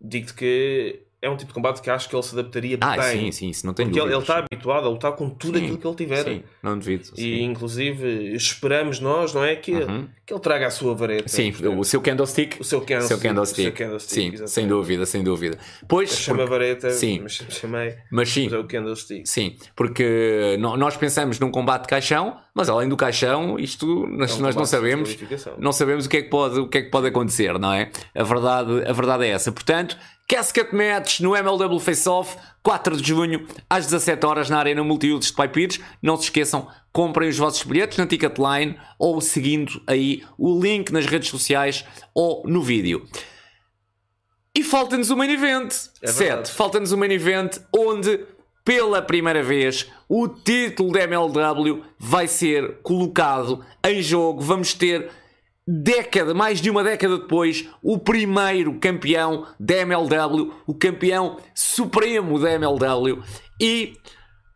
digo-te 0.00 0.34
que 0.34 1.03
é 1.24 1.30
um 1.30 1.36
tipo 1.36 1.48
de 1.48 1.54
combate 1.54 1.80
que 1.82 1.88
acho 1.90 2.08
que 2.08 2.14
ele 2.14 2.22
se 2.22 2.38
adaptaria 2.38 2.76
Ah, 2.80 2.96
bem. 2.96 3.18
sim, 3.26 3.32
sim, 3.32 3.48
isso 3.50 3.66
não 3.66 3.72
tem 3.74 3.86
Porque 3.86 4.00
ele, 4.00 4.16
está 4.16 4.38
habituado 4.38 4.86
a 4.86 4.90
lutar 4.90 5.12
com 5.12 5.28
tudo 5.30 5.58
Sim, 5.58 5.64
aquilo 5.64 5.78
que 5.78 5.86
ele 5.86 5.96
tiver. 5.96 6.24
Sim, 6.24 6.42
não 6.62 6.78
devido. 6.78 7.10
E 7.16 7.42
inclusive 7.42 8.34
esperamos 8.34 9.00
nós, 9.00 9.32
não 9.34 9.42
é? 9.44 9.56
Que, 9.56 9.72
Uhum. 9.72 10.06
que 10.26 10.32
ele 10.32 10.40
traga 10.40 10.66
a 10.66 10.70
sua 10.70 10.94
vareta. 10.94 11.28
Sim, 11.28 11.52
o 11.76 11.84
seu 11.84 12.00
candlestick. 12.00 12.60
o 12.60 12.64
seu 12.64 12.80
candlestick. 12.80 13.08
seu 13.08 13.18
candlestick. 13.20 13.60
o 13.60 13.62
seu 13.64 13.72
candlestick, 13.72 14.14
sim, 14.14 14.26
exatamente. 14.28 14.50
sem 14.50 14.68
dúvida, 14.68 15.06
sem 15.06 15.24
dúvida. 15.24 15.58
Pois, 15.88 16.10
Chama 16.10 16.38
porque- 16.38 16.50
vareta, 16.50 16.90
Sim. 16.90 17.20
mas 17.22 17.32
chamei. 17.48 17.94
mas 18.10 18.28
sim, 18.28 18.44
Mas 18.44 18.52
é 18.52 18.58
o 18.58 18.64
candlestick. 18.64 19.26
sim, 19.26 19.56
porque 19.74 20.56
nós 20.58 20.96
pensamos 20.96 21.38
num 21.40 21.50
combate 21.50 21.82
de 21.82 21.88
caixão, 21.88 22.36
mas 22.54 22.68
além 22.68 22.88
do 22.88 22.96
caixão, 22.96 23.58
isto 23.58 24.06
nós, 24.06 24.32
É 24.32 24.34
um 24.34 24.38
nós 24.40 24.54
não 24.56 24.64
sabemos. 24.64 25.16
não 25.58 25.72
sabemos 25.72 26.06
o 26.06 26.08
que 26.08 26.18
é 26.18 26.22
que 26.22 26.28
pode, 26.30 26.58
o 26.60 26.68
que 26.68 26.78
é 26.78 26.82
que 26.82 26.90
pode 26.90 27.06
acontecer, 27.08 27.58
não 27.58 27.72
é? 27.72 27.90
A 28.14 28.22
verdade, 28.22 28.84
a 28.86 28.92
verdade 28.92 29.24
é 29.24 29.28
essa. 29.30 29.50
Portanto, 29.52 29.96
Casket 30.26 30.72
Match 30.72 31.20
no 31.20 31.36
MLW 31.36 31.78
Face 31.78 32.08
Off, 32.08 32.36
4 32.62 32.96
de 32.96 33.08
junho, 33.08 33.46
às 33.68 33.86
17 33.86 34.24
horas 34.24 34.48
na 34.48 34.58
Arena 34.58 34.82
Multiusos 34.82 35.26
de 35.26 35.36
Pipires. 35.36 35.80
Não 36.02 36.16
se 36.16 36.24
esqueçam, 36.24 36.66
comprem 36.92 37.28
os 37.28 37.36
vossos 37.36 37.62
bilhetes 37.62 37.98
na 37.98 38.06
Ticketline 38.06 38.78
ou 38.98 39.20
seguindo 39.20 39.82
aí 39.86 40.22
o 40.38 40.58
link 40.58 40.90
nas 40.90 41.06
redes 41.06 41.28
sociais 41.28 41.84
ou 42.14 42.42
no 42.46 42.62
vídeo. 42.62 43.06
E 44.56 44.62
falta-nos 44.62 45.10
o 45.10 45.16
main 45.16 45.30
event. 45.30 45.74
É 46.00 46.10
verdade. 46.12 46.50
falta-nos 46.52 46.92
o 46.92 46.96
main 46.96 47.10
event 47.10 47.58
onde, 47.76 48.24
pela 48.64 49.02
primeira 49.02 49.42
vez, 49.42 49.90
o 50.08 50.28
título 50.28 50.92
da 50.92 51.02
MLW 51.02 51.82
vai 51.98 52.28
ser 52.28 52.78
colocado 52.82 53.64
em 53.84 54.00
jogo. 54.00 54.40
Vamos 54.40 54.72
ter 54.72 55.10
década, 55.66 56.34
mais 56.34 56.60
de 56.60 56.70
uma 56.70 56.84
década 56.84 57.18
depois, 57.18 57.68
o 57.82 57.98
primeiro 57.98 58.78
campeão 58.78 59.46
da 59.58 59.76
MLW, 59.76 60.52
o 60.66 60.74
campeão 60.74 61.38
supremo 61.54 62.38
da 62.38 62.52
MLW. 62.52 63.22
E 63.60 63.96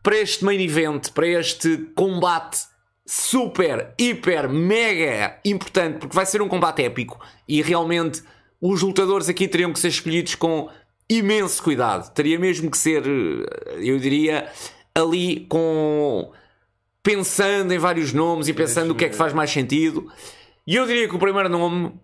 para 0.02 0.18
este 0.18 0.44
main 0.44 0.60
event, 0.60 1.10
para 1.12 1.26
este 1.26 1.76
combate 1.94 2.66
super, 3.06 3.94
hiper, 3.98 4.48
mega 4.50 5.40
importante, 5.44 5.98
porque 5.98 6.14
vai 6.14 6.26
ser 6.26 6.42
um 6.42 6.48
combate 6.48 6.82
épico 6.82 7.18
e 7.48 7.62
realmente 7.62 8.22
os 8.60 8.82
lutadores 8.82 9.28
aqui 9.28 9.48
teriam 9.48 9.72
que 9.72 9.78
ser 9.78 9.88
escolhidos 9.88 10.34
com 10.34 10.68
imenso 11.08 11.62
cuidado. 11.62 12.12
Teria 12.12 12.38
mesmo 12.38 12.70
que 12.70 12.76
ser, 12.76 13.02
eh, 13.06 13.78
eu 13.80 13.98
diria, 13.98 14.50
ali 14.94 15.46
com 15.48 16.30
pensando 17.02 17.72
em 17.72 17.78
vários 17.78 18.12
nomes 18.12 18.48
e 18.48 18.52
pensando 18.52 18.90
o 18.90 18.94
que 18.94 19.06
é 19.06 19.08
que 19.08 19.16
faz 19.16 19.32
mais 19.32 19.50
sentido. 19.50 20.12
E 20.68 20.76
eu 20.76 20.86
diria 20.86 21.08
que 21.08 21.16
o 21.16 21.18
primeiro 21.18 21.48
nome 21.48 21.94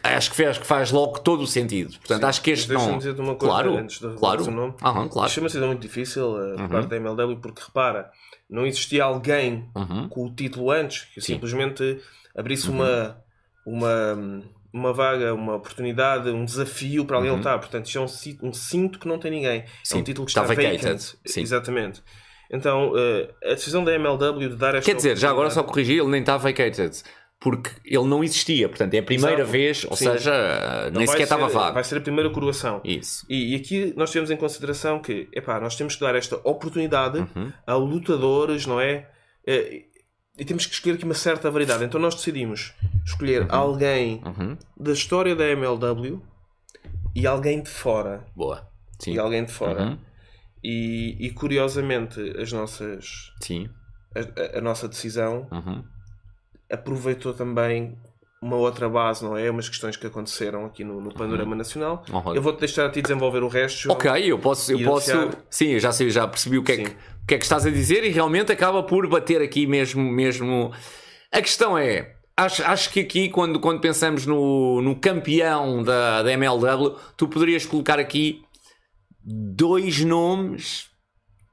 acho 0.00 0.30
que 0.30 0.36
faz, 0.36 0.56
que 0.56 0.64
faz 0.64 0.92
logo 0.92 1.18
todo 1.18 1.42
o 1.42 1.46
sentido. 1.46 1.90
Portanto, 1.98 2.20
Sim, 2.20 2.26
acho 2.26 2.42
que 2.42 2.50
este 2.52 2.72
não. 2.72 2.98
dizer-te 2.98 3.20
uma 3.20 3.34
coisa 3.34 3.52
claro, 3.52 3.76
antes 3.76 3.98
de 3.98 4.14
claro. 4.14 4.44
o 4.44 4.50
nome. 4.52 4.74
Aham, 4.80 5.08
claro. 5.08 5.26
Isto 5.28 5.38
é 5.38 5.42
uma 5.42 5.48
decisão 5.48 5.66
muito 5.66 5.80
difícil 5.82 6.30
uh, 6.30 6.56
por 6.56 6.68
parte 6.68 6.86
da 6.88 6.96
MLW 6.98 7.36
porque 7.40 7.60
repara, 7.66 8.12
não 8.48 8.64
existia 8.64 9.02
alguém 9.02 9.68
Uhum. 9.74 10.08
com 10.08 10.24
o 10.24 10.32
título 10.32 10.70
antes 10.70 11.02
que 11.12 11.20
Sim. 11.20 11.34
simplesmente 11.34 12.00
abrisse 12.36 12.70
uma, 12.70 13.20
uma, 13.66 14.40
uma 14.72 14.92
vaga, 14.92 15.34
uma 15.34 15.56
oportunidade, 15.56 16.30
um 16.30 16.44
desafio 16.44 17.04
para 17.04 17.16
alguém 17.16 17.32
lutar. 17.32 17.58
Portanto, 17.58 17.86
isto 17.86 17.98
é 17.98 18.00
um, 18.02 18.48
um 18.48 18.52
cinto 18.52 19.00
que 19.00 19.08
não 19.08 19.18
tem 19.18 19.32
ninguém. 19.32 19.62
Uhum. 19.62 19.66
Sim, 19.82 19.98
É 19.98 20.00
um 20.00 20.04
título 20.04 20.26
que 20.26 20.30
está 20.30 20.42
está, 20.42 20.54
vacant. 20.54 21.16
Exatamente. 21.36 22.00
Então, 22.52 22.92
uh, 22.92 23.28
a 23.44 23.54
decisão 23.54 23.82
da 23.82 23.92
MLW 23.94 24.50
de 24.50 24.56
dar 24.56 24.74
esta 24.76 24.88
Quer 24.88 24.94
dizer, 24.94 25.16
já 25.16 25.30
agora 25.30 25.50
só 25.50 25.62
corrigir, 25.64 25.98
ele 26.00 26.08
nem 26.10 26.20
está 26.20 26.36
vacated. 26.36 27.02
Porque 27.42 27.70
ele 27.84 28.04
não 28.06 28.22
existia. 28.22 28.68
Portanto, 28.68 28.94
é 28.94 28.98
a 28.98 29.02
primeira 29.02 29.36
Exato. 29.42 29.50
vez, 29.50 29.84
ou 29.90 29.96
Sim. 29.96 30.04
seja, 30.04 30.90
nem 30.92 31.06
sequer 31.06 31.24
estava 31.24 31.48
vago. 31.48 31.74
Vai 31.74 31.84
ser 31.84 31.98
a 31.98 32.00
primeira 32.00 32.30
coroação. 32.30 32.80
Isso. 32.84 33.26
E, 33.28 33.52
e 33.52 33.56
aqui 33.56 33.92
nós 33.96 34.10
temos 34.12 34.30
em 34.30 34.36
consideração 34.36 35.00
que, 35.00 35.28
epá, 35.32 35.58
nós 35.60 35.74
temos 35.74 35.94
que 35.96 36.00
dar 36.00 36.14
esta 36.14 36.36
oportunidade 36.44 37.18
Uhum. 37.18 37.52
a 37.66 37.74
lutadores, 37.74 38.66
não 38.66 38.80
é? 38.80 39.08
Eh, 39.46 39.86
E 40.38 40.44
temos 40.46 40.64
que 40.64 40.72
escolher 40.72 40.94
aqui 40.94 41.04
uma 41.04 41.12
certa 41.14 41.50
variedade. 41.50 41.84
Então 41.84 42.00
nós 42.00 42.14
decidimos 42.14 42.72
escolher 43.04 43.46
alguém 43.50 44.22
Uhum. 44.24 44.56
da 44.78 44.92
história 44.92 45.36
da 45.36 45.44
MLW 45.44 46.22
e 47.14 47.26
alguém 47.26 47.60
de 47.62 47.68
fora. 47.68 48.24
Boa. 48.34 48.66
Sim. 48.98 49.12
E 49.14 49.18
alguém 49.18 49.44
de 49.44 49.52
fora. 49.52 49.82
Uhum. 49.82 49.98
E, 50.64 51.16
e, 51.26 51.30
curiosamente 51.32 52.18
as 52.40 52.50
nossas, 52.52 53.32
Sim. 53.42 53.68
a, 54.16 54.20
a- 54.20 54.58
a 54.58 54.60
nossa 54.62 54.88
decisão 54.88 55.46
Uhum. 55.52 55.84
Aproveitou 56.72 57.34
também 57.34 57.96
uma 58.42 58.56
outra 58.56 58.88
base, 58.88 59.22
não 59.22 59.36
é? 59.36 59.48
Umas 59.48 59.68
questões 59.68 59.96
que 59.96 60.04
aconteceram 60.04 60.66
aqui 60.66 60.82
no, 60.82 61.00
no 61.00 61.14
panorama 61.14 61.54
nacional. 61.54 62.04
Uhum. 62.10 62.34
Eu 62.34 62.42
vou-te 62.42 62.58
deixar 62.58 62.86
a 62.86 62.90
ti 62.90 63.00
desenvolver 63.00 63.42
o 63.44 63.48
resto. 63.48 63.92
Ok, 63.92 64.10
eu 64.24 64.38
posso, 64.38 64.72
eu 64.72 64.82
posso. 64.82 65.12
Sim, 65.48 65.68
eu 65.68 65.78
já 65.78 65.92
sei, 65.92 66.10
já 66.10 66.26
percebi 66.26 66.58
o 66.58 66.64
que, 66.64 66.72
é 66.72 66.76
que, 66.78 66.90
o 66.90 67.26
que 67.28 67.34
é 67.34 67.38
que 67.38 67.44
estás 67.44 67.64
a 67.64 67.70
dizer 67.70 68.02
e 68.02 68.08
realmente 68.08 68.50
acaba 68.50 68.82
por 68.82 69.06
bater 69.06 69.40
aqui 69.40 69.64
mesmo. 69.64 70.02
mesmo. 70.02 70.72
A 71.30 71.40
questão 71.40 71.78
é. 71.78 72.16
Acho, 72.36 72.64
acho 72.64 72.90
que 72.90 73.00
aqui, 73.00 73.28
quando, 73.28 73.60
quando 73.60 73.80
pensamos 73.80 74.26
no, 74.26 74.80
no 74.80 74.96
campeão 74.96 75.82
da, 75.82 76.22
da 76.22 76.32
MLW, 76.32 76.96
tu 77.16 77.28
poderias 77.28 77.66
colocar 77.66 78.00
aqui 78.00 78.42
dois 79.22 80.02
nomes, 80.02 80.86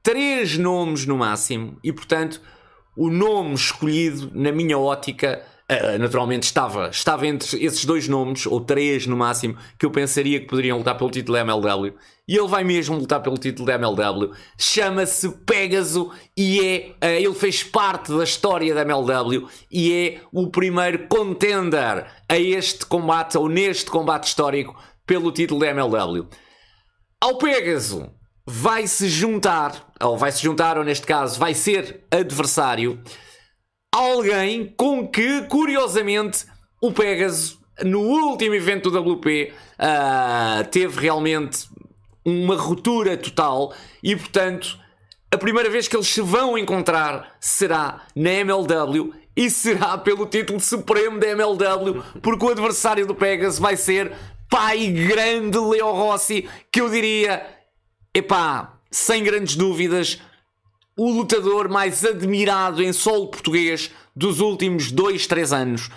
três 0.02 0.56
nomes 0.56 1.06
no 1.06 1.18
máximo, 1.18 1.78
e 1.84 1.92
portanto, 1.92 2.40
o 2.96 3.10
nome 3.10 3.54
escolhido, 3.54 4.30
na 4.34 4.52
minha 4.52 4.78
ótica, 4.78 5.42
eh, 5.68 5.98
naturalmente 5.98 6.42
estava, 6.42 6.88
estava 6.88 7.26
entre 7.28 7.64
esses 7.64 7.84
dois 7.84 8.08
nomes, 8.08 8.44
ou 8.44 8.60
três 8.60 9.06
no 9.06 9.16
máximo, 9.16 9.56
que 9.78 9.86
eu 9.86 9.90
pensaria 9.90 10.40
que 10.40 10.46
poderiam 10.46 10.78
lutar 10.78 10.98
pelo 10.98 11.10
título 11.10 11.38
da 11.38 11.44
MLW. 11.44 11.94
E 12.26 12.36
ele 12.36 12.48
vai 12.48 12.64
mesmo 12.64 12.96
lutar 12.96 13.22
pelo 13.22 13.38
título 13.38 13.66
da 13.66 13.74
MLW. 13.74 14.32
Chama-se 14.58 15.30
Pegaso 15.46 16.10
e 16.36 16.60
é. 16.60 16.96
eh, 17.00 17.22
ele 17.22 17.34
fez 17.34 17.62
parte 17.62 18.12
da 18.12 18.24
história 18.24 18.74
da 18.74 18.82
MLW 18.82 19.48
e 19.70 19.92
é 19.92 20.20
o 20.32 20.50
primeiro 20.50 21.06
contender 21.06 22.06
a 22.28 22.36
este 22.36 22.84
combate, 22.84 23.38
ou 23.38 23.48
neste 23.48 23.90
combate 23.90 24.24
histórico, 24.24 24.76
pelo 25.06 25.30
título 25.30 25.60
da 25.60 25.68
MLW. 25.68 26.26
Ao 27.20 27.38
Pegaso 27.38 28.10
vai 28.46 28.86
se 28.86 29.08
juntar, 29.08 29.92
ou 30.00 30.16
vai 30.16 30.32
se 30.32 30.42
juntar, 30.42 30.78
ou 30.78 30.84
neste 30.84 31.06
caso 31.06 31.38
vai 31.38 31.54
ser 31.54 32.04
adversário, 32.10 33.00
alguém 33.92 34.72
com 34.76 35.06
que, 35.06 35.42
curiosamente, 35.42 36.46
o 36.80 36.92
Pegaso, 36.92 37.58
no 37.84 38.00
último 38.00 38.54
evento 38.54 38.90
do 38.90 39.12
WP, 39.12 39.52
ah, 39.78 40.64
teve 40.70 41.00
realmente 41.00 41.68
uma 42.24 42.56
ruptura 42.56 43.16
total 43.16 43.72
e, 44.02 44.14
portanto, 44.14 44.78
a 45.32 45.38
primeira 45.38 45.70
vez 45.70 45.88
que 45.88 45.96
eles 45.96 46.08
se 46.08 46.20
vão 46.20 46.58
encontrar 46.58 47.36
será 47.40 48.02
na 48.14 48.30
MLW 48.30 49.12
e 49.36 49.48
será 49.48 49.96
pelo 49.96 50.26
título 50.26 50.60
supremo 50.60 51.18
da 51.18 51.28
MLW, 51.28 52.02
porque 52.20 52.44
o 52.44 52.50
adversário 52.50 53.06
do 53.06 53.14
Pegasus 53.14 53.58
vai 53.58 53.76
ser 53.76 54.12
pai 54.50 54.88
grande 54.88 55.56
Leo 55.56 55.92
Rossi, 55.92 56.48
que 56.72 56.80
eu 56.80 56.90
diria, 56.90 57.46
epá, 58.14 58.74
sem 58.90 59.22
grandes 59.22 59.56
dúvidas, 59.56 60.20
o 60.96 61.10
lutador 61.10 61.68
mais 61.68 62.04
admirado 62.04 62.82
em 62.82 62.92
solo 62.92 63.28
português 63.28 63.90
dos 64.14 64.40
últimos 64.40 64.90
2, 64.90 65.26
3 65.26 65.52
anos, 65.52 65.90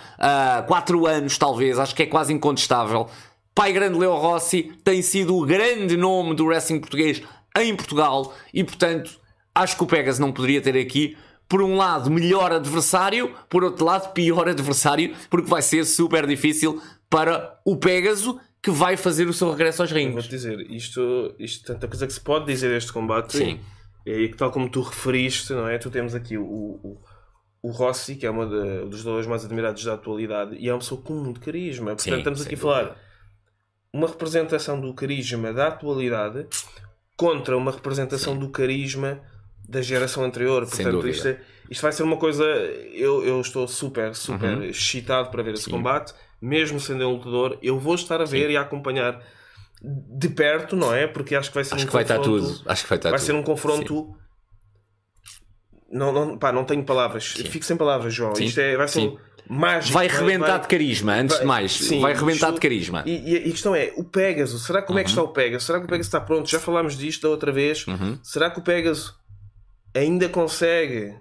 4 0.66 1.06
anos 1.06 1.36
talvez, 1.36 1.78
acho 1.78 1.94
que 1.94 2.04
é 2.04 2.06
quase 2.06 2.32
incontestável. 2.32 3.08
Pai 3.54 3.72
Grande 3.72 3.98
Leo 3.98 4.14
Rossi 4.14 4.72
tem 4.82 5.02
sido 5.02 5.36
o 5.36 5.44
grande 5.44 5.96
nome 5.96 6.34
do 6.34 6.46
wrestling 6.46 6.80
português 6.80 7.22
em 7.56 7.74
Portugal 7.76 8.34
e, 8.52 8.64
portanto, 8.64 9.10
acho 9.54 9.76
que 9.76 9.84
o 9.84 9.86
Pegas 9.86 10.18
não 10.18 10.32
poderia 10.32 10.60
ter 10.60 10.76
aqui, 10.76 11.16
por 11.48 11.62
um 11.62 11.76
lado, 11.76 12.10
melhor 12.10 12.50
adversário, 12.52 13.32
por 13.48 13.62
outro 13.62 13.84
lado, 13.84 14.12
pior 14.12 14.48
adversário, 14.48 15.14
porque 15.30 15.48
vai 15.48 15.62
ser 15.62 15.84
super 15.84 16.26
difícil 16.26 16.80
para 17.08 17.60
o 17.64 17.76
Pégaso 17.76 18.40
que 18.64 18.70
vai 18.70 18.96
fazer 18.96 19.28
o 19.28 19.32
seu 19.34 19.50
regresso 19.50 19.82
aos 19.82 19.90
Vou-te 19.90 20.06
rings. 20.06 20.26
dizer, 20.26 20.58
isto, 20.70 21.34
isto 21.38 21.66
tanta 21.66 21.86
coisa 21.86 22.06
que 22.06 22.12
se 22.14 22.20
pode 22.20 22.46
dizer 22.46 22.70
deste 22.70 22.90
combate. 22.92 23.36
Sim. 23.36 23.60
E 24.06 24.28
que 24.28 24.36
tal 24.38 24.50
como 24.50 24.70
tu 24.70 24.80
referiste, 24.80 25.52
não 25.52 25.68
é? 25.68 25.76
Tu 25.76 25.90
temos 25.90 26.14
aqui 26.14 26.38
o, 26.38 26.44
o, 26.44 26.98
o 27.62 27.70
Rossi, 27.70 28.14
que 28.16 28.26
é 28.26 28.30
de- 28.32 28.88
dos 28.88 29.04
dois 29.04 29.26
mais 29.26 29.44
admirados 29.44 29.84
da 29.84 29.92
atualidade, 29.94 30.56
e 30.56 30.66
é 30.68 30.72
uma 30.72 30.78
pessoa 30.78 31.00
com 31.00 31.12
muito 31.12 31.40
carisma. 31.40 31.88
Portanto, 31.94 32.02
Sim, 32.14 32.18
estamos 32.18 32.40
aqui 32.46 32.54
a 32.54 32.58
falar 32.58 32.96
uma 33.92 34.06
representação 34.06 34.80
do 34.80 34.92
carisma 34.94 35.52
da 35.52 35.68
atualidade 35.68 36.46
contra 37.16 37.56
uma 37.56 37.70
representação 37.70 38.36
do 38.38 38.48
carisma 38.48 39.20
da 39.68 39.80
geração 39.82 40.24
anterior. 40.24 40.66
Portanto, 40.66 41.06
isto, 41.06 41.28
é- 41.28 41.40
isto 41.70 41.82
vai 41.82 41.92
ser 41.92 42.02
uma 42.02 42.16
coisa. 42.16 42.44
Eu, 42.44 43.24
eu 43.24 43.40
estou 43.40 43.68
super, 43.68 44.14
super 44.14 44.62
excitado 44.64 45.30
para 45.30 45.42
ver 45.42 45.54
esse 45.54 45.64
Sim. 45.64 45.70
combate, 45.70 46.12
mesmo 46.40 46.78
sendo 46.80 47.06
um 47.08 47.12
lutador. 47.14 47.58
Eu 47.62 47.78
vou 47.78 47.94
estar 47.94 48.20
a 48.20 48.24
ver 48.24 48.50
e 48.50 48.56
a 48.56 48.60
acompanhar 48.62 49.20
de 49.82 50.28
perto, 50.30 50.74
não 50.76 50.94
é? 50.94 51.06
Porque 51.06 51.34
acho 51.34 51.48
que 51.50 51.54
vai 51.54 51.64
ser 51.64 51.74
Acho 51.74 51.84
um 51.84 51.86
que 51.86 51.92
vai 51.92 52.02
estar 52.02 52.16
confronto- 52.18 52.46
tudo. 52.58 52.70
Acho 52.70 52.82
que 52.82 52.88
vai 52.88 52.98
estar 52.98 53.10
vai 53.10 53.18
tudo. 53.18 53.26
ser 53.26 53.32
um 53.34 53.42
confronto. 53.42 54.16
Não, 55.90 56.12
não, 56.12 56.38
pá, 56.38 56.50
não 56.52 56.64
tenho 56.64 56.82
palavras. 56.84 57.26
Fico 57.26 57.64
sem 57.64 57.76
palavras, 57.76 58.12
João. 58.12 58.34
Sim. 58.34 58.44
Isto 58.44 58.60
é, 58.60 58.76
vai 58.76 58.88
ser 58.88 59.00
Sim. 59.00 59.18
um 59.48 59.54
mágico. 59.54 59.92
Vai 59.94 60.08
rebentar 60.08 60.46
vai- 60.48 60.60
de 60.60 60.68
carisma, 60.68 61.12
antes 61.14 61.36
vai- 61.36 61.40
de 61.42 61.46
mais. 61.46 61.72
sim, 61.72 62.00
vai 62.00 62.12
rebentar 62.14 62.48
isto- 62.48 62.54
de 62.54 62.60
carisma. 62.60 63.02
E, 63.06 63.32
e- 63.32 63.36
a 63.36 63.42
questão 63.42 63.74
é, 63.76 63.92
o 63.96 64.02
Pegasus, 64.04 64.64
será 64.64 64.82
como 64.82 64.98
é 64.98 65.04
que 65.04 65.10
Uhum. 65.10 65.12
está 65.12 65.22
o 65.22 65.32
Pegasus? 65.32 65.66
Será 65.66 65.78
que 65.78 65.84
o 65.84 65.88
Pegasus 65.88 66.06
está 66.08 66.20
pronto? 66.20 66.48
Já 66.50 66.58
falámos 66.58 66.96
disto 66.98 67.22
da 67.22 67.28
outra 67.28 67.52
vez. 67.52 67.84
Será 68.22 68.50
que 68.50 68.58
o 68.58 68.62
Pegasus 68.62 69.14
ainda 69.94 70.28
consegue? 70.28 71.14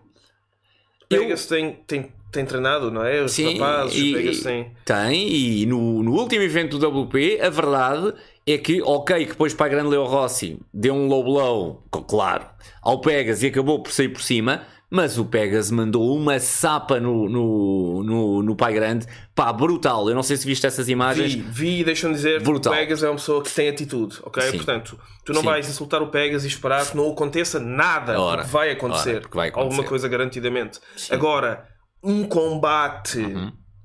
Eu- 1.10 1.20
Pegasus 1.22 1.46
tem, 1.46 1.76
tem, 1.86 2.12
tem 2.34 2.46
treinado, 2.46 2.92
não 2.92 3.06
é? 3.06 3.22
Os 3.22 3.32
Sim, 3.32 3.54
rapazes, 3.58 3.96
e- 3.98 4.14
Pegasus 4.14 4.44
tem. 4.44 5.28
E 5.28 5.66
no, 5.66 6.04
no 6.04 6.12
último 6.14 6.42
evento 6.44 6.78
do 6.78 6.88
WP, 7.04 7.40
a 7.42 7.50
verdade 7.50 8.14
é 8.46 8.58
que, 8.58 8.82
ok, 8.82 9.26
que 9.26 9.32
depois 9.32 9.54
para 9.54 9.68
a 9.68 9.70
grande 9.70 9.90
Leo 9.90 10.04
Rossi 10.06 10.60
deu 10.74 10.94
um 10.94 11.08
low 11.08 11.24
blow, 11.24 11.84
claro, 12.08 12.46
ao 12.82 13.00
Pegas 13.00 13.42
e 13.44 13.48
acabou 13.48 13.82
por 13.82 13.92
sair 13.92 14.10
por 14.10 14.22
cima, 14.22 14.64
mas 14.90 15.18
o 15.18 15.26
Pegas 15.26 15.72
mandou 15.72 16.16
uma 16.16 16.38
sapa 16.40 17.00
no, 17.00 17.28
no, 17.28 18.04
no, 18.04 18.44
no 18.44 18.56
Pai 18.56 18.74
Grande, 18.74 19.08
pá, 19.34 19.52
brutal. 19.52 20.08
Eu 20.08 20.14
não 20.14 20.22
sei 20.22 20.38
se 20.38 20.46
viste 20.46 20.68
essas 20.68 20.88
imagens. 20.88 21.34
Vi, 21.34 21.42
vi 21.42 21.80
e 21.80 21.84
deixa-me 21.84 22.14
dizer 22.14 22.36
que 22.44 22.48
o 22.48 22.52
Brutal. 22.52 22.74
Pegas 22.74 23.02
é 23.02 23.10
uma 23.10 23.16
pessoa 23.16 23.42
que 23.42 23.52
tem 23.52 23.70
atitude, 23.70 24.20
ok? 24.24 24.44
Sim. 24.44 24.58
Portanto, 24.58 25.00
tu 25.26 25.34
não 25.34 25.42
Sim. 25.42 25.48
vais 25.48 25.68
insultar 25.68 26.04
o 26.04 26.08
Pegas 26.10 26.44
e 26.44 26.48
esperar 26.48 26.86
que 26.86 26.96
não 26.96 27.10
aconteça 27.10 27.60
nada, 27.60 28.20
Ora, 28.22 28.38
porque 28.44 28.52
vai 28.52 28.70
acontecer. 28.70 29.12
ora, 29.14 29.22
porque 29.22 29.36
vai 29.38 29.48
acontecer. 29.50 29.68
Alguma 29.72 29.84
coisa 29.84 30.08
garantidamente. 30.08 30.80
Agora, 31.10 31.68
um 32.04 32.24
combate. 32.24 33.20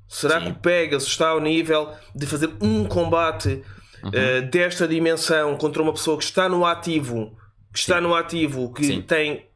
Será 0.08 0.36
Uhum. 0.38 0.44
Sim. 0.46 0.52
que 0.52 0.58
o 0.58 0.60
Pegas 0.62 1.02
está 1.04 1.28
ao 1.28 1.40
nível 1.40 1.90
de 2.14 2.26
fazer 2.26 2.50
um 2.60 2.84
combate 2.84 3.62
Uhum. 4.02 4.10
eh, 4.12 4.40
desta 4.42 4.86
dimensão 4.88 5.56
contra 5.56 5.82
uma 5.82 5.92
pessoa 5.92 6.16
que 6.16 6.24
está 6.24 6.48
no 6.48 6.64
ativo, 6.64 7.36
que 7.72 7.78
está 7.78 8.00
no 8.00 8.14
ativo, 8.14 8.72
que 8.72 8.84
Sim. 8.84 9.02
tem 9.02 9.46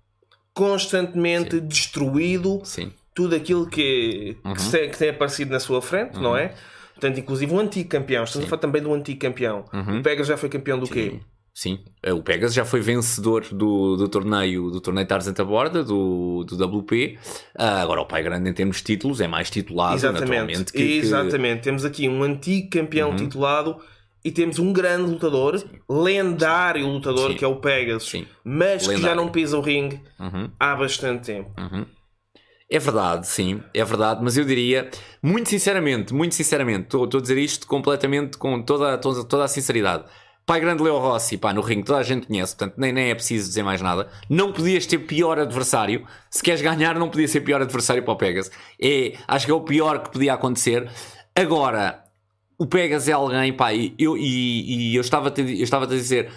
constantemente 0.53 1.61
destruído 1.61 2.61
Sim, 2.65 2.93
tudo 3.15 3.35
aquilo 3.35 3.67
que, 3.67 4.37
Uhum. 4.45 4.53
que, 4.55 4.71
tem, 4.71 4.91
que 4.91 4.99
tem 4.99 5.09
aparecido 5.11 5.51
na 5.51 5.61
sua 5.61 5.81
frente, 5.81 6.19
não 6.19 6.37
é? 6.37 6.55
Portanto, 6.95 7.19
inclusive 7.19 7.53
um 7.53 7.59
antigo 7.59 7.89
campeão. 7.89 8.23
Estamos 8.25 8.47
a 8.47 8.51
falar 8.51 8.61
também 8.61 8.81
do 8.83 8.93
antigo 8.95 9.19
campeão. 9.21 9.65
O 9.73 10.03
Pegas 10.03 10.27
já 10.29 10.37
foi 10.37 10.49
campeão 10.49 10.79
do 10.79 10.87
quê? 10.87 11.21
Uhum. 11.53 11.55
sim. 11.55 11.79
O 12.15 12.23
Pegas 12.23 12.55
já 12.55 12.65
foi 12.65 12.81
vencedor 12.81 13.45
do, 13.53 13.97
do 13.97 14.09
torneio 14.09 14.71
do 14.71 14.81
torneio 14.81 15.07
Tarzan 15.07 15.33
da 15.33 15.45
Borda, 15.45 15.85
do, 15.85 16.45
do 16.45 16.79
WP. 16.79 17.19
Ah, 17.57 17.83
agora 17.83 18.01
o 18.01 18.07
Pai 18.07 18.23
Grande 18.23 18.49
em 18.49 18.53
termos 18.55 18.79
de 18.79 18.85
títulos 18.85 19.21
é 19.21 19.29
mais 19.29 19.51
titulado, 19.51 19.95
Exatamente. 19.95 20.29
naturalmente. 20.31 20.73
que- 20.73 20.79
que- 20.79 20.99
Exatamente. 20.99 21.63
Temos 21.63 21.85
aqui 21.85 22.09
um 22.09 22.23
antigo 22.23 22.71
campeão 22.71 23.11
Uhum. 23.11 23.17
titulado 23.17 23.77
e 24.25 24.31
temos 24.31 24.59
um 24.59 24.73
grande 24.73 25.11
lutador, 25.11 25.63
lendário 25.89 26.87
lutador, 26.87 27.33
Sim. 27.33 27.37
que 27.37 27.45
é 27.45 27.49
o 27.49 27.57
Pegasus, 27.57 28.09
Sim. 28.09 28.27
mas 28.45 28.83
que 28.83 28.93
já 28.93 28.97
Lendário. 28.99 29.17
não 29.17 29.29
pisa 29.31 29.57
o 29.59 29.61
ringue 29.61 30.01
Uhum. 30.19 30.51
há 30.59 30.75
bastante 30.77 31.27
tempo. 31.27 31.51
É 32.71 32.79
verdade, 32.79 33.27
sim, 33.29 33.61
é 33.75 33.85
verdade, 33.85 34.21
mas 34.25 34.39
eu 34.39 34.47
diria, 34.47 34.89
muito 35.23 35.51
sinceramente, 35.51 36.15
muito 36.15 36.35
sinceramente, 36.35 36.85
estou 36.85 37.05
a 37.05 37.21
dizer 37.21 37.37
isto 37.37 37.67
completamente 37.67 38.39
com 38.39 38.63
toda, 38.63 38.97
toda, 38.97 39.25
toda 39.25 39.45
a 39.45 39.49
sinceridade. 39.49 40.05
Pai 40.45 40.61
grande 40.61 40.83
Leo 40.83 40.99
Rossi, 40.99 41.39
pá, 41.39 41.53
no 41.53 41.61
ringue 41.61 41.85
toda 41.85 42.01
a 42.01 42.03
gente 42.03 42.27
conhece, 42.27 42.57
portanto 42.57 42.75
nem, 42.77 42.93
nem 42.93 43.11
é 43.11 43.15
preciso 43.15 43.49
dizer 43.49 43.63
mais 43.63 43.81
nada. 43.81 44.09
Não 44.29 44.53
podias 44.53 44.87
ter 44.87 44.99
pior 44.99 45.39
adversário. 45.39 46.05
Se 46.31 46.43
queres 46.43 46.61
ganhar, 46.61 46.99
não 46.99 47.09
podia 47.09 47.29
ser 47.29 47.43
pior 47.43 47.63
adversário 47.63 48.03
para 48.03 48.13
o 48.13 48.17
Pegas. 48.17 48.51
É, 48.81 49.15
acho 49.29 49.47
que 49.47 49.53
é 49.53 49.55
o 49.55 49.61
pior 49.61 50.03
que 50.03 50.11
podia 50.11 50.35
acontecer. 50.35 50.91
Agora, 51.35 52.03
o 52.59 52.67
Pegas 52.67 53.09
é 53.09 53.13
alguém, 53.13 53.53
pá, 53.53 53.73
e 53.73 53.95
eu, 53.99 54.17
e, 54.17 54.91
e 54.91 54.97
eu 54.97 55.01
estava 55.01 55.33
eu 55.37 55.63
estava 55.63 55.85
a 55.85 55.89
dizer, 55.89 56.31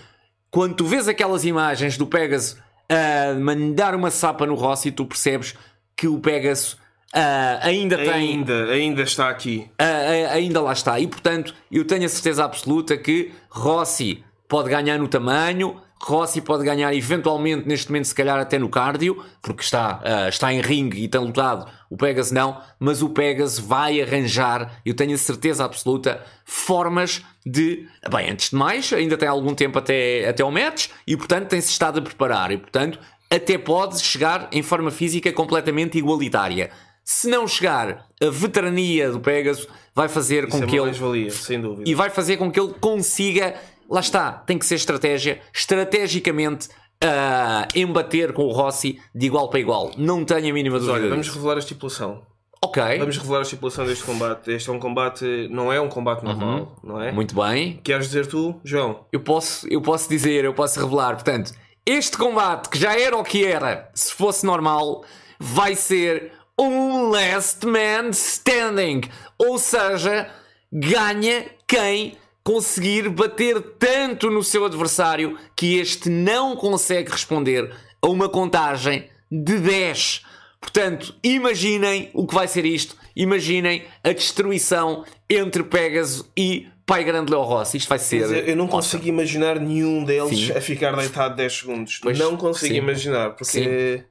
quando 0.52 0.76
tu 0.76 0.86
vês 0.86 1.08
aquelas 1.08 1.44
imagens 1.44 1.98
do 1.98 2.06
Pegas 2.06 2.58
a 2.88 3.34
mandar 3.40 3.96
uma 3.96 4.12
sapa 4.12 4.46
no 4.46 4.56
Rossi, 4.56 4.92
tu 4.92 5.06
percebes 5.06 5.56
que 5.98 6.08
o 6.08 6.20
Pegasus 6.20 6.78
uh, 7.16 7.60
ainda 7.62 7.98
tem. 7.98 8.10
Ainda, 8.10 8.66
ainda 8.66 9.02
está 9.02 9.30
aqui. 9.30 9.70
Uh, 9.82 10.32
ainda 10.32 10.62
lá 10.62 10.74
está. 10.74 11.00
E 11.00 11.08
portanto, 11.08 11.54
eu 11.72 11.86
tenho 11.86 12.06
a 12.06 12.10
certeza 12.10 12.44
absoluta 12.44 12.98
que 12.98 13.32
Rossi 13.50 14.24
pode 14.48 14.70
ganhar 14.70 15.00
no 15.00 15.08
tamanho, 15.08 15.82
Rossi 16.02 16.42
pode 16.42 16.64
ganhar 16.64 16.94
eventualmente, 16.94 17.68
neste 17.68 17.90
momento, 17.90 18.06
se 18.06 18.16
calhar 18.16 18.38
até 18.38 18.60
no 18.60 18.70
cardio, 18.70 19.24
porque 19.42 19.64
está, 19.64 20.02
uh, 20.04 20.30
está 20.30 20.54
em 20.54 20.62
ringue 20.62 21.04
e 21.04 21.08
tem 21.08 21.22
lutado. 21.22 21.68
O 21.90 21.98
Pegasus 21.98 22.32
não, 22.32 22.62
mas 22.80 23.02
o 23.02 23.10
Pegasus 23.10 23.60
vai 23.60 24.02
arranjar, 24.02 24.82
eu 24.86 24.94
tenho 24.94 25.14
a 25.16 25.18
certeza 25.18 25.64
absoluta, 25.64 26.22
formas 26.44 27.24
de. 27.46 27.88
Bem, 28.12 28.32
antes 28.32 28.50
de 28.50 28.56
mais, 28.56 28.92
ainda 28.92 29.18
tem 29.18 29.28
algum 29.28 29.56
tempo 29.56 29.80
até, 29.80 30.28
até 30.28 30.44
ao 30.44 30.52
match 30.52 30.90
e, 31.08 31.16
portanto, 31.16 31.48
tem-se 31.48 31.70
estado 31.72 32.00
a 32.00 32.02
preparar. 32.02 32.52
E, 32.52 32.58
portanto, 32.58 33.00
até 33.30 33.58
pode 33.58 34.00
chegar 34.02 34.48
em 34.52 34.62
forma 34.62 34.92
física 34.92 35.32
completamente 35.32 35.98
igualitária. 35.98 36.70
Se 37.08 37.30
não 37.30 37.48
chegar, 37.48 38.08
a 38.20 38.30
veterania 38.32 39.12
do 39.12 39.20
Pegasus 39.20 39.68
vai 39.94 40.10
fazer 40.10 40.48
Isso 40.48 40.58
com 40.58 40.64
é 40.64 40.68
que 40.68 40.76
ele. 40.80 40.92
valia, 40.92 41.30
sem 41.30 41.62
dúvida. 41.62 41.88
E 41.88 41.94
vai 41.94 42.10
fazer 42.10 42.38
com 42.38 42.52
que 42.52 42.60
ele 42.60 42.74
consiga. 42.82 43.54
Lá 43.88 44.00
está, 44.00 44.32
tem 44.32 44.58
que 44.58 44.66
ser 44.66 44.74
estratégia, 44.74 45.40
estrategicamente 45.54 46.68
uh, 47.04 47.68
embater 47.76 48.34
com 48.34 48.44
o 48.46 48.52
Rossi 48.52 49.00
de 49.14 49.28
igual 49.28 49.50
para 49.50 49.60
igual. 49.60 49.92
Não 49.96 50.26
tenho 50.26 50.50
a 50.50 50.54
mínima 50.54 50.80
dúvida. 50.80 50.98
Olha, 50.98 51.10
vamos 51.10 51.30
revelar 51.30 51.58
a 51.58 51.60
estipulação. 51.60 52.24
Ok. 52.64 52.82
Vamos 52.98 53.18
revelar 53.18 53.40
a 53.40 53.42
estipulação 53.44 53.86
deste 53.86 54.04
combate. 54.04 54.50
Este 54.52 54.72
é 54.72 54.74
um 54.74 54.80
combate, 54.80 55.48
não 55.52 55.72
é 55.72 55.80
um 55.80 55.88
combate 55.88 56.24
normal, 56.24 56.76
não 56.84 57.00
é? 57.00 57.10
Uhum. 57.10 57.16
Muito 57.16 57.36
bem. 57.36 57.80
Queres 57.84 58.08
dizer 58.08 58.26
tu, 58.26 58.60
João? 58.64 59.06
Eu 59.12 59.20
posso, 59.20 59.68
eu 59.70 59.80
posso 59.80 60.10
dizer, 60.10 60.44
eu 60.44 60.54
posso 60.56 60.80
revelar. 60.80 61.14
Portanto, 61.14 61.54
este 61.86 62.18
combate, 62.18 62.68
que 62.70 62.80
já 62.80 63.00
era 63.00 63.16
o 63.16 63.24
que 63.24 63.46
era, 63.46 63.92
se 63.94 64.12
fosse 64.12 64.44
normal, 64.44 65.04
vai 65.40 65.76
ser 65.76 66.32
um 66.60 67.10
last 67.10 67.66
man 67.66 68.10
standing. 68.12 69.02
Ou 69.38 69.58
seja, 69.58 70.30
ganha 70.72 71.46
quem 71.68 72.18
conseguir 72.44 73.10
bater 73.10 73.60
tanto 73.80 74.30
no 74.30 74.44
seu 74.44 74.66
adversário 74.66 75.38
que 75.56 75.78
este 75.78 76.10
não 76.10 76.56
consegue 76.56 77.12
responder 77.12 77.74
a 78.02 78.08
uma 78.08 78.30
contagem 78.30 79.10
de 79.32 79.58
10. 79.58 80.22
Portanto, 80.62 81.16
imaginem 81.24 82.10
o 82.14 82.26
que 82.26 82.34
vai 82.34 82.48
ser 82.48 82.66
isto. 82.66 82.96
Imaginem 83.16 83.86
a 84.04 84.12
destruição 84.12 85.06
entre 85.30 85.64
Pegasus 85.64 86.30
e 86.38 86.68
Pai 86.86 87.04
Grande 87.04 87.32
Leo 87.32 87.42
Rossi. 87.42 87.78
Isto 87.78 87.90
vai 87.90 88.00
ser. 88.00 88.24
Dizer, 88.24 88.50
eu 88.50 88.56
não 88.56 88.66
awesome. 88.66 88.84
consigo 88.84 89.08
imaginar 89.08 89.60
nenhum 89.60 90.04
deles 90.04 90.48
Sim. 90.48 90.52
a 90.52 90.62
ficar 90.62 90.96
deitado 90.96 91.36
10 91.36 91.54
segundos. 91.54 92.00
Pois, 92.02 92.18
não 92.18 92.38
consigo 92.38 92.74
sim. 92.74 92.80
imaginar, 92.80 93.32
porque 93.32 94.04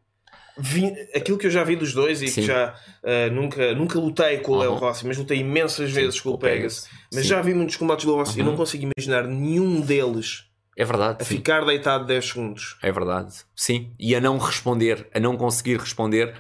vi- 0.59 0.95
aquilo 1.15 1.37
que 1.39 1.47
eu 1.47 1.51
já 1.51 1.65
vi 1.65 1.77
dos 1.77 1.93
dois 1.93 2.23
e 2.23 2.29
Sim. 2.29 2.41
que 2.43 2.47
já 2.47 2.75
ah, 3.03 3.31
nunca, 3.33 3.75
nunca 3.75 3.99
lutei 3.99 4.39
com 4.39 4.53
o 4.53 4.59
Leo 4.59 4.73
Uhum. 4.73 4.79
Rossi, 4.79 5.07
mas 5.07 5.17
lutei 5.19 5.39
imensas 5.39 5.91
vezes 5.91 6.21
com 6.21 6.31
o 6.31 6.39
Pegasus. 6.39 6.87
Mas 7.13 7.23
Sim. 7.23 7.29
já 7.29 7.41
vi 7.43 7.55
muitos 7.55 7.77
combates 7.77 8.05
do 8.05 8.11
Leo 8.13 8.21
Rossi. 8.21 8.41
Uhum. 8.41 8.47
não 8.47 8.57
consigo 8.57 8.91
imaginar 8.97 9.25
nenhum 9.27 9.81
deles 9.81 10.45
É 10.77 10.85
verdade. 10.85 11.19
a 11.21 11.25
sim. 11.25 11.37
ficar 11.37 11.65
deitado 11.65 12.05
10 12.07 12.25
segundos. 12.29 12.77
É 12.83 12.91
verdade. 12.93 13.33
Sim. 13.55 13.93
E 13.99 14.15
a 14.15 14.21
não 14.21 14.39
responder, 14.39 15.07
a 15.15 15.21
não 15.21 15.37
conseguir 15.37 15.79
responder. 15.79 16.35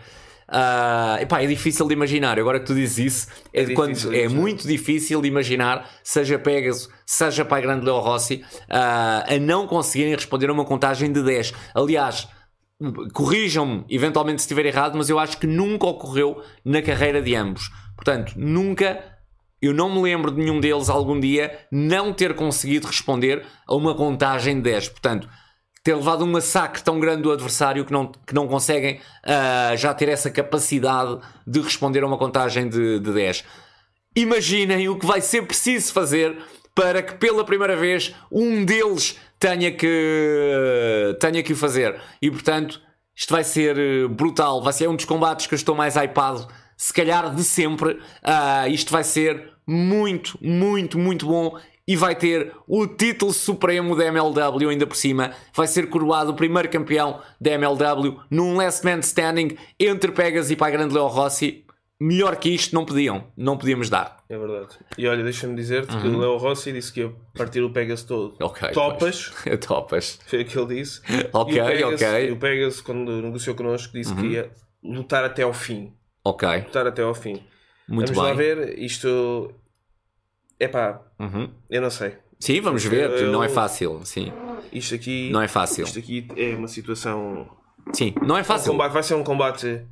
Ah, 0.47 1.17
epá, 1.23 1.43
é 1.43 1.47
difícil 1.47 1.87
de 1.89 1.95
imaginar. 1.95 2.39
Agora 2.39 2.61
que 2.61 2.67
tu 2.67 2.75
dizes 2.75 2.99
isso, 2.99 3.27
é, 3.53 3.63
É 3.63 3.71
quando, 3.75 4.15
é 4.15 4.29
muito 4.29 4.69
difícil 4.69 5.23
de 5.23 5.27
imaginar, 5.29 5.89
seja 6.03 6.39
Pegasus, 6.39 6.89
seja 7.07 7.45
Pai 7.47 7.63
Grande 7.63 7.85
Leo 7.85 7.99
Rossi, 7.99 8.45
ah, 8.69 9.25
a 9.27 9.39
não 9.39 9.67
conseguirem 9.67 10.15
responder 10.15 10.51
a 10.51 10.53
uma 10.53 10.65
contagem 10.67 11.11
de 11.11 11.23
10. 11.23 11.55
Aliás, 11.75 12.29
corrijam-me 13.13 13.85
eventualmente 13.89 14.43
se 14.43 14.47
estiver 14.47 14.67
errado, 14.67 14.97
mas 14.97 15.09
eu 15.09 15.19
acho 15.19 15.39
que 15.39 15.47
nunca 15.47 15.87
ocorreu 15.87 16.43
na 16.65 16.83
carreira 16.83 17.23
de 17.23 17.35
ambos. 17.35 17.71
Portanto, 17.97 18.35
nunca. 18.37 19.13
Eu 19.63 19.73
não 19.73 19.95
me 19.95 20.03
lembro 20.03 20.31
de 20.31 20.43
nenhum 20.43 20.61
deles 20.61 20.91
algum 20.91 21.19
dia 21.19 21.59
não 21.73 22.13
ter 22.13 22.35
conseguido 22.35 22.87
responder 22.87 23.47
a 23.67 23.75
uma 23.75 23.95
contagem 23.95 24.57
de 24.57 24.63
10. 24.63 24.89
Portanto, 24.91 25.27
ter 25.83 25.95
levado 25.95 26.25
um 26.25 26.31
massacre 26.31 26.83
tão 26.83 27.01
grande 27.01 27.23
do 27.23 27.33
adversário 27.33 27.85
que 27.85 27.93
não, 27.93 28.13
que 28.27 28.35
não 28.35 28.47
conseguem 28.47 29.01
ah, 29.23 29.75
já 29.77 29.95
ter 29.95 30.09
essa 30.09 30.31
capacidade 30.31 31.19
de 31.47 31.61
responder 31.61 32.03
a 32.03 32.07
uma 32.07 32.19
contagem 32.19 32.69
de, 32.69 32.99
de 32.99 33.13
10. 33.13 33.45
Imaginem 34.17 34.89
o 34.89 34.99
que 34.99 35.07
vai 35.07 35.21
ser 35.21 35.47
preciso 35.47 35.93
fazer 35.93 36.37
para 36.75 37.03
que 37.03 37.15
pela 37.15 37.45
primeira 37.45 37.77
vez 37.77 38.15
um 38.31 38.65
deles 38.65 39.19
tenha 39.39 39.71
que, 39.71 41.17
tenha 41.21 41.43
que 41.43 41.53
o 41.53 41.57
fazer. 41.57 42.01
E 42.21 42.31
portanto, 42.31 42.81
isto 43.15 43.33
vai 43.33 43.45
ser 43.45 43.79
eh, 43.79 44.09
brutal. 44.09 44.63
Vai 44.63 44.73
ser 44.73 44.89
um 44.89 44.97
dos 44.97 45.05
combates 45.05 45.47
que 45.47 45.55
eu 45.55 45.57
estou 45.57 45.75
mais 45.75 45.97
hypado, 45.97 46.49
se 46.77 46.93
calhar 46.93 47.35
de 47.35 47.45
sempre. 47.45 48.01
Ah, 48.23 48.69
isto 48.69 48.91
vai 48.91 49.05
ser 49.05 49.53
muito, 49.67 50.37
muito, 50.43 50.99
muito 50.99 51.27
bom. 51.27 51.57
E 51.87 51.97
vai 51.97 52.15
ter 52.15 52.51
o 52.67 52.87
título 52.87 53.31
supremo 53.31 53.95
da 53.95 54.07
MLW 54.07 54.71
ainda 54.71 54.87
por 54.87 54.97
cima. 54.97 55.33
Vai 55.55 55.67
ser 55.67 55.91
coroado 55.91 56.31
o 56.33 56.35
primeiro 56.35 56.71
campeão 56.71 57.21
da 57.39 57.51
MLW 57.53 58.21
num 58.31 58.57
last 58.57 58.83
man 58.85 59.01
standing 59.01 59.59
entre 59.79 60.11
Pegas 60.11 60.51
e 60.51 60.57
Pai 60.57 60.73
Grande 60.73 60.95
Leo 60.95 61.07
Rossi. 61.07 61.64
Melhor 62.01 62.37
que 62.37 62.49
isto 62.51 62.75
não 62.75 62.85
podiam, 62.85 63.25
não 63.37 63.57
podíamos 63.57 63.89
dar. 63.89 64.23
É 64.29 64.37
verdade. 64.37 64.77
E 64.99 65.07
olha, 65.07 65.23
deixa-me 65.23 65.55
dizer-te 65.55 65.97
que 65.97 66.07
o 66.09 66.19
Leo 66.19 66.37
Rossi 66.37 66.73
disse 66.73 66.93
que 66.93 67.01
ia 67.01 67.13
partir 67.35 67.63
o 67.63 67.71
Pegasus 67.71 68.05
todo. 68.05 68.31
Uhum. 68.41 68.47
Ok, 68.49 68.71
Topas, 68.73 69.33
pois. 69.45 69.59
Topas. 69.65 70.19
foi 70.27 70.43
o 70.43 70.45
que 70.45 70.59
ele 70.59 70.75
disse. 70.75 71.01
Ok, 71.33 71.55
e 71.57 71.61
o 71.63 71.67
Pegasus, 71.67 71.95
ok. 72.03 72.09
Uhum. 72.09 72.29
e 72.29 72.33
o 72.33 72.37
Pegasus, 72.37 72.81
quando 72.81 73.23
negociou 73.23 73.55
connosco, 73.57 73.93
disse 73.93 74.15
que 74.15 74.27
ia 74.27 74.51
lutar 74.83 75.25
até 75.25 75.43
ao 75.45 75.53
fim. 75.53 75.93
Ok, 76.25 76.49
Lutar 76.49 76.87
até 76.87 77.03
ao 77.03 77.15
fim. 77.15 77.43
muito 77.89 78.13
Vamos 78.13 78.31
lá 78.31 78.35
bem. 78.35 78.55
ver. 78.57 78.79
Isto. 78.79 79.53
Epá, 80.59 81.01
Uhum. 81.19 81.49
eu 81.71 81.81
não 81.81 81.91
sei. 81.91 82.17
Sim, 82.41 82.61
vamos 82.61 82.85
ver. 82.85 83.11
Eu- 83.11 83.31
Não 83.33 83.43
é 83.43 83.49
fácil. 83.49 84.01
Sim, 84.05 84.33
Isto 84.73 84.95
aqui. 84.97 85.31
não 85.31 85.41
é 85.41 85.49
fácil. 85.49 85.85
Isto 85.85 85.99
aqui 86.01 86.27
é 86.37 86.55
uma 86.55 86.69
situação. 86.69 87.49
Sim, 87.93 88.15
não 88.27 88.37
é 88.37 88.43
fácil. 88.45 88.73
combate, 88.73 88.93
vai 88.93 89.03
ser 89.03 89.15
um 89.15 89.23
combate 89.25 89.87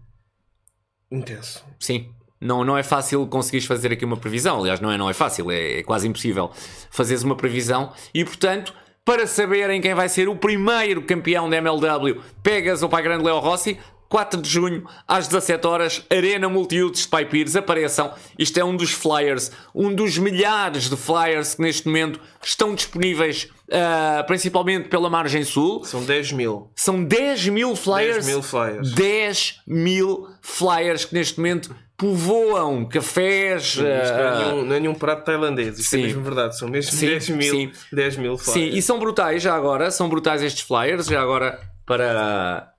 intenso. 1.13 1.65
Sim. 1.79 2.09
Não, 2.41 2.65
não 2.65 2.77
é 2.77 2.83
fácil 2.83 3.25
conseguires 3.29 3.67
fazer 3.67 3.93
aqui 3.93 4.05
uma 4.05 4.17
previsão. 4.17 4.59
Aliás, 4.59 4.81
não 4.81 4.91
é, 4.91 4.99
não 4.99 5.09
é 5.09 5.13
fácil, 5.13 5.51
é, 5.51 5.79
é 5.79 5.83
quase 5.85 6.09
impossível 6.09 6.51
fazeres 6.91 7.23
uma 7.23 7.37
previsão. 7.37 7.93
E 8.13 8.25
portanto, 8.25 8.75
para 9.05 9.27
saberem 9.27 9.81
quem 9.81 9.95
vai 9.95 10.09
ser 10.09 10.29
o 10.29 10.35
primeiro 10.35 11.03
campeão 11.03 11.49
da 11.49 11.57
MLW, 11.57 12.21
Pegas 12.43 12.83
ou 12.83 12.89
Pai 12.89 13.03
Grande 13.03 13.25
Leo 13.25 13.39
Rossi, 13.39 13.79
4 14.13 14.43
de 14.43 14.51
junho, 14.51 14.85
às 15.09 15.27
17 15.27 15.67
horas, 15.67 16.03
Arena 16.11 16.47
Multiuses 16.47 17.05
de 17.05 17.09
Pai 17.09 17.25
Pires, 17.25 17.57
apareçam. 17.57 18.13
Isto 18.39 18.61
é 18.61 18.63
um 18.63 18.77
dos 18.77 18.91
flyers, 18.91 19.51
um 19.75 19.95
dos 19.95 20.19
milhares 20.19 20.91
de 20.91 20.97
flyers 20.99 21.55
que 21.55 21.63
neste 21.63 21.87
momento 21.87 22.21
estão 22.45 22.75
disponíveis, 22.75 23.49
ah, 23.73 24.23
principalmente 24.27 24.91
pela 24.91 25.09
margem 25.09 25.43
sul. 25.45 25.83
São 25.87 26.05
10 26.05 26.33
mil. 26.33 26.71
São 26.77 27.03
10 27.03 27.49
mil 27.49 27.75
flyers. 27.75 28.27
10 28.27 28.27
mil 28.27 28.43
flyers. 28.43 28.93
10 28.93 29.61
mil 29.67 30.29
flyers 30.43 31.07
que 31.07 31.15
neste 31.15 31.39
momento 31.39 31.75
povoam 31.97 32.85
cafés. 32.85 33.63
Isto 33.63 33.83
não 33.83 33.89
é, 33.89 34.29
ah, 34.29 34.45
nenhum, 34.45 34.65
não 34.67 34.77
é 34.77 34.81
nenhum 34.81 34.95
prato 34.95 35.25
tailandês. 35.25 35.79
Isto 35.79 35.89
sim. 35.89 36.01
é 36.01 36.07
mesmo 36.09 36.23
verdade. 36.23 36.59
São 36.59 36.69
mesmo 36.69 36.93
Sim, 36.93 37.07
10 37.07 37.29
mil. 37.31 37.51
sim. 37.51 37.73
10 37.91 38.17
mil 38.19 38.37
sim, 38.37 38.53
flyers. 38.53 38.77
e 38.77 38.83
são 38.83 38.99
brutais 38.99 39.43
já 39.43 39.55
agora. 39.55 39.91
São 39.91 40.07
brutais 40.07 40.43
estes 40.43 40.61
flyers. 40.61 41.07
Já 41.07 41.23
agora, 41.23 41.59
para, 41.87 42.72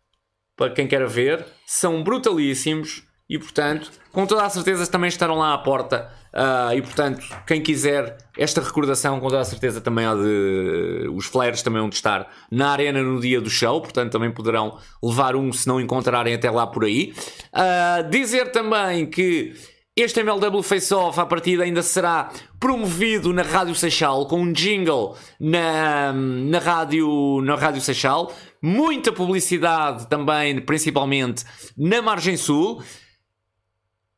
para 0.56 0.72
quem 0.72 0.88
quer 0.88 1.06
ver, 1.08 1.46
são 1.66 2.04
brutalíssimos. 2.04 3.04
E 3.30 3.40
portanto, 3.40 3.90
com 4.12 4.26
toda 4.28 4.44
a 4.44 4.50
certeza 4.50 4.86
também 4.86 5.08
estarão 5.08 5.40
lá 5.40 5.54
à 5.54 5.58
porta. 5.58 6.12
Ah, 6.34 6.76
e 6.76 6.82
portanto, 6.82 7.24
quem 7.48 7.62
quiser 7.62 8.18
esta 8.38 8.60
recordação, 8.60 9.20
com 9.20 9.28
toda 9.28 9.42
a 9.42 9.46
certeza 9.46 9.80
também 9.80 10.06
há 10.06 10.14
de. 10.14 11.08
Os 11.16 11.26
flyers 11.26 11.62
também 11.62 11.80
vão 11.80 11.90
estar 11.90 12.30
na 12.52 12.72
arena 12.72 13.02
no 13.02 13.22
dia 13.22 13.40
do 13.40 13.50
show, 13.50 13.80
portanto 13.82 14.12
também 14.12 14.32
poderão 14.32 14.78
levar 15.02 15.36
um 15.36 15.54
se 15.54 15.68
não 15.68 15.80
encontrarem 15.80 16.34
até 16.34 16.50
lá 16.52 16.68
por 16.68 16.86
aí. 16.86 17.14
Ah, 17.54 18.02
dizer 18.10 18.52
também 18.52 19.06
que 19.06 19.54
este 19.96 20.22
MLW 20.22 20.64
Face 20.64 20.92
Off 20.92 21.20
à 21.20 21.26
partida 21.26 21.64
ainda 21.64 21.84
será 21.84 22.32
promovido 22.60 23.32
na 23.32 23.44
Rádio 23.44 23.76
Seixal 23.76 24.26
com 24.26 24.42
um 24.42 24.52
jingle 24.52 25.16
na, 25.40 26.12
na, 26.12 26.58
rádio, 26.58 27.42
na 27.44 27.56
Rádio 27.56 27.80
Seixal. 27.80 28.34
Muita 28.60 29.12
publicidade 29.12 30.08
também, 30.08 30.60
principalmente 30.60 31.46
na 31.78 32.02
Margem 32.02 32.36
Sul. 32.36 32.82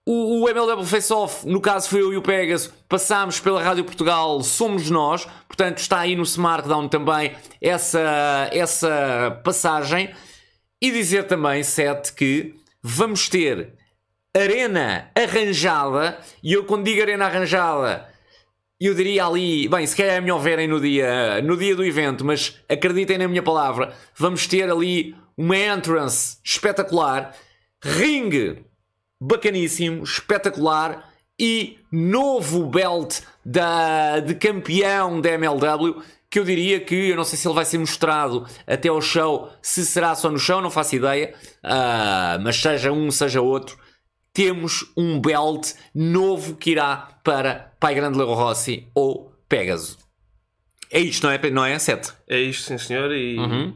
o, 0.05 0.43
o 0.43 0.49
MLW 0.49 0.85
Face 0.85 1.11
Off, 1.11 1.45
no 1.45 1.59
caso 1.59 1.89
foi 1.89 2.01
eu 2.01 2.13
e 2.13 2.17
o 2.17 2.21
Pegasus, 2.21 2.71
passámos 2.87 3.41
pela 3.41 3.61
Rádio 3.61 3.83
Portugal, 3.83 4.41
somos 4.43 4.89
nós, 4.89 5.27
portanto 5.45 5.79
está 5.79 5.99
aí 5.99 6.15
no 6.15 6.23
Smartdown 6.23 6.87
também 6.87 7.35
essa, 7.61 8.49
essa 8.53 9.41
passagem. 9.43 10.09
E 10.81 10.91
dizer 10.91 11.23
também, 11.23 11.63
Sete, 11.63 12.13
que 12.13 12.55
vamos 12.81 13.27
ter 13.27 13.74
arena 14.35 15.09
arranjada, 15.15 16.17
e 16.43 16.53
eu 16.53 16.65
quando 16.65 16.83
digo 16.83 17.01
arena 17.01 17.25
arranjada, 17.25 18.07
eu 18.79 18.93
diria 18.93 19.25
ali, 19.25 19.67
bem, 19.67 19.87
se 19.87 19.95
calhar 19.95 20.15
é 20.15 20.21
melhor 20.21 20.39
verem 20.39 20.67
no 20.67 20.79
dia, 20.79 21.41
no 21.41 21.55
dia 21.57 21.75
do 21.75 21.83
evento, 21.83 22.25
mas 22.25 22.59
acreditem 22.67 23.17
na 23.17 23.27
minha 23.27 23.41
palavra, 23.41 23.93
vamos 24.15 24.45
ter 24.47 24.69
ali 24.69 25.15
uma 25.37 25.57
entrance 25.57 26.37
espetacular, 26.43 27.33
ring 27.81 28.63
bacaníssimo, 29.19 30.03
espetacular 30.03 31.09
e 31.39 31.79
novo 31.91 32.65
belt 32.65 33.21
da, 33.45 34.19
de 34.19 34.35
campeão 34.35 35.21
da 35.21 35.31
MLW 35.31 36.01
que 36.29 36.39
eu 36.39 36.43
diria 36.43 36.81
que 36.81 37.09
eu 37.09 37.15
não 37.15 37.23
sei 37.23 37.37
se 37.37 37.47
ele 37.47 37.55
vai 37.55 37.63
ser 37.63 37.77
mostrado 37.77 38.45
até 38.67 38.89
ao 38.89 39.01
show, 39.01 39.49
se 39.61 39.85
será 39.85 40.13
só 40.15 40.29
no 40.29 40.37
show, 40.37 40.59
não 40.59 40.69
faço 40.69 40.93
ideia, 40.93 41.33
uh, 41.63 42.43
mas 42.43 42.57
seja 42.57 42.91
um, 42.91 43.09
seja 43.09 43.39
outro, 43.39 43.77
temos 44.35 44.91
um 44.97 45.19
belt 45.21 45.73
novo 45.95 46.57
que 46.57 46.71
irá 46.71 47.07
para 47.23 47.71
Pai 47.79 47.95
Grande 47.95 48.17
Leo 48.17 48.33
Rossi 48.33 48.85
ou 48.93 49.33
Pegasus. 49.47 49.97
É 50.91 50.99
isto, 50.99 51.25
não 51.25 51.31
é, 51.31 51.49
não 51.49 51.65
é? 51.65 51.79
Sete? 51.79 52.11
É 52.27 52.37
isto, 52.37 52.65
sim 52.65 52.77
senhor, 52.77 53.13
e... 53.13 53.37
Uhum. 53.37 53.73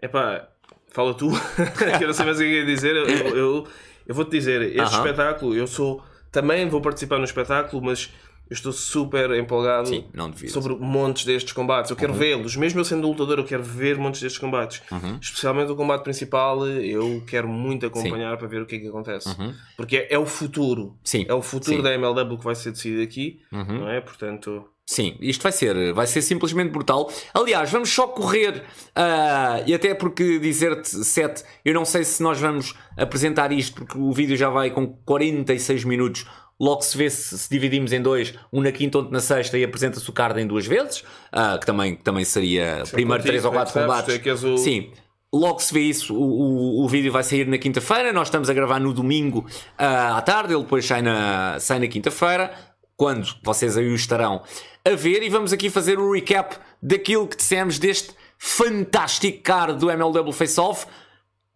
Epá, 0.00 0.46
fala 0.90 1.14
tu, 1.14 1.30
que 1.98 2.04
eu 2.04 2.08
não 2.08 2.14
sei 2.14 2.24
mais 2.26 2.36
o 2.36 2.40
que 2.40 2.48
ia 2.48 2.66
dizer, 2.66 2.94
eu, 2.94 3.06
eu, 3.06 3.68
eu 4.06 4.14
vou-te 4.14 4.30
dizer, 4.30 4.60
este 4.60 4.78
uhum. 4.78 5.06
espetáculo, 5.06 5.54
eu 5.56 5.66
sou... 5.66 6.04
Também 6.30 6.68
vou 6.68 6.82
participar 6.82 7.16
no 7.18 7.24
espetáculo, 7.24 7.82
mas 7.82 8.12
eu 8.52 8.54
estou 8.54 8.72
super 8.72 9.30
empolgado 9.30 9.88
Sim, 9.88 10.04
sobre 10.48 10.74
montes 10.74 11.24
destes 11.24 11.54
combates. 11.54 11.90
Eu 11.90 11.96
quero 11.96 12.12
uhum. 12.12 12.18
vê-los, 12.18 12.54
mesmo 12.54 12.80
eu 12.80 12.84
sendo 12.84 13.08
lutador, 13.08 13.38
eu 13.38 13.44
quero 13.44 13.62
ver 13.62 13.96
montes 13.96 14.20
destes 14.20 14.38
combates. 14.38 14.82
Uhum. 14.92 15.18
Especialmente 15.20 15.72
o 15.72 15.76
combate 15.76 16.04
principal, 16.04 16.66
eu 16.68 17.22
quero 17.26 17.48
muito 17.48 17.86
acompanhar 17.86 18.32
Sim. 18.32 18.36
para 18.36 18.46
ver 18.46 18.60
o 18.60 18.66
que 18.66 18.76
é 18.76 18.78
que 18.78 18.88
acontece. 18.88 19.28
Uhum. 19.30 19.54
Porque 19.74 19.96
é, 19.96 20.12
é, 20.12 20.18
o 20.18 20.26
futuro. 20.26 20.94
Sim. 21.02 21.24
É 21.26 21.32
o 21.32 21.40
futuro 21.40 21.82
da 21.82 21.94
MLW 21.94 22.36
que 22.36 22.44
vai 22.44 22.54
ser 22.54 22.72
decidido 22.72 23.02
aqui, 23.02 23.40
uhum. 23.50 23.78
não 23.80 23.88
é? 23.88 24.02
Portanto. 24.02 24.68
Sim, 24.84 25.16
isto 25.20 25.42
vai 25.42 25.52
ser, 25.52 25.94
vai 25.94 26.06
ser 26.06 26.20
simplesmente 26.20 26.70
brutal. 26.70 27.10
Aliás, 27.32 27.70
vamos 27.70 27.88
só 27.88 28.06
correr, 28.06 28.64
uh, 28.88 29.64
e 29.66 29.72
até 29.72 29.94
porque 29.94 30.38
dizer-te, 30.38 30.90
Sete, 31.04 31.42
eu 31.64 31.72
não 31.72 31.86
sei 31.86 32.04
se 32.04 32.22
nós 32.22 32.38
vamos 32.38 32.74
apresentar 32.98 33.50
isto, 33.52 33.74
porque 33.74 33.96
o 33.96 34.12
vídeo 34.12 34.36
já 34.36 34.50
vai 34.50 34.70
com 34.70 34.86
46 34.86 35.84
minutos 35.84 36.26
logo 36.62 36.82
se 36.82 36.96
vê 36.96 37.10
se, 37.10 37.36
se, 37.36 37.50
dividimos 37.50 37.92
em 37.92 38.00
dois, 38.00 38.32
um 38.52 38.60
na 38.60 38.70
quinta, 38.70 38.98
outro 38.98 39.12
na 39.12 39.18
sexta, 39.18 39.58
e 39.58 39.64
apresenta-se 39.64 40.08
o 40.08 40.12
card 40.12 40.40
em 40.40 40.46
duas 40.46 40.64
vezes, 40.64 41.00
uh, 41.32 41.58
que 41.58 41.66
também, 41.66 41.96
também 41.96 42.24
seria 42.24 42.84
Sim, 42.84 42.92
primeiro 42.92 43.22
três 43.24 43.44
ou 43.44 43.50
quatro 43.50 43.74
combates. 43.74 44.44
O... 44.44 44.56
Sim. 44.56 44.92
Logo 45.34 45.58
se 45.60 45.74
vê 45.74 45.80
isso, 45.80 46.14
o, 46.14 46.22
o, 46.22 46.84
o 46.84 46.88
vídeo 46.88 47.10
vai 47.10 47.24
sair 47.24 47.48
na 47.48 47.58
quinta-feira. 47.58 48.12
Nós 48.12 48.28
estamos 48.28 48.48
a 48.48 48.54
gravar 48.54 48.78
no 48.78 48.92
domingo 48.92 49.40
uh, 49.40 50.14
à 50.16 50.22
tarde, 50.22 50.54
ele 50.54 50.62
depois 50.62 50.86
sai 50.86 51.02
na, 51.02 51.58
sai 51.58 51.80
na 51.80 51.88
quinta-feira, 51.88 52.52
quando 52.96 53.26
vocês 53.42 53.76
aí 53.76 53.88
o 53.88 53.96
estarão 53.96 54.42
a 54.84 54.90
ver. 54.94 55.24
E 55.24 55.28
vamos 55.28 55.52
aqui 55.52 55.68
fazer 55.68 55.98
o 55.98 56.10
um 56.10 56.12
recap 56.12 56.56
daquilo 56.80 57.26
que 57.26 57.36
dissemos 57.36 57.78
deste 57.78 58.14
fantástico 58.38 59.42
card 59.42 59.78
do 59.80 59.90
MLW 59.90 60.32
Face 60.32 60.60
Off. 60.60 60.86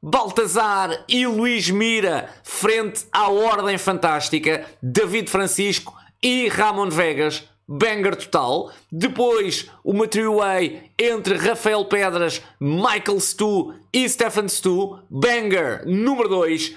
Baltazar 0.08 1.04
e 1.08 1.26
Luís 1.26 1.68
Mira 1.68 2.30
frente 2.44 3.04
à 3.10 3.28
Ordem 3.28 3.76
Fantástica, 3.76 4.64
David 4.80 5.28
Francisco 5.28 5.92
e 6.22 6.46
Ramon 6.46 6.88
Vegas, 6.88 7.42
banger 7.66 8.14
total. 8.14 8.70
Depois, 8.92 9.68
uma 9.84 10.06
three-way 10.06 10.92
entre 10.96 11.34
Rafael 11.36 11.84
Pedras, 11.86 12.40
Michael 12.60 13.18
Stu 13.18 13.74
e 13.92 14.08
Stefan 14.08 14.46
Stu, 14.46 14.96
banger 15.10 15.84
número 15.84 16.28
2. 16.28 16.76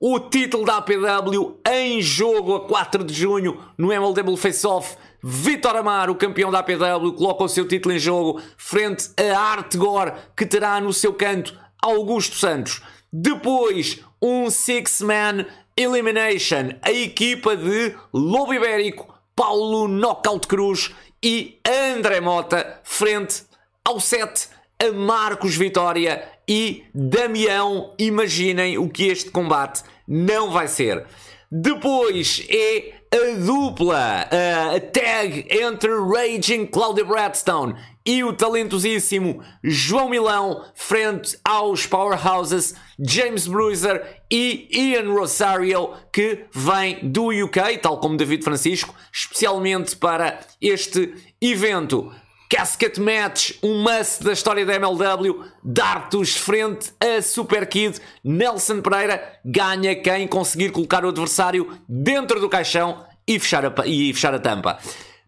O 0.00 0.18
título 0.18 0.64
da 0.64 0.78
APW 0.78 1.60
em 1.68 2.00
jogo 2.00 2.54
a 2.54 2.66
4 2.66 3.04
de 3.04 3.12
junho 3.12 3.60
no 3.76 3.92
MLW 3.92 4.34
Face 4.38 4.66
Off. 4.66 4.96
Vitor 5.22 5.76
Amar, 5.76 6.08
o 6.08 6.16
campeão 6.16 6.50
da 6.50 6.60
APW, 6.60 7.12
coloca 7.12 7.44
o 7.44 7.48
seu 7.48 7.68
título 7.68 7.94
em 7.94 7.98
jogo 7.98 8.40
frente 8.56 9.10
a 9.16 9.38
Artgor, 9.38 10.14
que 10.34 10.46
terá 10.46 10.80
no 10.80 10.92
seu 10.92 11.12
canto 11.12 11.61
Augusto 11.82 12.36
Santos. 12.36 12.80
Depois, 13.12 14.00
um 14.22 14.48
Six-Man 14.48 15.44
Elimination, 15.76 16.76
a 16.80 16.92
equipa 16.92 17.56
de 17.56 17.94
Lobo 18.12 18.54
Ibérico, 18.54 19.12
Paulo 19.34 19.88
Knockout 19.88 20.46
Cruz 20.46 20.94
e 21.22 21.58
André 21.94 22.20
Mota, 22.20 22.80
frente 22.84 23.42
ao 23.84 23.98
7, 23.98 24.48
a 24.80 24.92
Marcos 24.92 25.56
Vitória 25.56 26.26
e 26.48 26.84
Damião. 26.94 27.94
Imaginem 27.98 28.78
o 28.78 28.88
que 28.88 29.08
este 29.08 29.30
combate 29.30 29.82
não 30.06 30.50
vai 30.50 30.68
ser. 30.68 31.04
Depois 31.50 32.46
é 32.48 33.01
a 33.12 33.36
dupla, 33.36 34.26
a 34.74 34.80
tag 34.80 35.46
entre 35.50 35.90
Raging 35.90 36.64
Claudia 36.64 37.04
Bradstone 37.04 37.76
e 38.06 38.24
o 38.24 38.32
talentosíssimo 38.32 39.42
João 39.62 40.08
Milão 40.08 40.64
frente 40.74 41.38
aos 41.44 41.86
powerhouses 41.86 42.74
James 42.98 43.46
Bruiser 43.46 44.22
e 44.30 44.66
Ian 44.72 45.12
Rosario 45.12 45.90
que 46.10 46.46
vem 46.52 47.00
do 47.02 47.28
UK, 47.28 47.78
tal 47.82 47.98
como 47.98 48.16
David 48.16 48.42
Francisco, 48.42 48.94
especialmente 49.12 49.94
para 49.94 50.40
este 50.58 51.14
evento. 51.38 52.10
Casket 52.52 52.98
Match, 52.98 53.52
um 53.62 53.82
must 53.82 54.22
da 54.22 54.34
história 54.34 54.66
da 54.66 54.74
MLW. 54.74 55.42
Dartos 55.64 56.36
frente 56.36 56.92
a 57.00 57.22
Super 57.22 57.66
Kid. 57.66 57.98
Nelson 58.22 58.82
Pereira 58.82 59.40
ganha 59.42 59.96
quem 59.96 60.28
conseguir 60.28 60.70
colocar 60.70 61.02
o 61.02 61.08
adversário 61.08 61.78
dentro 61.88 62.38
do 62.40 62.50
caixão 62.50 63.06
e 63.26 63.40
fechar 63.40 63.64
a, 63.64 63.72
e 63.86 64.12
fechar 64.12 64.34
a 64.34 64.38
tampa. 64.38 64.78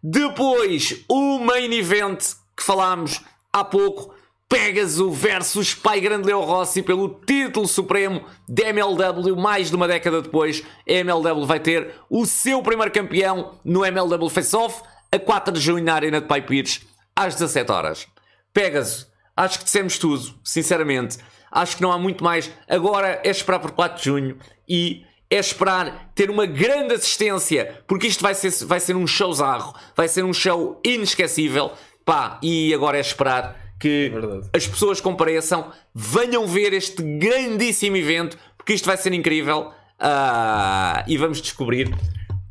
Depois, 0.03 1.03
o 1.09 1.39
main 1.39 1.73
event 1.73 2.19
que 2.55 2.61
falámos 2.61 3.19
há 3.51 3.63
pouco. 3.63 4.13
Pegasus 4.47 5.17
versus 5.17 5.73
Pai 5.73 5.99
Grande 5.99 6.27
Leo 6.27 6.41
Rossi 6.41 6.83
pelo 6.83 7.21
título 7.25 7.67
supremo 7.67 8.23
da 8.47 8.69
MLW. 8.69 9.35
Mais 9.35 9.71
de 9.71 9.75
uma 9.75 9.87
década 9.87 10.21
depois, 10.21 10.61
a 10.87 10.93
MLW 10.93 11.43
vai 11.47 11.59
ter 11.59 11.95
o 12.07 12.23
seu 12.27 12.61
primeiro 12.61 12.91
campeão 12.91 13.55
no 13.65 13.83
MLW 13.83 14.29
Face 14.29 14.55
Off 14.55 14.83
a 15.11 15.17
4 15.17 15.53
de 15.53 15.59
junho 15.59 15.83
na 15.83 15.95
Arena 15.95 16.21
de 16.21 16.27
Pai 16.27 16.41
Pires, 16.41 16.81
às 17.15 17.35
17 17.35 17.71
horas. 17.71 18.07
Pegasus, 18.53 19.07
acho 19.35 19.59
que 19.59 19.65
dissemos 19.65 19.97
tudo, 19.97 20.39
sinceramente. 20.43 21.17
Acho 21.51 21.77
que 21.77 21.81
não 21.81 21.91
há 21.91 21.97
muito 21.97 22.23
mais. 22.23 22.51
Agora 22.67 23.21
é 23.23 23.29
esperar 23.29 23.59
por 23.59 23.71
4 23.71 23.97
de 23.97 24.05
junho 24.05 24.37
e 24.67 25.05
é 25.29 25.37
esperar 25.37 26.11
ter 26.13 26.29
uma 26.29 26.45
grande 26.45 26.93
assistência, 26.93 27.81
porque 27.87 28.07
isto 28.07 28.21
vai 28.21 28.35
ser, 28.35 28.51
vai 28.65 28.79
ser 28.79 28.95
um 28.95 29.07
showzarro, 29.07 29.73
vai 29.95 30.07
ser 30.07 30.23
um 30.23 30.33
show 30.33 30.79
inesquecível. 30.85 31.71
Pá, 32.03 32.39
e 32.41 32.73
agora 32.73 32.97
é 32.97 33.01
esperar 33.01 33.59
que 33.79 34.11
é 34.53 34.57
as 34.57 34.67
pessoas 34.67 35.01
compareçam, 35.01 35.71
venham 35.93 36.45
ver 36.47 36.73
este 36.73 37.01
grandíssimo 37.01 37.97
evento, 37.97 38.37
porque 38.57 38.73
isto 38.73 38.85
vai 38.85 38.97
ser 38.97 39.13
incrível. 39.13 39.71
Uh, 39.97 41.03
e 41.07 41.17
vamos 41.17 41.41
descobrir 41.41 41.89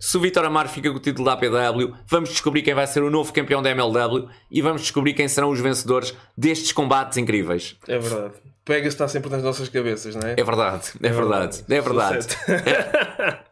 se 0.04 0.18
o 0.18 0.20
Vitor 0.20 0.44
Amar 0.44 0.68
fica 0.68 0.90
com 0.90 0.98
o 0.98 1.00
título 1.00 1.24
da 1.24 1.32
APW, 1.32 1.94
vamos 2.06 2.28
descobrir 2.28 2.60
quem 2.60 2.74
vai 2.74 2.86
ser 2.86 3.02
o 3.02 3.08
novo 3.08 3.32
campeão 3.32 3.62
da 3.62 3.70
MLW 3.70 4.28
e 4.50 4.60
vamos 4.60 4.82
descobrir 4.82 5.14
quem 5.14 5.26
serão 5.26 5.48
os 5.48 5.58
vencedores 5.58 6.14
destes 6.36 6.72
combates 6.72 7.16
incríveis. 7.16 7.74
É 7.88 7.98
verdade. 7.98 8.34
Pega 8.66 8.86
está 8.86 9.08
sempre 9.08 9.30
nas 9.30 9.42
nossas 9.42 9.66
cabeças, 9.70 10.14
não 10.14 10.28
é? 10.28 10.34
É 10.36 10.44
verdade, 10.44 10.92
é, 11.02 11.06
é 11.06 11.10
verdade, 11.10 11.64
é 11.68 11.80
verdade. 11.80 12.26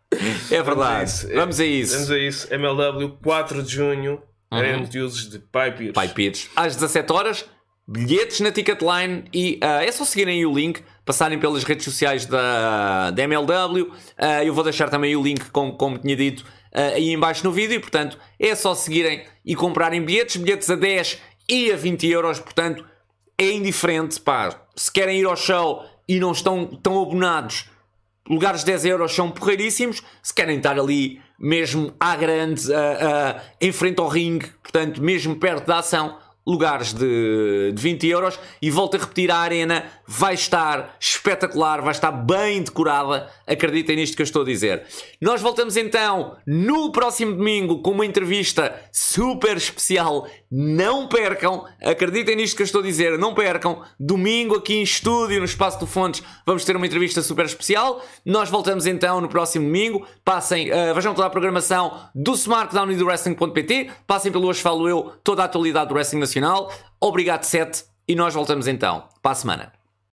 É 0.50 0.62
verdade. 0.62 1.26
Vamos 1.34 1.58
a 1.58 1.64
isso. 1.64 1.94
Vamos 1.94 2.10
a 2.10 2.18
isso. 2.18 2.52
MLW 2.52 3.16
4 3.22 3.62
de 3.62 3.72
junho 3.74 4.22
Arena 4.50 4.86
de 4.86 5.00
usos 5.00 5.30
de 5.30 5.38
Pai 5.38 5.74
Pires. 5.74 5.94
Pai 5.94 6.08
Pires. 6.08 6.50
Às 6.54 6.76
17 6.76 7.10
horas, 7.10 7.46
bilhetes 7.86 8.40
na 8.40 8.52
Ticketline 8.52 9.24
e 9.32 9.58
uh, 9.62 9.82
é 9.82 9.90
só 9.90 10.04
seguirem 10.04 10.44
o 10.46 10.54
link, 10.54 10.82
passarem 11.04 11.38
pelas 11.38 11.64
redes 11.64 11.84
sociais 11.84 12.26
da, 12.26 13.10
da 13.10 13.22
MLW. 13.22 13.84
Uh, 13.84 13.92
ah, 14.16 14.44
eu 14.44 14.54
vou 14.54 14.64
deixar 14.64 14.88
também 14.88 15.16
o 15.16 15.22
link, 15.22 15.50
como, 15.50 15.76
como 15.76 15.98
tinha 15.98 16.16
dito, 16.16 16.40
uh, 16.40 16.94
aí 16.94 17.12
embaixo 17.12 17.44
no 17.44 17.52
vídeo. 17.52 17.76
E, 17.76 17.80
portanto, 17.80 18.18
é 18.38 18.54
só 18.54 18.74
seguirem 18.74 19.24
e 19.44 19.54
comprarem 19.54 20.02
bilhetes. 20.02 20.36
Bilhetes 20.36 20.70
a 20.70 20.76
10 20.76 21.18
e 21.48 21.72
a 21.72 21.76
20 21.76 22.08
euros. 22.08 22.38
Portanto, 22.38 22.84
é 23.36 23.50
indiferente. 23.50 24.20
Pá, 24.20 24.50
se 24.76 24.90
querem 24.90 25.18
ir 25.20 25.26
ao 25.26 25.36
show 25.36 25.84
e 26.08 26.20
não 26.20 26.32
estão 26.32 26.66
tão 26.66 27.02
abonados, 27.02 27.66
lugares 28.28 28.60
de 28.60 28.66
10 28.66 28.84
euros 28.84 29.12
são 29.12 29.30
porreiríssimos. 29.30 30.02
Se 30.22 30.32
querem 30.32 30.58
estar 30.58 30.78
ali 30.78 31.20
mesmo 31.38 31.92
à 31.98 32.14
grande, 32.14 32.68
em 33.60 33.72
frente 33.72 34.00
ao 34.00 34.06
ringue, 34.06 34.46
portanto, 34.62 35.02
mesmo 35.02 35.34
perto 35.34 35.66
da 35.66 35.78
ação, 35.78 36.16
lugares 36.46 36.92
de, 36.92 37.72
de 37.72 37.82
20 37.82 38.06
euros. 38.08 38.38
E 38.60 38.70
volto 38.70 38.96
a 38.96 39.00
repetir, 39.00 39.30
a 39.30 39.38
arena 39.38 39.84
vai 40.06 40.34
estar 40.34 40.96
espetacular, 41.00 41.80
vai 41.80 41.92
estar 41.92 42.10
bem 42.10 42.62
decorada, 42.62 43.30
acreditem 43.46 43.96
nisto 43.96 44.16
que 44.16 44.22
eu 44.22 44.24
estou 44.24 44.42
a 44.42 44.44
dizer. 44.44 44.84
Nós 45.20 45.40
voltamos 45.40 45.76
então 45.76 46.36
no 46.46 46.92
próximo 46.92 47.34
domingo 47.34 47.80
com 47.80 47.92
uma 47.92 48.04
entrevista 48.04 48.74
super 48.92 49.56
especial, 49.56 50.28
não 50.50 51.08
percam, 51.08 51.64
acreditem 51.80 52.36
nisto 52.36 52.56
que 52.56 52.62
eu 52.62 52.66
estou 52.66 52.80
a 52.80 52.84
dizer, 52.84 53.18
não 53.18 53.34
percam, 53.34 53.82
domingo 53.98 54.56
aqui 54.56 54.74
em 54.74 54.82
estúdio, 54.82 55.38
no 55.38 55.44
Espaço 55.44 55.78
do 55.78 55.86
Fontes, 55.86 56.22
vamos 56.44 56.64
ter 56.64 56.76
uma 56.76 56.86
entrevista 56.86 57.22
super 57.22 57.46
especial, 57.46 58.04
nós 58.24 58.50
voltamos 58.50 58.86
então 58.86 59.20
no 59.20 59.28
próximo 59.28 59.64
domingo, 59.64 60.06
passem, 60.24 60.70
uh, 60.70 60.94
vejam 60.94 61.14
toda 61.14 61.26
a 61.26 61.30
programação 61.30 62.08
do 62.14 62.32
Smartdown 62.34 62.90
e 62.90 62.96
do 62.96 63.06
Wrestling.pt, 63.06 63.90
passem 64.06 64.30
pelo 64.30 64.48
Hoje 64.48 64.60
Falo 64.60 64.88
Eu, 64.88 65.12
toda 65.24 65.42
a 65.42 65.44
atualidade 65.46 65.88
do 65.88 65.94
Wrestling 65.94 66.20
Nacional, 66.20 66.31
obrigado 67.00 67.44
Sete, 67.44 67.84
e 68.06 68.14
nós 68.14 68.34
voltamos 68.34 68.66
então 68.66 69.08
para 69.20 69.32
a 69.32 69.34
semana. 69.34 69.81